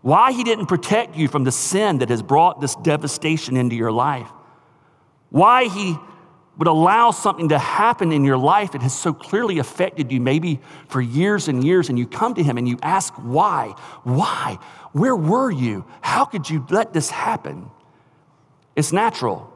why 0.00 0.32
He 0.32 0.44
didn't 0.44 0.66
protect 0.66 1.16
you 1.16 1.28
from 1.28 1.44
the 1.44 1.52
sin 1.52 1.98
that 1.98 2.08
has 2.08 2.22
brought 2.22 2.60
this 2.60 2.74
devastation 2.76 3.56
into 3.56 3.76
your 3.76 3.92
life, 3.92 4.28
why 5.30 5.64
He 5.64 5.96
would 6.58 6.68
allow 6.68 7.10
something 7.10 7.48
to 7.48 7.58
happen 7.58 8.12
in 8.12 8.24
your 8.24 8.36
life 8.36 8.72
that 8.72 8.82
has 8.82 8.92
so 8.92 9.12
clearly 9.14 9.58
affected 9.58 10.12
you, 10.12 10.20
maybe 10.20 10.60
for 10.88 11.00
years 11.00 11.48
and 11.48 11.64
years, 11.64 11.88
and 11.88 11.98
you 11.98 12.06
come 12.06 12.34
to 12.34 12.42
Him 12.42 12.58
and 12.58 12.68
you 12.68 12.78
ask 12.82 13.14
why. 13.14 13.74
Why? 14.02 14.58
Where 14.92 15.16
were 15.16 15.50
you? 15.50 15.86
How 16.02 16.24
could 16.24 16.50
you 16.50 16.66
let 16.68 16.92
this 16.92 17.10
happen? 17.10 17.70
It's 18.76 18.92
natural 18.92 19.50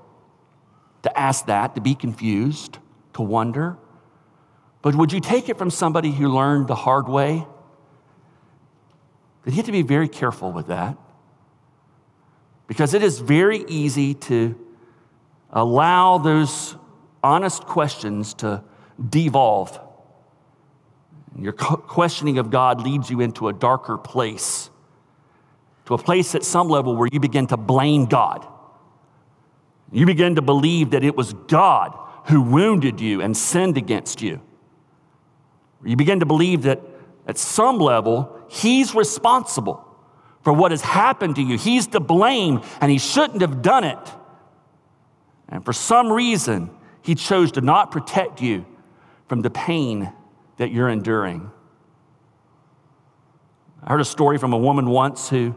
to 1.03 1.19
ask 1.19 1.47
that, 1.47 1.75
to 1.75 1.81
be 1.81 1.95
confused, 1.95 2.79
to 3.15 3.23
wonder. 3.23 3.77
But 4.87 4.95
would 4.95 5.13
you 5.13 5.19
take 5.19 5.49
it 5.49 5.59
from 5.59 5.71
somebody 5.71 6.13
who 6.13 6.29
learned 6.29 6.69
the 6.69 6.77
hard 6.77 7.09
way? 7.09 7.45
That 9.43 9.51
you 9.51 9.57
have 9.57 9.67
to 9.67 9.73
be 9.73 9.83
very 9.83 10.07
careful 10.09 10.53
with 10.53 10.69
that. 10.69 10.97
Because 12.69 12.95
it 12.95 13.03
is 13.03 13.19
very 13.19 13.65
easy 13.67 14.15
to 14.15 14.55
allow 15.51 16.19
those 16.19 16.77
honest 17.21 17.65
questions 17.65 18.33
to 18.35 18.63
devolve. 19.11 19.77
Your 21.37 21.53
questioning 21.53 22.39
of 22.39 22.53
God 22.53 22.81
leads 22.81 23.11
you 23.11 23.21
into 23.21 23.49
a 23.49 23.53
darker 23.53 23.99
place, 23.99 24.71
to 25.87 25.95
a 25.95 25.99
place 25.99 26.37
at 26.37 26.45
some 26.45 26.69
level 26.69 26.95
where 26.95 27.09
you 27.11 27.19
begin 27.19 27.49
to 27.49 27.57
blame 27.57 28.07
God. 28.07 28.47
You 29.91 30.07
begin 30.07 30.37
to 30.37 30.43
believe 30.43 30.91
that 30.91 31.03
it 31.03 31.17
was 31.17 31.33
God 31.33 31.99
who 32.27 32.41
wounded 32.41 33.01
you 33.01 33.21
and 33.21 33.37
sinned 33.37 33.77
against 33.77 34.23
you. 34.23 34.43
You 35.87 35.97
begin 35.97 36.21
to 36.21 36.27
believe 36.27 36.63
that 36.63 36.83
at 37.27 37.39
some 37.39 37.79
level, 37.79 38.33
He's 38.49 38.95
responsible 38.95 39.83
for 40.43 40.53
what 40.53 40.71
has 40.71 40.81
happened 40.81 41.37
to 41.37 41.43
you. 41.43 41.57
He's 41.57 41.87
to 41.89 42.01
blame, 42.01 42.61
and 42.81 42.91
He 42.91 42.99
shouldn't 42.99 43.41
have 43.41 43.63
done 43.63 43.85
it. 43.85 44.13
And 45.49 45.65
for 45.65 45.73
some 45.73 46.13
reason, 46.13 46.71
He 47.03 47.15
chose 47.15 47.53
to 47.53 47.61
not 47.61 47.91
protect 47.91 48.43
you 48.43 48.67
from 49.29 49.43
the 49.43 49.51
pain 49.51 50.13
that 50.57 50.71
you're 50.71 50.89
enduring. 50.89 51.51
I 53.83 53.91
heard 53.91 54.01
a 54.01 54.05
story 54.05 54.39
from 54.39 54.53
a 54.53 54.59
woman 54.59 54.91
once 54.91 55.29
who 55.29 55.55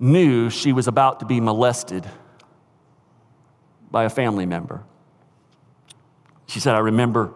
knew 0.00 0.50
she 0.50 0.72
was 0.72 0.88
about 0.88 1.20
to 1.20 1.26
be 1.26 1.40
molested 1.40 2.08
by 3.90 4.04
a 4.04 4.10
family 4.10 4.46
member. 4.46 4.82
She 6.46 6.58
said, 6.58 6.74
I 6.74 6.80
remember 6.80 7.32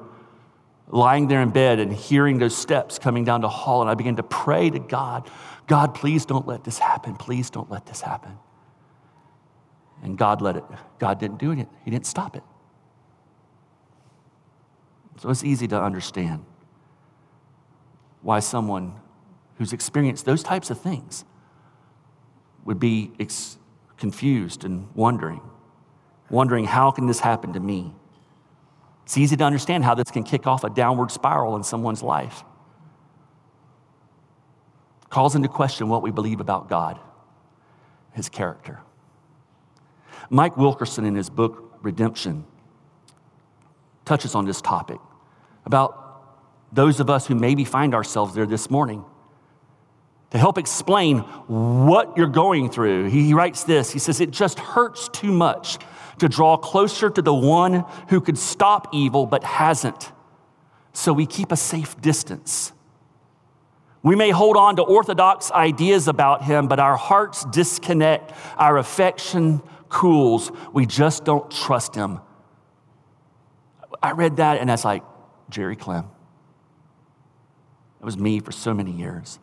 lying 0.90 1.28
there 1.28 1.42
in 1.42 1.50
bed 1.50 1.78
and 1.78 1.92
hearing 1.92 2.38
those 2.38 2.56
steps 2.56 2.98
coming 2.98 3.24
down 3.24 3.40
the 3.40 3.48
hall, 3.48 3.80
and 3.80 3.90
I 3.90 3.94
began 3.94 4.16
to 4.16 4.22
pray 4.22 4.70
to 4.70 4.78
God, 4.78 5.30
God, 5.66 5.94
please 5.94 6.24
don't 6.24 6.46
let 6.46 6.64
this 6.64 6.78
happen. 6.78 7.14
Please 7.16 7.50
don't 7.50 7.70
let 7.70 7.86
this 7.86 8.00
happen. 8.00 8.38
And 10.02 10.16
God 10.16 10.40
let 10.40 10.56
it. 10.56 10.64
God 10.98 11.18
didn't 11.18 11.38
do 11.38 11.52
it. 11.52 11.68
He 11.84 11.90
didn't 11.90 12.06
stop 12.06 12.36
it. 12.36 12.42
So 15.18 15.28
it's 15.30 15.44
easy 15.44 15.66
to 15.68 15.80
understand 15.80 16.44
why 18.22 18.38
someone 18.40 18.94
who's 19.56 19.72
experienced 19.72 20.24
those 20.24 20.42
types 20.42 20.70
of 20.70 20.80
things 20.80 21.24
would 22.64 22.78
be 22.78 23.10
ex- 23.18 23.58
confused 23.96 24.64
and 24.64 24.88
wondering, 24.94 25.40
wondering, 26.30 26.64
how 26.64 26.90
can 26.90 27.06
this 27.06 27.20
happen 27.20 27.52
to 27.52 27.60
me? 27.60 27.94
It's 29.08 29.16
easy 29.16 29.38
to 29.38 29.44
understand 29.44 29.84
how 29.84 29.94
this 29.94 30.10
can 30.10 30.22
kick 30.22 30.46
off 30.46 30.64
a 30.64 30.68
downward 30.68 31.10
spiral 31.10 31.56
in 31.56 31.62
someone's 31.62 32.02
life. 32.02 32.44
Calls 35.08 35.34
into 35.34 35.48
question 35.48 35.88
what 35.88 36.02
we 36.02 36.10
believe 36.10 36.40
about 36.40 36.68
God, 36.68 37.00
his 38.12 38.28
character. 38.28 38.80
Mike 40.28 40.58
Wilkerson, 40.58 41.06
in 41.06 41.14
his 41.14 41.30
book 41.30 41.78
Redemption, 41.80 42.44
touches 44.04 44.34
on 44.34 44.44
this 44.44 44.60
topic 44.60 44.98
about 45.64 46.36
those 46.70 47.00
of 47.00 47.08
us 47.08 47.26
who 47.26 47.34
maybe 47.34 47.64
find 47.64 47.94
ourselves 47.94 48.34
there 48.34 48.44
this 48.44 48.68
morning. 48.68 49.02
To 50.30 50.38
help 50.38 50.58
explain 50.58 51.18
what 51.18 52.16
you're 52.16 52.26
going 52.26 52.70
through, 52.70 53.08
he 53.08 53.32
writes 53.32 53.64
this 53.64 53.90
He 53.90 53.98
says, 53.98 54.20
It 54.20 54.30
just 54.30 54.58
hurts 54.58 55.08
too 55.08 55.32
much 55.32 55.78
to 56.18 56.28
draw 56.28 56.56
closer 56.56 57.08
to 57.08 57.22
the 57.22 57.34
one 57.34 57.84
who 58.08 58.20
could 58.20 58.36
stop 58.36 58.88
evil 58.92 59.24
but 59.26 59.44
hasn't. 59.44 60.12
So 60.92 61.12
we 61.12 61.26
keep 61.26 61.52
a 61.52 61.56
safe 61.56 62.00
distance. 62.00 62.72
We 64.02 64.16
may 64.16 64.30
hold 64.30 64.56
on 64.56 64.76
to 64.76 64.82
orthodox 64.82 65.50
ideas 65.50 66.08
about 66.08 66.42
him, 66.42 66.68
but 66.68 66.78
our 66.78 66.96
hearts 66.96 67.44
disconnect, 67.46 68.32
our 68.56 68.78
affection 68.78 69.62
cools. 69.88 70.50
We 70.72 70.86
just 70.86 71.24
don't 71.24 71.50
trust 71.50 71.94
him. 71.94 72.20
I 74.02 74.12
read 74.12 74.36
that 74.36 74.60
and 74.60 74.68
that's 74.68 74.84
like 74.84 75.02
Jerry 75.50 75.76
Clem. 75.76 76.06
It 78.00 78.04
was 78.04 78.16
me 78.16 78.40
for 78.40 78.52
so 78.52 78.74
many 78.74 78.92
years. 78.92 79.38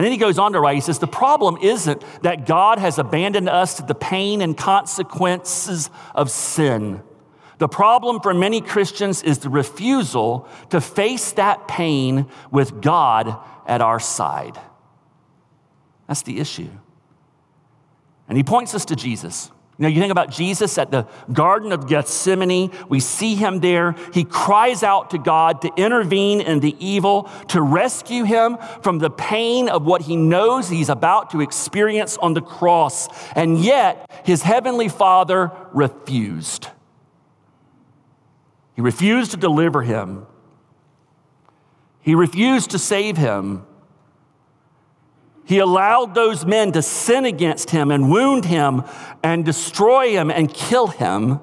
And 0.00 0.04
then 0.06 0.12
he 0.12 0.16
goes 0.16 0.38
on 0.38 0.54
to 0.54 0.60
write, 0.60 0.76
he 0.76 0.80
says, 0.80 0.98
The 0.98 1.06
problem 1.06 1.58
isn't 1.60 2.02
that 2.22 2.46
God 2.46 2.78
has 2.78 2.98
abandoned 2.98 3.50
us 3.50 3.74
to 3.74 3.82
the 3.82 3.94
pain 3.94 4.40
and 4.40 4.56
consequences 4.56 5.90
of 6.14 6.30
sin. 6.30 7.02
The 7.58 7.68
problem 7.68 8.20
for 8.20 8.32
many 8.32 8.62
Christians 8.62 9.22
is 9.22 9.40
the 9.40 9.50
refusal 9.50 10.48
to 10.70 10.80
face 10.80 11.32
that 11.32 11.68
pain 11.68 12.30
with 12.50 12.80
God 12.80 13.36
at 13.66 13.82
our 13.82 14.00
side. 14.00 14.58
That's 16.08 16.22
the 16.22 16.40
issue. 16.40 16.70
And 18.26 18.38
he 18.38 18.42
points 18.42 18.74
us 18.74 18.86
to 18.86 18.96
Jesus. 18.96 19.50
You 19.80 19.84
know, 19.84 19.88
you 19.88 20.00
think 20.02 20.12
about 20.12 20.28
Jesus 20.28 20.76
at 20.76 20.90
the 20.90 21.06
Garden 21.32 21.72
of 21.72 21.88
Gethsemane, 21.88 22.70
we 22.90 23.00
see 23.00 23.34
him 23.34 23.60
there. 23.60 23.94
He 24.12 24.24
cries 24.24 24.82
out 24.82 25.08
to 25.12 25.18
God 25.18 25.62
to 25.62 25.72
intervene 25.74 26.42
in 26.42 26.60
the 26.60 26.76
evil, 26.78 27.30
to 27.48 27.62
rescue 27.62 28.24
him 28.24 28.58
from 28.82 28.98
the 28.98 29.08
pain 29.08 29.70
of 29.70 29.86
what 29.86 30.02
he 30.02 30.16
knows 30.16 30.68
he's 30.68 30.90
about 30.90 31.30
to 31.30 31.40
experience 31.40 32.18
on 32.18 32.34
the 32.34 32.42
cross. 32.42 33.08
And 33.34 33.58
yet, 33.58 34.04
his 34.22 34.42
heavenly 34.42 34.90
Father 34.90 35.50
refused. 35.72 36.66
He 38.76 38.82
refused 38.82 39.30
to 39.30 39.38
deliver 39.38 39.80
him, 39.80 40.26
he 42.02 42.14
refused 42.14 42.72
to 42.72 42.78
save 42.78 43.16
him. 43.16 43.64
He 45.50 45.58
allowed 45.58 46.14
those 46.14 46.46
men 46.46 46.70
to 46.70 46.80
sin 46.80 47.24
against 47.24 47.70
him 47.70 47.90
and 47.90 48.08
wound 48.08 48.44
him 48.44 48.84
and 49.20 49.44
destroy 49.44 50.12
him 50.12 50.30
and 50.30 50.54
kill 50.54 50.86
him, 50.86 51.40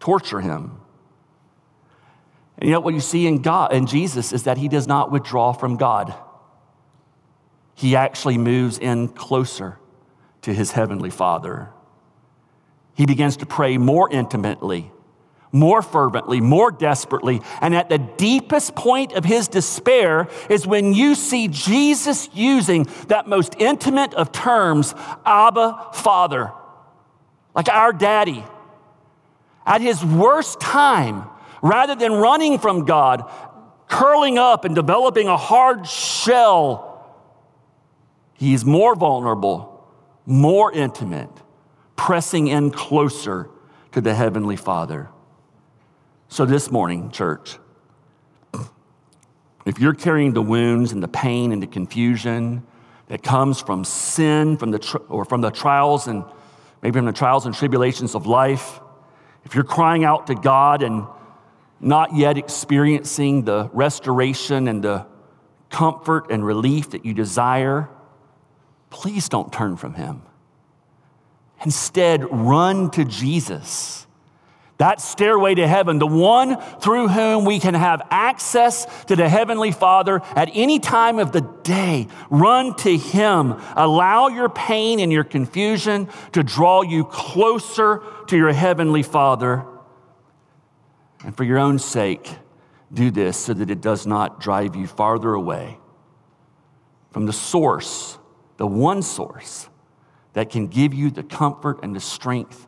torture 0.00 0.40
him. 0.40 0.80
And 2.58 2.72
know 2.72 2.80
what 2.80 2.92
you 2.92 2.98
see 2.98 3.28
in 3.28 3.42
God 3.42 3.72
in 3.72 3.86
Jesus 3.86 4.32
is 4.32 4.42
that 4.42 4.58
he 4.58 4.66
does 4.66 4.88
not 4.88 5.12
withdraw 5.12 5.52
from 5.52 5.76
God. 5.76 6.16
He 7.76 7.94
actually 7.94 8.38
moves 8.38 8.76
in 8.76 9.06
closer 9.06 9.78
to 10.42 10.52
his 10.52 10.72
heavenly 10.72 11.10
Father. 11.10 11.70
He 12.94 13.06
begins 13.06 13.36
to 13.36 13.46
pray 13.46 13.78
more 13.78 14.10
intimately, 14.10 14.90
more 15.54 15.80
fervently, 15.82 16.40
more 16.40 16.70
desperately. 16.72 17.40
And 17.60 17.74
at 17.74 17.88
the 17.88 17.98
deepest 17.98 18.74
point 18.74 19.12
of 19.12 19.24
his 19.24 19.46
despair 19.46 20.28
is 20.50 20.66
when 20.66 20.92
you 20.92 21.14
see 21.14 21.48
Jesus 21.48 22.28
using 22.34 22.88
that 23.06 23.28
most 23.28 23.54
intimate 23.58 24.12
of 24.14 24.32
terms, 24.32 24.94
Abba, 25.24 25.90
Father, 25.94 26.52
like 27.54 27.68
our 27.68 27.92
daddy. 27.92 28.44
At 29.64 29.80
his 29.80 30.04
worst 30.04 30.60
time, 30.60 31.24
rather 31.62 31.94
than 31.94 32.12
running 32.12 32.58
from 32.58 32.84
God, 32.84 33.30
curling 33.88 34.38
up 34.38 34.64
and 34.64 34.74
developing 34.74 35.28
a 35.28 35.36
hard 35.36 35.86
shell, 35.86 37.16
he's 38.34 38.64
more 38.64 38.96
vulnerable, 38.96 39.86
more 40.26 40.72
intimate, 40.72 41.30
pressing 41.94 42.48
in 42.48 42.72
closer 42.72 43.48
to 43.92 44.00
the 44.00 44.14
Heavenly 44.14 44.56
Father. 44.56 45.10
So, 46.28 46.44
this 46.44 46.70
morning, 46.70 47.10
church, 47.10 47.58
if 49.64 49.78
you're 49.78 49.94
carrying 49.94 50.32
the 50.32 50.42
wounds 50.42 50.92
and 50.92 51.02
the 51.02 51.08
pain 51.08 51.52
and 51.52 51.62
the 51.62 51.66
confusion 51.66 52.66
that 53.08 53.22
comes 53.22 53.60
from 53.60 53.84
sin 53.84 54.56
from 54.56 54.70
the 54.70 55.00
or 55.08 55.24
from 55.24 55.40
the 55.40 55.50
trials 55.50 56.08
and 56.08 56.24
maybe 56.82 56.98
from 56.98 57.06
the 57.06 57.12
trials 57.12 57.46
and 57.46 57.54
tribulations 57.54 58.14
of 58.14 58.26
life, 58.26 58.80
if 59.44 59.54
you're 59.54 59.64
crying 59.64 60.04
out 60.04 60.26
to 60.26 60.34
God 60.34 60.82
and 60.82 61.06
not 61.80 62.16
yet 62.16 62.38
experiencing 62.38 63.44
the 63.44 63.70
restoration 63.72 64.68
and 64.68 64.82
the 64.82 65.06
comfort 65.70 66.30
and 66.30 66.44
relief 66.44 66.90
that 66.90 67.04
you 67.04 67.14
desire, 67.14 67.88
please 68.90 69.28
don't 69.28 69.52
turn 69.52 69.76
from 69.76 69.94
Him. 69.94 70.22
Instead, 71.64 72.24
run 72.30 72.90
to 72.90 73.04
Jesus. 73.04 74.03
That 74.78 75.00
stairway 75.00 75.54
to 75.54 75.68
heaven, 75.68 76.00
the 76.00 76.06
one 76.06 76.60
through 76.80 77.08
whom 77.08 77.44
we 77.44 77.60
can 77.60 77.74
have 77.74 78.02
access 78.10 78.86
to 79.04 79.14
the 79.14 79.28
Heavenly 79.28 79.70
Father 79.70 80.20
at 80.34 80.50
any 80.52 80.80
time 80.80 81.20
of 81.20 81.30
the 81.30 81.42
day. 81.62 82.08
Run 82.28 82.74
to 82.78 82.96
Him. 82.96 83.54
Allow 83.76 84.28
your 84.28 84.48
pain 84.48 84.98
and 84.98 85.12
your 85.12 85.22
confusion 85.22 86.08
to 86.32 86.42
draw 86.42 86.82
you 86.82 87.04
closer 87.04 88.02
to 88.26 88.36
your 88.36 88.52
Heavenly 88.52 89.04
Father. 89.04 89.64
And 91.24 91.36
for 91.36 91.44
your 91.44 91.58
own 91.58 91.78
sake, 91.78 92.28
do 92.92 93.12
this 93.12 93.36
so 93.36 93.54
that 93.54 93.70
it 93.70 93.80
does 93.80 94.06
not 94.06 94.40
drive 94.40 94.74
you 94.74 94.88
farther 94.88 95.34
away 95.34 95.78
from 97.12 97.26
the 97.26 97.32
source, 97.32 98.18
the 98.56 98.66
one 98.66 99.02
source 99.02 99.68
that 100.32 100.50
can 100.50 100.66
give 100.66 100.92
you 100.92 101.12
the 101.12 101.22
comfort 101.22 101.78
and 101.84 101.94
the 101.94 102.00
strength 102.00 102.66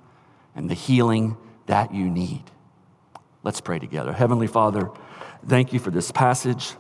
and 0.55 0.71
the 0.71 0.75
healing 0.75 1.37
that 1.67 1.95
you 1.95 2.09
need. 2.11 2.43
Let's 3.43 3.61
pray 3.61 3.79
together. 3.79 4.13
Heavenly 4.13 4.47
Father, 4.47 4.91
thank 5.47 5.73
you 5.73 5.79
for 5.79 5.91
this 5.91 6.11
passage. 6.11 6.73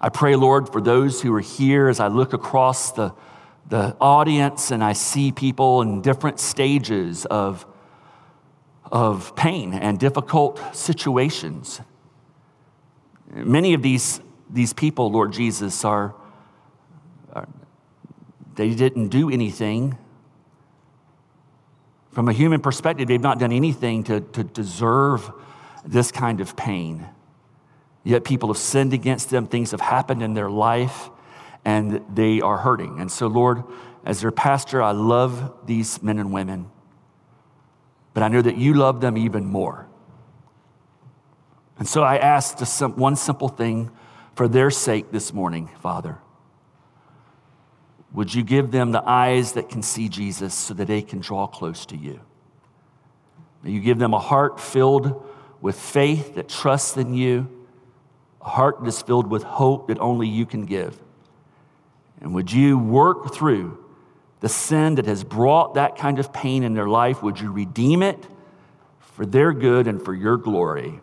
I 0.00 0.08
pray, 0.08 0.36
Lord, 0.36 0.68
for 0.68 0.80
those 0.80 1.22
who 1.22 1.34
are 1.34 1.40
here 1.40 1.88
as 1.88 2.00
I 2.00 2.08
look 2.08 2.32
across 2.32 2.92
the, 2.92 3.14
the 3.68 3.96
audience 4.00 4.70
and 4.70 4.82
I 4.82 4.92
see 4.92 5.32
people 5.32 5.80
in 5.82 6.02
different 6.02 6.40
stages 6.40 7.24
of, 7.26 7.64
of 8.90 9.34
pain 9.36 9.72
and 9.72 9.98
difficult 9.98 10.60
situations. 10.74 11.80
Many 13.32 13.74
of 13.74 13.82
these, 13.82 14.20
these 14.50 14.72
people, 14.72 15.10
Lord 15.10 15.32
Jesus, 15.32 15.84
are, 15.84 16.14
are 17.32 17.48
they 18.56 18.74
didn't 18.74 19.08
do 19.08 19.30
anything 19.30 19.96
from 22.14 22.28
a 22.28 22.32
human 22.32 22.60
perspective, 22.60 23.08
they've 23.08 23.20
not 23.20 23.40
done 23.40 23.50
anything 23.50 24.04
to, 24.04 24.20
to 24.20 24.44
deserve 24.44 25.32
this 25.84 26.12
kind 26.12 26.40
of 26.40 26.56
pain. 26.56 27.08
Yet 28.04 28.22
people 28.24 28.50
have 28.50 28.56
sinned 28.56 28.92
against 28.92 29.30
them, 29.30 29.48
things 29.48 29.72
have 29.72 29.80
happened 29.80 30.22
in 30.22 30.32
their 30.32 30.48
life, 30.48 31.10
and 31.64 32.04
they 32.14 32.40
are 32.40 32.58
hurting. 32.58 33.00
And 33.00 33.10
so, 33.10 33.26
Lord, 33.26 33.64
as 34.04 34.20
their 34.20 34.30
pastor, 34.30 34.80
I 34.80 34.92
love 34.92 35.66
these 35.66 36.02
men 36.04 36.20
and 36.20 36.32
women, 36.32 36.70
but 38.12 38.22
I 38.22 38.28
know 38.28 38.42
that 38.42 38.56
you 38.56 38.74
love 38.74 39.00
them 39.00 39.18
even 39.18 39.44
more. 39.44 39.88
And 41.80 41.88
so 41.88 42.04
I 42.04 42.18
ask 42.18 42.60
one 42.96 43.16
simple 43.16 43.48
thing 43.48 43.90
for 44.36 44.46
their 44.46 44.70
sake 44.70 45.10
this 45.10 45.32
morning, 45.32 45.68
Father. 45.80 46.18
Would 48.14 48.32
you 48.32 48.44
give 48.44 48.70
them 48.70 48.92
the 48.92 49.02
eyes 49.08 49.52
that 49.52 49.68
can 49.68 49.82
see 49.82 50.08
Jesus 50.08 50.54
so 50.54 50.72
that 50.74 50.86
they 50.86 51.02
can 51.02 51.18
draw 51.18 51.46
close 51.46 51.84
to 51.86 51.96
you? 51.96 52.20
May 53.62 53.72
you 53.72 53.80
give 53.80 53.98
them 53.98 54.14
a 54.14 54.18
heart 54.18 54.60
filled 54.60 55.28
with 55.60 55.78
faith 55.78 56.36
that 56.36 56.48
trusts 56.48 56.96
in 56.96 57.14
you, 57.14 57.48
a 58.40 58.48
heart 58.48 58.80
that 58.80 58.86
is 58.86 59.02
filled 59.02 59.28
with 59.28 59.42
hope 59.42 59.88
that 59.88 59.98
only 59.98 60.28
you 60.28 60.46
can 60.46 60.64
give. 60.64 61.00
And 62.20 62.34
would 62.34 62.52
you 62.52 62.78
work 62.78 63.34
through 63.34 63.82
the 64.40 64.48
sin 64.48 64.94
that 64.94 65.06
has 65.06 65.24
brought 65.24 65.74
that 65.74 65.96
kind 65.96 66.18
of 66.18 66.32
pain 66.32 66.62
in 66.62 66.74
their 66.74 66.88
life? 66.88 67.22
Would 67.22 67.40
you 67.40 67.50
redeem 67.50 68.02
it 68.02 68.28
for 69.00 69.26
their 69.26 69.52
good 69.52 69.88
and 69.88 70.02
for 70.02 70.14
your 70.14 70.36
glory? 70.36 71.00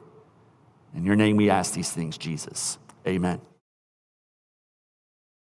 In 0.96 1.04
your 1.04 1.16
name 1.16 1.36
we 1.38 1.50
ask 1.50 1.74
these 1.74 1.92
things, 1.92 2.18
Jesus. 2.18 2.78
Amen. 3.06 3.42